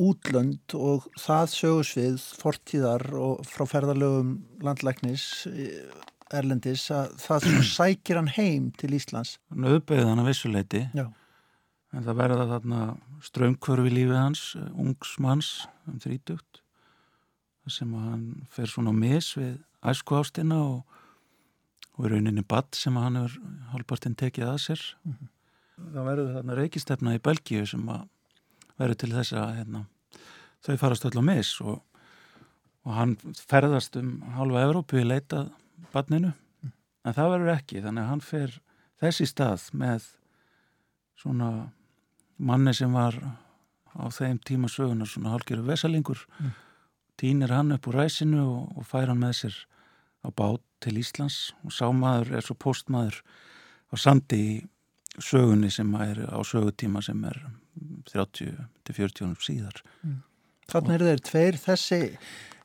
útlönd 0.00 0.74
og 0.74 1.06
það 1.20 1.46
sögursvið 1.52 2.22
fortíðar 2.42 3.14
og 3.14 3.44
frá 3.48 3.64
ferðalögum 3.66 4.42
landlæknis 4.60 5.46
Erlendis 6.32 6.90
að 6.90 7.14
það 7.22 7.46
sækir 7.76 8.16
hann 8.16 8.28
heim 8.28 8.70
til 8.76 8.94
Íslands 8.96 9.38
Hann 9.50 9.64
auðbeigði 9.64 10.08
hann 10.08 10.24
að 10.24 10.30
vissuleiti 10.32 10.82
Já. 10.92 11.06
En 11.96 12.04
það 12.04 12.18
verða 12.20 12.46
þarna 12.50 12.80
strömkvörfi 13.24 13.92
lífið 13.92 14.18
hans 14.18 14.42
ungsmanns 14.76 15.50
um 15.88 16.00
þrítugt 16.02 16.60
sem 17.72 17.90
hann 17.98 18.26
fer 18.52 18.70
svona 18.70 18.92
mis 18.94 19.32
við 19.34 19.56
æsku 19.86 20.18
ástina 20.18 20.58
og, 20.62 20.98
og 21.96 22.06
er 22.06 22.16
rauninni 22.16 22.44
badd 22.46 22.76
sem 22.78 22.96
hann 23.00 23.18
er 23.24 23.32
halvpartinn 23.72 24.16
tekið 24.18 24.52
að 24.52 24.60
sér 24.66 24.82
mm 25.02 25.12
-hmm. 25.14 25.30
það 25.94 26.08
verður 26.10 26.34
þarna 26.36 26.58
reykistefna 26.60 27.14
í 27.16 27.22
Belgíu 27.28 27.66
sem 27.66 27.88
að 27.88 28.08
verður 28.76 29.00
til 29.00 29.12
þess 29.12 29.32
að 29.32 29.54
hérna, 29.56 29.86
þau 30.64 30.76
farast 30.76 31.04
öll 31.08 31.20
á 31.20 31.24
mis 31.24 31.60
og, 31.60 31.82
og 32.84 32.92
hann 32.92 33.16
ferðast 33.34 33.96
um 33.96 34.22
halva 34.36 34.66
Evrópu 34.66 35.00
í 35.00 35.06
leitað 35.06 35.50
badninu 35.92 36.32
mm. 36.62 36.72
en 37.04 37.14
það 37.14 37.30
verður 37.30 37.54
ekki 37.56 37.82
þannig 37.82 38.02
að 38.02 38.08
hann 38.08 38.20
fer 38.20 38.60
þessi 39.00 39.26
stað 39.26 39.70
með 39.72 40.10
svona 41.16 41.72
manni 42.38 42.74
sem 42.76 42.92
var 42.92 43.16
á 43.96 44.04
þeim 44.12 44.38
tíma 44.44 44.68
sögunar 44.68 45.08
svona 45.08 45.32
hálfgerðu 45.32 45.70
vesalingur 45.70 46.24
mm 46.38 46.54
týnir 47.20 47.52
hann 47.52 47.74
upp 47.76 47.88
úr 47.88 48.00
ræsinu 48.02 48.44
og, 48.44 48.78
og 48.78 48.88
fær 48.88 49.10
hann 49.10 49.20
með 49.22 49.36
sér 49.40 49.58
á 50.24 50.28
bát 50.36 50.62
til 50.84 50.98
Íslands 51.00 51.54
og 51.64 51.74
sámaður 51.74 52.34
er 52.36 52.44
svo 52.44 52.56
postmaður 52.60 53.22
á 53.92 53.94
sandi 54.00 54.40
í 54.42 54.56
sögunni 55.22 55.70
sem 55.72 55.92
er 56.02 56.26
á 56.28 56.38
sögutíma 56.44 57.00
sem 57.04 57.22
er 57.24 57.38
30-40 58.12 59.32
síðar. 59.40 59.80
Mm. 60.04 60.20
Þannig 60.68 60.96
eru 60.96 61.08
þeir 61.08 61.22
tveir 61.30 61.58
þessi 61.62 62.00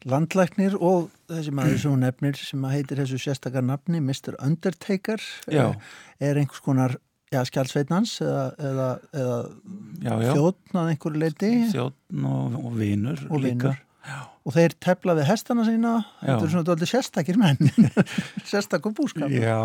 landlæknir 0.10 0.76
og 0.82 1.12
þessi 1.30 1.54
maður 1.56 1.80
sem 1.80 1.94
hún 1.94 2.04
nefnir 2.04 2.40
sem 2.42 2.66
heitir 2.74 3.04
þessu 3.04 3.22
sérstakar 3.22 3.64
nafni 3.64 4.02
Mr. 4.02 4.36
Undertaker 4.42 5.22
já. 5.48 5.78
er 6.20 6.42
einhvers 6.42 6.64
konar 6.66 6.98
já, 7.32 7.42
skjálfsveitnans 7.48 8.18
eða, 8.26 8.42
eða, 8.60 8.90
eða 9.16 10.34
þjóttn 10.36 10.82
að 10.82 10.90
einhverju 10.92 11.22
leiti 11.22 11.52
þjóttn 11.72 12.28
og, 12.28 12.58
og 12.60 12.76
vinur 12.80 13.24
og 13.30 13.44
líka. 13.44 13.72
vinur. 13.72 14.26
og 14.42 14.56
þeir 14.58 14.76
tefla 14.82 15.16
við 15.20 15.28
hestana 15.30 15.66
sína. 15.68 15.94
Þetta 16.24 16.38
er 16.48 16.52
svona 16.56 16.68
doldið 16.68 16.90
sérstakir 16.92 17.38
menn. 17.40 17.72
Sérstakku 18.52 18.92
búskap 18.98 19.32
Já, 19.32 19.62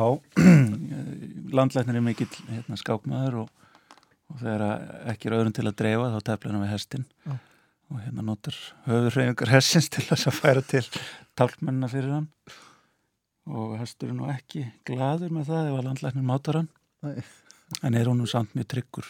landlæknir 1.58 1.98
er 1.98 2.04
mikill 2.04 2.30
hérna, 2.50 2.78
skákmaður 2.78 3.42
og, 3.42 3.72
og 4.30 4.42
þegar 4.44 4.66
ekki 5.14 5.30
er 5.30 5.38
öðrun 5.40 5.56
til 5.56 5.66
að 5.66 5.78
dreifa 5.80 6.12
þá 6.14 6.20
tefla 6.30 6.52
hann 6.52 6.66
við 6.66 6.74
hestin 6.74 7.08
Já. 7.24 7.34
og 7.90 8.04
hérna 8.04 8.26
notur 8.28 8.60
höfður 8.86 9.18
hreyfingar 9.18 9.54
hessins 9.56 9.90
til 9.96 10.06
að 10.12 10.28
færa 10.36 10.62
til 10.62 10.84
tálkmennina 11.38 11.90
fyrir 11.90 12.14
hann. 12.20 12.30
Og 13.46 13.74
hestur 13.80 14.10
er 14.10 14.16
nú 14.18 14.30
ekki 14.30 14.68
gladur 14.86 15.34
með 15.34 15.50
það 15.50 15.72
ef 15.72 15.80
að 15.80 15.84
landlæknir 15.90 16.30
mátar 16.30 16.60
hann. 16.60 16.70
Nei. 17.06 17.18
En 17.82 17.96
er 17.98 18.08
honum 18.10 18.28
samt 18.30 18.54
mjög 18.56 18.68
tryggur 18.74 19.08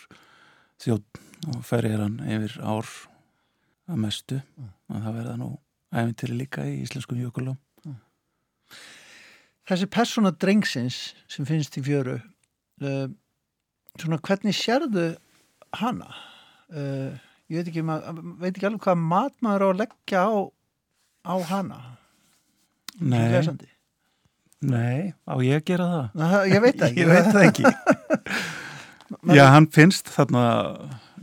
þjótt 0.82 1.20
og 1.52 1.61
ferir 1.66 2.00
hann 2.00 2.18
yfir 2.24 2.57
ár 2.64 2.88
að 3.86 4.00
mestu. 4.02 4.40
Mm. 4.57 4.72
og 4.90 5.02
það 5.04 5.18
verða 5.18 5.36
nú 5.40 5.50
æfintyri 5.94 6.38
líka 6.40 6.64
í 6.66 6.80
íslenskum 6.84 7.20
jökulum. 7.20 7.59
Mm. 7.84 8.00
Þessi 9.66 9.88
persóna 9.90 10.32
drengsins 10.34 11.00
sem 11.30 11.46
finnst 11.48 11.78
í 11.78 11.84
fjöru 11.86 12.18
uh, 12.18 13.07
svona 13.96 14.20
hvernig 14.22 14.57
sérðu 14.57 15.07
hana? 15.80 16.11
Uh, 16.70 17.14
ég 17.50 17.61
veit 17.61 17.70
ekki, 17.70 17.86
veit 17.86 18.52
ekki 18.52 18.68
alveg 18.68 18.82
hvað 18.88 19.07
mat 19.07 19.38
maður 19.44 19.66
á 19.66 19.68
að 19.68 19.80
leggja 19.84 20.26
á, 20.26 20.34
á 21.30 21.34
hana? 21.52 21.80
Nei 22.96 23.28
Nei, 24.66 25.12
á 25.26 25.34
ég 25.44 25.60
að 25.60 25.66
gera 25.70 25.86
það? 25.92 26.36
Ég 26.52 26.62
veit 26.64 26.78
það 26.80 26.86
ekki. 26.90 27.00
Ég 27.02 27.10
veit 27.12 27.28
það 27.32 27.48
ekki. 27.48 27.74
Já, 29.38 29.44
hann 29.54 29.68
finnst 29.70 30.08
þarna 30.10 30.42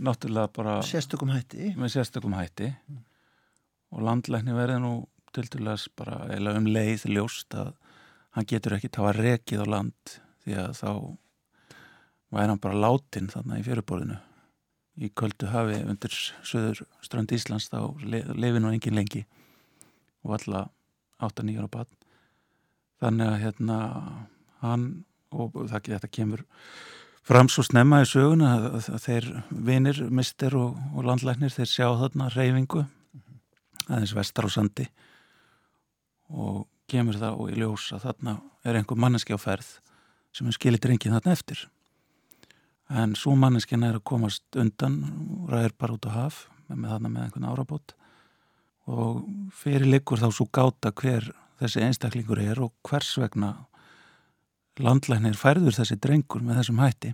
náttúrulega 0.04 0.52
bara 0.56 0.76
sérstökum 0.88 1.34
hætti. 1.34 1.74
með 1.78 1.92
sérstökum 1.98 2.36
hætti. 2.38 2.70
Og 3.94 4.04
landlækni 4.08 4.56
verði 4.56 4.78
nú 4.82 4.94
til 5.36 5.46
dælas 5.52 5.88
bara 5.98 6.22
eða 6.34 6.56
um 6.60 6.68
leið 6.70 7.04
ljóst 7.12 7.54
að 7.58 7.74
hann 8.38 8.48
getur 8.50 8.78
ekki 8.78 8.90
tafa 8.94 9.12
rekið 9.18 9.66
á 9.66 9.68
land 9.76 10.14
því 10.46 10.56
að 10.64 10.72
þá 10.80 10.90
væri 12.34 12.50
hann 12.54 12.62
bara 12.64 12.80
látin 12.86 13.28
þarna 13.34 13.60
í 13.60 13.66
fyrirborðinu. 13.68 14.18
Í 15.04 15.10
köldu 15.18 15.50
hafi 15.50 15.80
undir 15.90 16.14
söður 16.46 16.84
strand 17.04 17.32
Íslands 17.34 17.68
þá 17.74 17.80
lefi 18.06 18.62
nú 18.62 18.72
engin 18.72 18.96
lengi. 18.98 19.24
Og 20.24 20.38
alla 20.38 20.68
8-9 21.20 21.60
ára 21.60 21.70
bann 21.74 21.92
þannig 23.04 23.30
að 23.30 23.40
hérna 23.44 23.78
hann 24.64 24.90
og 25.34 25.56
það, 25.70 25.94
þetta 25.94 26.12
kemur 26.14 26.44
fram 27.24 27.50
svo 27.52 27.64
snemma 27.68 28.02
í 28.04 28.10
söguna 28.10 28.56
að, 28.58 28.90
að 28.96 29.06
þeir 29.06 29.30
vinir, 29.70 30.02
mister 30.10 30.56
og, 30.60 30.78
og 30.96 31.08
landlæknir 31.08 31.54
þeir 31.54 31.72
sjá 31.72 31.88
þarna 32.02 32.30
reyfingu 32.34 32.86
aðeins 33.90 34.16
vestar 34.16 34.48
á 34.48 34.52
sandi 34.52 34.88
og 36.34 36.66
kemur 36.90 37.18
það 37.20 37.40
og 37.40 37.52
í 37.52 37.60
ljós 37.60 37.92
að 37.96 38.08
þarna 38.08 38.36
er 38.64 38.80
einhver 38.80 39.00
manneski 39.00 39.36
á 39.36 39.40
ferð 39.40 39.70
sem 40.34 40.50
er 40.50 40.56
skilir 40.56 40.82
drengin 40.82 41.14
þarna 41.14 41.36
eftir. 41.36 41.60
En 42.90 43.16
svo 43.18 43.36
manneskina 43.40 43.90
er 43.90 44.00
að 44.00 44.08
komast 44.10 44.58
undan 44.60 45.00
og 45.44 45.52
ræðir 45.54 45.76
bara 45.80 45.98
út 45.98 46.08
á 46.10 46.12
haf 46.14 46.40
með 46.68 46.90
þarna 46.96 47.12
með 47.12 47.26
einhvern 47.28 47.50
árabót. 47.52 47.94
Og 48.90 49.24
fyrir 49.56 49.88
likur 49.88 50.20
þá 50.20 50.30
svo 50.34 50.48
gáta 50.52 50.92
hver 50.92 51.30
þessi 51.64 51.84
einstaklingur 51.88 52.42
er 52.44 52.62
og 52.64 52.74
hvers 52.88 53.16
vegna 53.22 53.54
landlæknir 54.84 55.38
færður 55.38 55.78
þessi 55.78 56.00
drengur 56.02 56.44
með 56.44 56.62
þessum 56.62 56.82
hætti. 56.82 57.14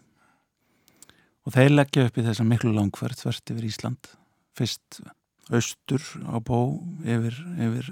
Og 1.48 1.56
þeir 1.56 1.74
leggja 1.74 2.06
upp 2.08 2.20
í 2.20 2.26
þessa 2.26 2.46
miklu 2.48 2.74
langferð 2.76 3.24
þvert 3.24 3.54
yfir 3.54 3.68
Ísland. 3.70 4.12
Fyrst 4.58 5.02
austur 5.50 6.04
á 6.30 6.38
bó 6.46 6.80
yfir, 7.04 7.38
yfir 7.58 7.90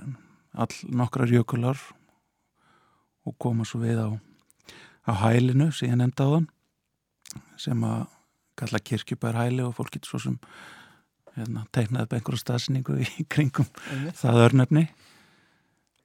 all 0.57 0.73
nokkrar 0.89 1.31
jökular 1.31 1.79
og 3.27 3.35
koma 3.41 3.65
svo 3.67 3.81
við 3.83 3.99
á, 4.01 4.09
á 5.09 5.11
hælinu 5.25 5.71
sem 5.75 5.91
ég 5.91 5.99
nefndi 5.99 6.23
á 6.23 6.29
þann 6.35 6.47
sem 7.59 7.83
að 7.85 8.05
kalla 8.57 8.81
kirkjubær 8.81 9.37
hæli 9.37 9.65
og 9.65 9.75
fólk 9.77 9.97
getur 9.97 10.13
svo 10.13 10.21
sem 10.23 10.37
hérna, 11.35 11.65
teiknaði 11.73 12.07
upp 12.07 12.15
einhverju 12.17 12.41
stafsningu 12.41 12.97
í 13.03 13.25
kringum 13.29 13.67
það 14.17 14.43
örnefni 14.47 14.87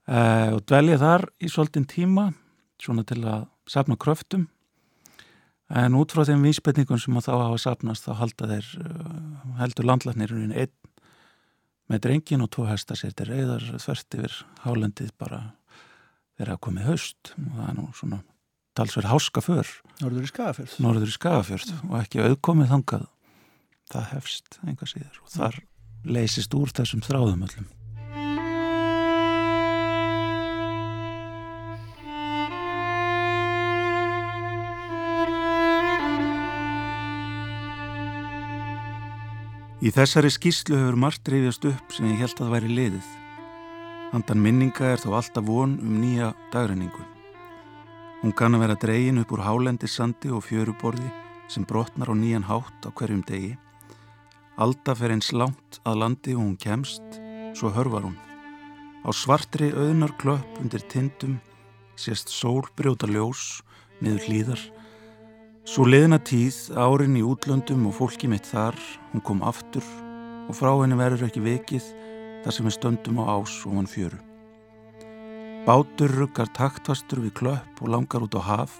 uh, 0.09 0.55
og 0.57 0.65
dvelja 0.67 0.99
þar 1.03 1.27
í 1.43 1.51
svolítinn 1.51 1.89
tíma 1.89 2.31
svona 2.83 3.05
til 3.07 3.23
að 3.23 3.47
sapna 3.71 3.99
kröftum. 4.01 4.49
En 5.73 5.97
út 5.97 6.13
frá 6.13 6.27
þeim 6.29 6.43
vísbendingum 6.45 7.01
sem 7.01 7.17
að 7.17 7.29
þá 7.29 7.35
hafa 7.39 7.61
sapnast 7.63 8.07
þá 8.09 8.13
halda 8.21 8.51
þeir 8.51 8.71
uh, 8.83 9.21
heldur 9.63 9.89
landlæknirinn 9.89 10.53
einn 10.53 10.75
með 11.91 12.05
drengin 12.07 12.45
og 12.45 12.51
tvo 12.53 12.67
hesta 12.69 12.97
sér 12.97 13.15
til 13.17 13.29
reyðar 13.29 13.65
þvert 13.81 14.19
yfir 14.19 14.37
hálendið 14.65 15.11
bara 15.21 15.41
þeirra 16.39 16.61
komið 16.63 16.89
haust. 16.91 17.35
Og 17.39 17.57
það 17.57 17.67
er 17.69 17.77
nú 17.79 17.89
svona 17.97 18.23
talsverð 18.79 19.13
háska 19.13 19.45
för 19.45 19.69
Norður 20.01 20.25
í 20.25 20.31
Skagafjörð. 20.33 20.79
Norður 20.83 21.13
í 21.13 21.17
Skagafjörð 21.19 21.75
og 21.91 21.99
ekki 22.01 22.25
auðkomið 22.25 22.73
þangað. 22.73 23.07
Það 23.93 24.09
hefst 24.15 24.59
enga 24.65 24.89
síður 24.89 25.21
og 25.21 25.33
þar 25.35 25.63
leysist 26.09 26.55
úr 26.57 26.73
þessum 26.73 27.05
þráðum 27.05 27.47
öllum 27.47 27.71
Í 39.83 39.91
þessari 39.91 40.29
skýslu 40.31 40.77
hefur 40.79 40.95
margt 40.95 41.27
reyðjast 41.27 41.65
upp 41.67 41.91
sem 41.91 42.07
ég 42.13 42.21
held 42.23 42.39
að 42.45 42.53
væri 42.53 42.69
liðið. 42.71 43.07
Handan 44.13 44.39
minninga 44.39 44.93
er 44.93 45.01
þó 45.03 45.17
alltaf 45.19 45.43
von 45.49 45.73
um 45.83 45.97
nýja 45.99 46.29
dagrenningu. 46.53 47.03
Hún 48.21 48.35
kann 48.39 48.55
að 48.55 48.63
vera 48.63 48.77
dregin 48.79 49.19
upp 49.19 49.33
úr 49.35 49.43
hálendi 49.43 49.91
sandi 49.91 50.31
og 50.31 50.45
fjöruborði 50.47 51.09
sem 51.51 51.67
brotnar 51.67 52.13
á 52.13 52.15
nýjan 52.15 52.47
hátt 52.47 52.87
á 52.87 52.95
hverjum 52.95 53.25
degi. 53.27 53.57
Alda 54.55 54.95
fer 54.95 55.17
eins 55.17 55.33
langt 55.35 55.81
að 55.83 55.99
landi 56.05 56.37
og 56.37 56.45
hún 56.45 56.55
kemst, 56.63 57.19
svo 57.59 57.73
hörvar 57.75 58.07
hún. 58.07 58.15
Á 59.03 59.11
svartri 59.11 59.73
auðnar 59.75 60.15
klöpp 60.23 60.63
undir 60.63 60.87
tindum 60.95 61.41
sést 61.99 62.31
sól 62.31 62.63
brjóta 62.79 63.11
ljós 63.11 63.65
niður 63.99 64.29
hlýðar 64.29 64.63
Svo 65.63 65.85
leðina 65.87 66.17
tíð, 66.19 66.57
árin 66.75 67.15
í 67.15 67.21
útlöndum 67.23 67.85
og 67.87 67.95
fólki 67.95 68.27
mitt 68.27 68.49
þar, 68.51 68.75
hún 69.13 69.23
kom 69.23 69.45
aftur 69.47 69.85
og 70.51 70.57
frá 70.59 70.73
henni 70.75 70.97
verður 70.99 71.29
ekki 71.29 71.43
vekið 71.45 71.85
þar 72.43 72.55
sem 72.57 72.67
við 72.67 72.75
stöndum 72.75 73.21
á 73.23 73.31
ás 73.39 73.53
og 73.69 73.77
hann 73.79 73.87
fjöru. 73.87 74.19
Bátur 75.63 76.11
ruggar 76.19 76.51
taktastur 76.51 77.21
við 77.23 77.37
klöpp 77.39 77.79
og 77.79 77.93
langar 77.95 78.25
út 78.27 78.35
á 78.35 78.43
haf. 78.43 78.75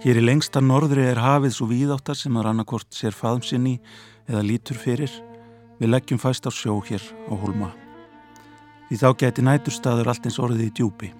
Hér 0.00 0.22
í 0.22 0.24
lengsta 0.24 0.62
norðri 0.64 1.04
er 1.04 1.20
hafið 1.20 1.52
svo 1.52 1.68
víðáttar 1.68 2.16
sem 2.16 2.32
að 2.32 2.46
rannakort 2.46 2.88
sér 2.88 3.12
faðmsinni 3.12 3.74
eða 4.24 4.40
lítur 4.40 4.80
fyrir. 4.80 5.12
Við 5.82 5.92
leggjum 5.92 6.22
fæst 6.22 6.48
á 6.48 6.50
sjó 6.50 6.78
hér 6.88 7.04
á 7.28 7.32
Hólma. 7.36 7.68
Því 8.88 9.02
þá 9.02 9.10
geti 9.20 9.44
næturstaður 9.44 10.08
allt 10.14 10.24
eins 10.24 10.40
orðið 10.40 10.64
í 10.64 10.72
djúpi. 10.80 11.12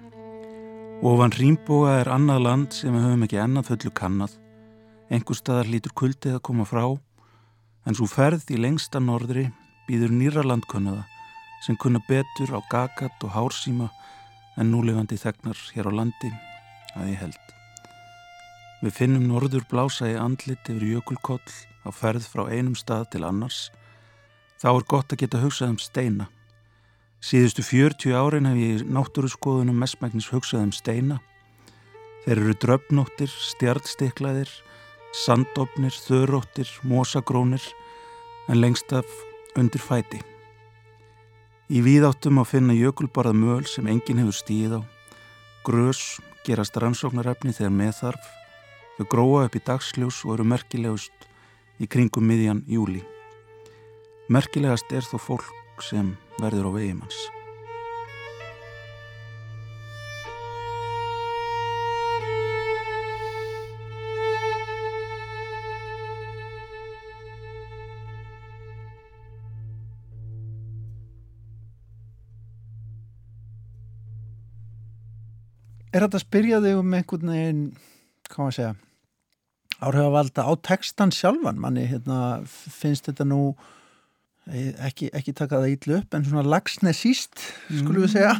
Ofan 1.05 1.37
Rýmbóa 1.37 1.99
er 1.99 2.09
annað 2.09 2.41
land 2.47 2.73
sem 2.73 2.97
við 2.97 3.05
höfum 3.05 3.27
ekki 3.27 3.39
ennað 3.43 3.69
fullu 3.69 3.93
kannad 3.93 4.39
Engur 5.13 5.37
staðar 5.37 5.69
lítur 5.69 5.93
kuldið 5.93 6.39
að 6.39 6.45
koma 6.47 6.65
frá 6.65 6.85
en 7.85 7.97
svo 7.97 8.07
ferð 8.09 8.49
í 8.49 8.57
lengsta 8.57 9.01
norðri 9.01 9.51
býður 9.85 10.15
nýra 10.17 10.45
landkunnaða 10.45 11.05
sem 11.65 11.77
kunna 11.77 12.01
betur 12.07 12.55
á 12.57 12.59
gagat 12.71 13.25
og 13.25 13.33
hársíma 13.35 13.91
en 14.57 14.71
núlefandi 14.73 15.17
þegnar 15.21 15.59
hér 15.75 15.89
á 15.89 15.97
landi 16.01 16.31
að 16.95 17.11
ég 17.11 17.21
held. 17.21 17.45
Við 18.81 18.97
finnum 18.97 19.27
norður 19.29 19.65
blása 19.69 20.09
í 20.09 20.17
andlit 20.19 20.69
yfir 20.69 20.97
jökulkoll 20.97 21.53
á 21.85 21.89
ferð 21.93 22.25
frá 22.29 22.47
einum 22.49 22.75
stað 22.77 23.07
til 23.13 23.23
annars. 23.27 23.69
Þá 24.61 24.69
er 24.73 24.85
gott 24.89 25.13
að 25.13 25.21
geta 25.23 25.41
hugsað 25.41 25.75
um 25.75 25.79
steina. 25.81 26.27
Síðustu 27.21 27.63
40 27.65 28.13
árin 28.17 28.49
hef 28.49 28.59
ég 28.61 28.85
náttúru 28.85 29.29
skoðunum 29.31 29.79
mestmæknis 29.81 30.29
hugsað 30.33 30.67
um 30.67 30.73
steina. 30.75 31.21
Þeir 32.25 32.41
eru 32.41 32.55
dröfnóttir, 32.61 33.29
stjartstiklaðir 33.29 34.49
sandofnir, 35.15 35.95
þöróttir, 35.95 36.69
mósagrónir 36.83 37.63
en 38.51 38.59
lengst 38.59 38.91
af 38.93 39.07
undir 39.55 39.81
fæti. 39.81 40.19
Í 41.71 41.81
víðáttum 41.81 42.37
á 42.37 42.43
finna 42.45 42.75
jökulbarað 42.75 43.39
möl 43.39 43.63
sem 43.65 43.87
enginn 43.89 44.19
hefur 44.21 44.37
stíð 44.37 44.77
á, 44.77 44.81
grös 45.65 46.19
gerast 46.45 46.77
rannsóknarefni 46.77 47.55
þegar 47.55 47.73
meðþarf, 47.79 48.27
þau 48.97 49.05
gróa 49.09 49.45
upp 49.47 49.57
í 49.57 49.63
dagsljós 49.65 50.21
og 50.27 50.35
eru 50.35 50.45
merkilegust 50.51 51.29
í 51.81 51.89
kringum 51.89 52.27
miðjan 52.29 52.61
júli. 52.69 53.01
Merkilegast 54.29 54.93
er 54.93 55.07
þó 55.07 55.17
fólk 55.21 55.81
sem 55.81 56.13
verður 56.37 56.69
á 56.69 56.71
vegimanns. 56.77 57.34
Er 75.95 76.03
þetta 76.03 76.19
að 76.19 76.25
spyrja 76.25 76.57
þig 76.59 76.81
um 76.81 76.95
einhvern 76.97 77.29
veginn, 77.31 77.59
hvað 78.27 78.41
maður 78.41 78.55
segja, 78.57 78.71
áhrifavalda 79.79 80.43
á 80.43 80.51
textan 80.67 81.13
sjálfan? 81.15 81.61
Manni 81.63 81.85
hérna, 81.87 82.17
finnst 82.43 83.07
þetta 83.07 83.27
nú 83.29 83.39
ekki, 84.45 85.07
ekki 85.15 85.33
taka 85.37 85.61
það 85.61 85.71
ítlu 85.77 85.95
upp, 86.01 86.17
en 86.17 86.27
svona 86.27 86.43
lagsne 86.43 86.91
síst, 86.91 87.39
skulum 87.69 88.03
við 88.03 88.17
segja. 88.17 88.35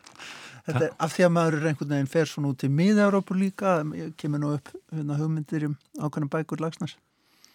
þetta 0.70 0.82
er 0.88 0.96
af 0.96 1.12
því 1.12 1.28
að 1.28 1.34
maður 1.36 1.60
er 1.60 1.70
einhvern 1.74 1.94
veginn 1.98 2.12
fer 2.16 2.32
svona 2.32 2.54
út 2.54 2.64
í 2.64 2.72
miða-Európu 2.80 3.36
líka, 3.44 3.76
kemur 4.16 4.40
nú 4.42 4.56
upp 4.56 4.72
hérna, 4.88 5.20
hugmyndir 5.20 5.68
um 5.68 5.78
ákveðnum 6.00 6.32
bækur 6.32 6.64
lagsnes. 6.64 6.96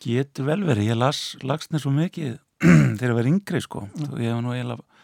Getur 0.05 0.51
vel 0.53 0.61
verið, 0.69 0.93
ég 0.93 1.01
las 1.01 1.31
lagsnes 1.41 1.81
svo 1.81 1.97
mikið 1.97 2.37
þegar 2.99 3.09
ég 3.09 3.17
var 3.23 3.33
yngri 3.33 3.65
sko, 3.65 3.87
og 3.89 4.19
ég 4.21 4.29
hef 4.29 4.45
nú 4.45 4.53
eiginlega, 4.53 5.01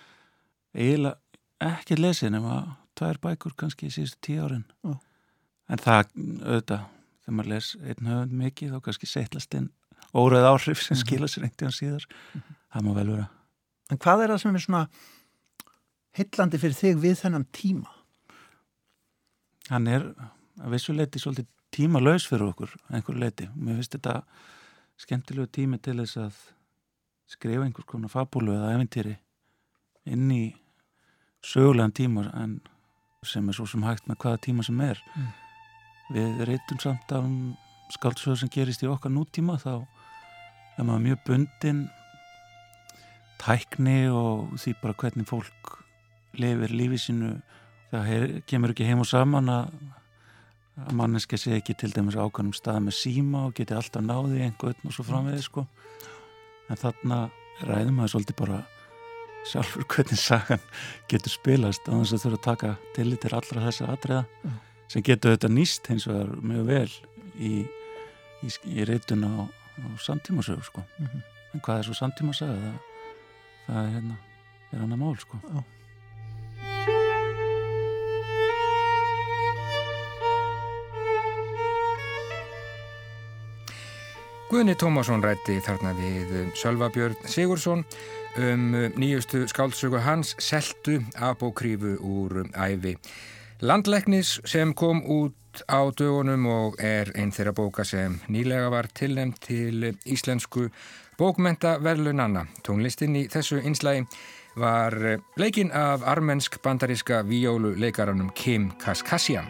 eiginlega 0.77 1.73
ekki 1.73 1.97
lesið 1.97 2.37
nema 2.37 2.59
tvær 2.97 3.19
bækur 3.23 3.55
kannski 3.57 3.87
í 3.89 3.93
síðustu 3.95 4.19
tíu 4.27 4.43
árin 4.47 4.63
Já. 4.83 4.93
en 5.69 5.77
það 5.83 6.11
auðvitað 6.17 6.85
þegar 7.23 7.35
maður 7.37 7.51
les 7.53 7.69
einn 7.83 8.09
höfund 8.11 8.37
mikið 8.41 8.73
þá 8.75 8.79
kannski 8.87 9.09
seitlast 9.11 9.57
inn 9.59 9.69
óreð 10.15 10.47
áhrif 10.49 10.81
sem 10.83 10.95
Mhm. 10.97 11.03
skila 11.05 11.27
sér 11.27 11.43
einhvern 11.47 11.75
síðar 11.75 12.07
það 12.73 12.83
má 12.87 12.93
vel 12.95 13.09
vera 13.15 13.29
En 13.89 13.97
hvað 14.03 14.23
er 14.23 14.29
það 14.33 14.41
sem 14.41 14.55
er 14.55 14.59
svona 14.65 14.87
hillandi 16.17 16.57
fyrir 16.59 16.75
þig 16.75 16.97
við 17.03 17.15
þennan 17.21 17.45
tíma? 17.55 17.87
hann 19.69 19.87
er 19.87 20.03
að 20.63 20.71
vissu 20.73 20.93
leiti 20.95 21.19
svolítið 21.19 21.47
tíma 21.75 21.99
laus 22.01 22.25
fyrir 22.27 22.47
okkur 22.53 22.71
einhverju 22.89 23.19
leiti 23.21 23.47
og 23.49 23.57
mér 23.59 23.75
finnst 23.81 23.95
þetta 23.97 24.13
skemmtilegu 25.03 25.47
tími 25.53 25.79
til 25.83 25.97
þess 25.99 26.17
að 26.23 26.37
skrifa 27.27 27.65
einhvers 27.67 27.85
konar 27.89 28.09
fabúlu 28.13 28.55
eða 28.55 28.71
eventýri 28.77 29.17
inn 30.07 30.29
í 30.31 30.43
sögulegan 31.43 31.91
tíma 31.93 32.23
en 32.43 32.61
sem 33.29 33.47
er 33.49 33.57
svo 33.57 33.67
sem 33.69 33.83
hægt 33.85 34.07
með 34.09 34.19
hvaða 34.23 34.41
tíma 34.47 34.65
sem 34.65 34.81
er. 34.85 35.03
Mm. 35.15 35.27
við 36.07 36.41
reytum 36.47 36.79
samt 36.79 37.11
af 37.11 37.25
skaldsöðu 37.91 38.39
sem 38.39 38.51
gerist 38.51 38.83
í 38.83 38.87
okkar 38.87 39.11
nútíma 39.11 39.57
þá 39.59 39.83
er 40.77 40.85
maður 40.87 41.03
mjög 41.03 41.23
bundin 41.27 41.81
tækni 43.41 44.07
og 44.07 44.55
því 44.55 44.73
bara 44.81 44.95
hvernig 45.01 45.27
fólk 45.27 45.73
lifir 46.39 46.71
lífið 46.71 47.03
sínu. 47.03 47.33
Það 47.91 48.41
kemur 48.47 48.71
ekki 48.73 48.87
heim 48.87 49.03
og 49.03 49.09
saman 49.09 49.51
að 49.51 49.69
að 50.77 50.93
manneska 50.93 51.37
sé 51.39 51.55
ekki 51.57 51.73
til 51.77 51.89
dæmis 51.93 52.17
ákvæmum 52.17 52.53
stað 52.53 52.83
með 52.85 52.97
síma 52.99 53.47
og 53.47 53.55
geti 53.57 53.73
alltaf 53.73 54.03
náði 54.05 54.43
einhvern 54.45 54.85
og 54.85 54.93
svo 54.93 55.05
framvegið 55.07 55.45
sko. 55.47 55.63
En 56.69 56.77
þarna 56.77 57.21
ræðum 57.65 58.03
að 58.03 58.11
svolítið 58.13 58.37
bara 58.43 58.59
sjálfur 59.51 59.87
hvernig 59.87 60.19
sagan 60.19 60.63
getur 61.11 61.33
spilast 61.33 61.87
á 61.87 61.93
þess 61.95 62.15
að 62.17 62.23
þurfa 62.25 62.37
að 62.39 62.45
taka 62.47 62.73
tillit 62.95 63.23
til 63.23 63.33
allra 63.37 63.65
þessa 63.67 63.89
atriða 63.93 64.23
mm. 64.43 64.59
sem 64.93 65.05
getur 65.09 65.35
þetta 65.35 65.53
nýst 65.53 65.89
hins 65.91 66.07
vegar 66.09 66.35
mjög 66.41 66.69
vel 66.71 66.91
í, 67.37 67.53
í, 68.43 68.53
í 68.73 68.87
reytun 68.87 69.25
á, 69.27 69.47
á 69.47 69.87
samtímasögur 70.03 70.67
sko. 70.67 70.85
Mm 70.99 71.07
-hmm. 71.07 71.25
en 71.53 71.65
hvað 71.65 71.79
er 71.79 71.89
svo 71.89 71.97
samtímasaga? 71.97 72.59
Það, 72.61 72.79
það 73.67 73.83
er 73.83 73.91
hérna 73.97 74.17
er 74.71 74.79
hann 74.83 74.93
að 74.93 75.01
mál 75.01 75.17
sko. 75.19 75.39
Já. 75.47 75.63
Guðni 84.47 84.77
Tómasson 84.79 85.19
rætti 85.19 85.57
þarna 85.59 85.91
við 85.97 86.29
Sölvabjörn 86.55 87.17
Sigursson 87.27 87.81
um 88.37 88.69
nýjustu 88.95 89.47
skáldsöku 89.47 89.97
hans 90.05 90.35
Seltu 90.39 91.01
apokrífu 91.15 91.97
úr 91.99 92.45
æfi 92.53 92.97
Landleiknis 93.61 94.39
sem 94.45 94.73
kom 94.73 95.01
út 95.01 95.63
á 95.65 95.89
dögunum 95.89 96.45
og 96.45 96.75
er 96.77 97.09
einn 97.17 97.31
þeirra 97.33 97.53
bóka 97.57 97.85
sem 97.85 98.19
nýlega 98.29 98.69
var 98.69 98.85
tilnæmt 98.93 99.39
til 99.41 99.95
íslensku 100.05 100.69
bókmentaverlunanna. 101.17 102.45
Tónlistin 102.61 103.17
í 103.17 103.23
þessu 103.33 103.57
einslægi 103.65 104.05
var 104.57 104.93
leikinn 105.37 105.71
af 105.73 106.05
armensk-bandaríska 106.05 107.23
víjóluleikaranum 107.25 108.29
Kim 108.35 108.71
Kaskasjan. 108.77 109.49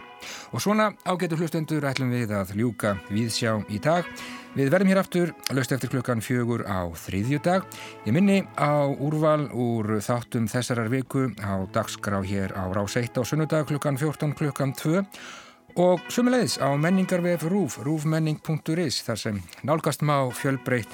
Og 0.52 0.62
svona 0.62 0.94
ágetur 1.06 1.44
hlustendur 1.44 1.86
ætlum 1.88 2.12
við 2.16 2.32
að 2.32 2.56
ljúka 2.56 2.96
viðsjá 3.12 3.60
í 3.68 3.80
dag. 3.84 4.08
Við 4.58 4.72
verðum 4.74 4.90
hér 4.90 4.98
aftur 5.04 5.32
löst 5.54 5.70
eftir 5.76 5.92
klukkan 5.92 6.22
fjögur 6.26 6.64
á 6.66 6.90
þriðju 6.90 7.38
dag. 7.46 7.66
Ég 8.08 8.16
minni 8.16 8.40
á 8.58 8.90
úrval 8.90 9.44
úr 9.54 10.00
þáttum 10.02 10.48
þessarar 10.50 10.90
viku 10.90 11.28
á 11.38 11.62
dagskrá 11.70 12.24
hér 12.26 12.56
á 12.58 12.66
Rás 12.74 12.96
1 12.98 13.14
á 13.14 13.22
sunnudag 13.22 13.68
klukkan 13.70 14.00
14 14.02 14.34
klukkan 14.34 14.74
2 14.74 15.04
og 15.78 16.02
sumulegis 16.10 16.58
á 16.58 16.74
menningarvef 16.74 17.46
rúf, 17.46 17.78
rúfmenning.is 17.86 19.04
þar 19.06 19.22
sem 19.22 19.40
nálgast 19.62 20.02
má 20.02 20.26
fjölbreytt 20.34 20.90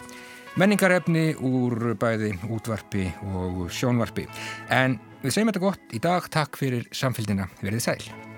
menningarefni 0.59 1.32
úr 1.39 1.95
bæði 1.95 2.36
útvarpi 2.51 3.07
og 3.32 3.72
sjónvarpi. 3.72 4.28
En 4.68 4.99
við 5.24 5.38
segjum 5.38 5.53
þetta 5.53 5.66
gott 5.70 5.95
í 5.95 6.03
dag. 6.03 6.28
Takk 6.28 6.59
fyrir 6.59 6.91
samfélgina. 6.91 7.47
Verðið 7.64 7.88
sæl. 7.88 8.32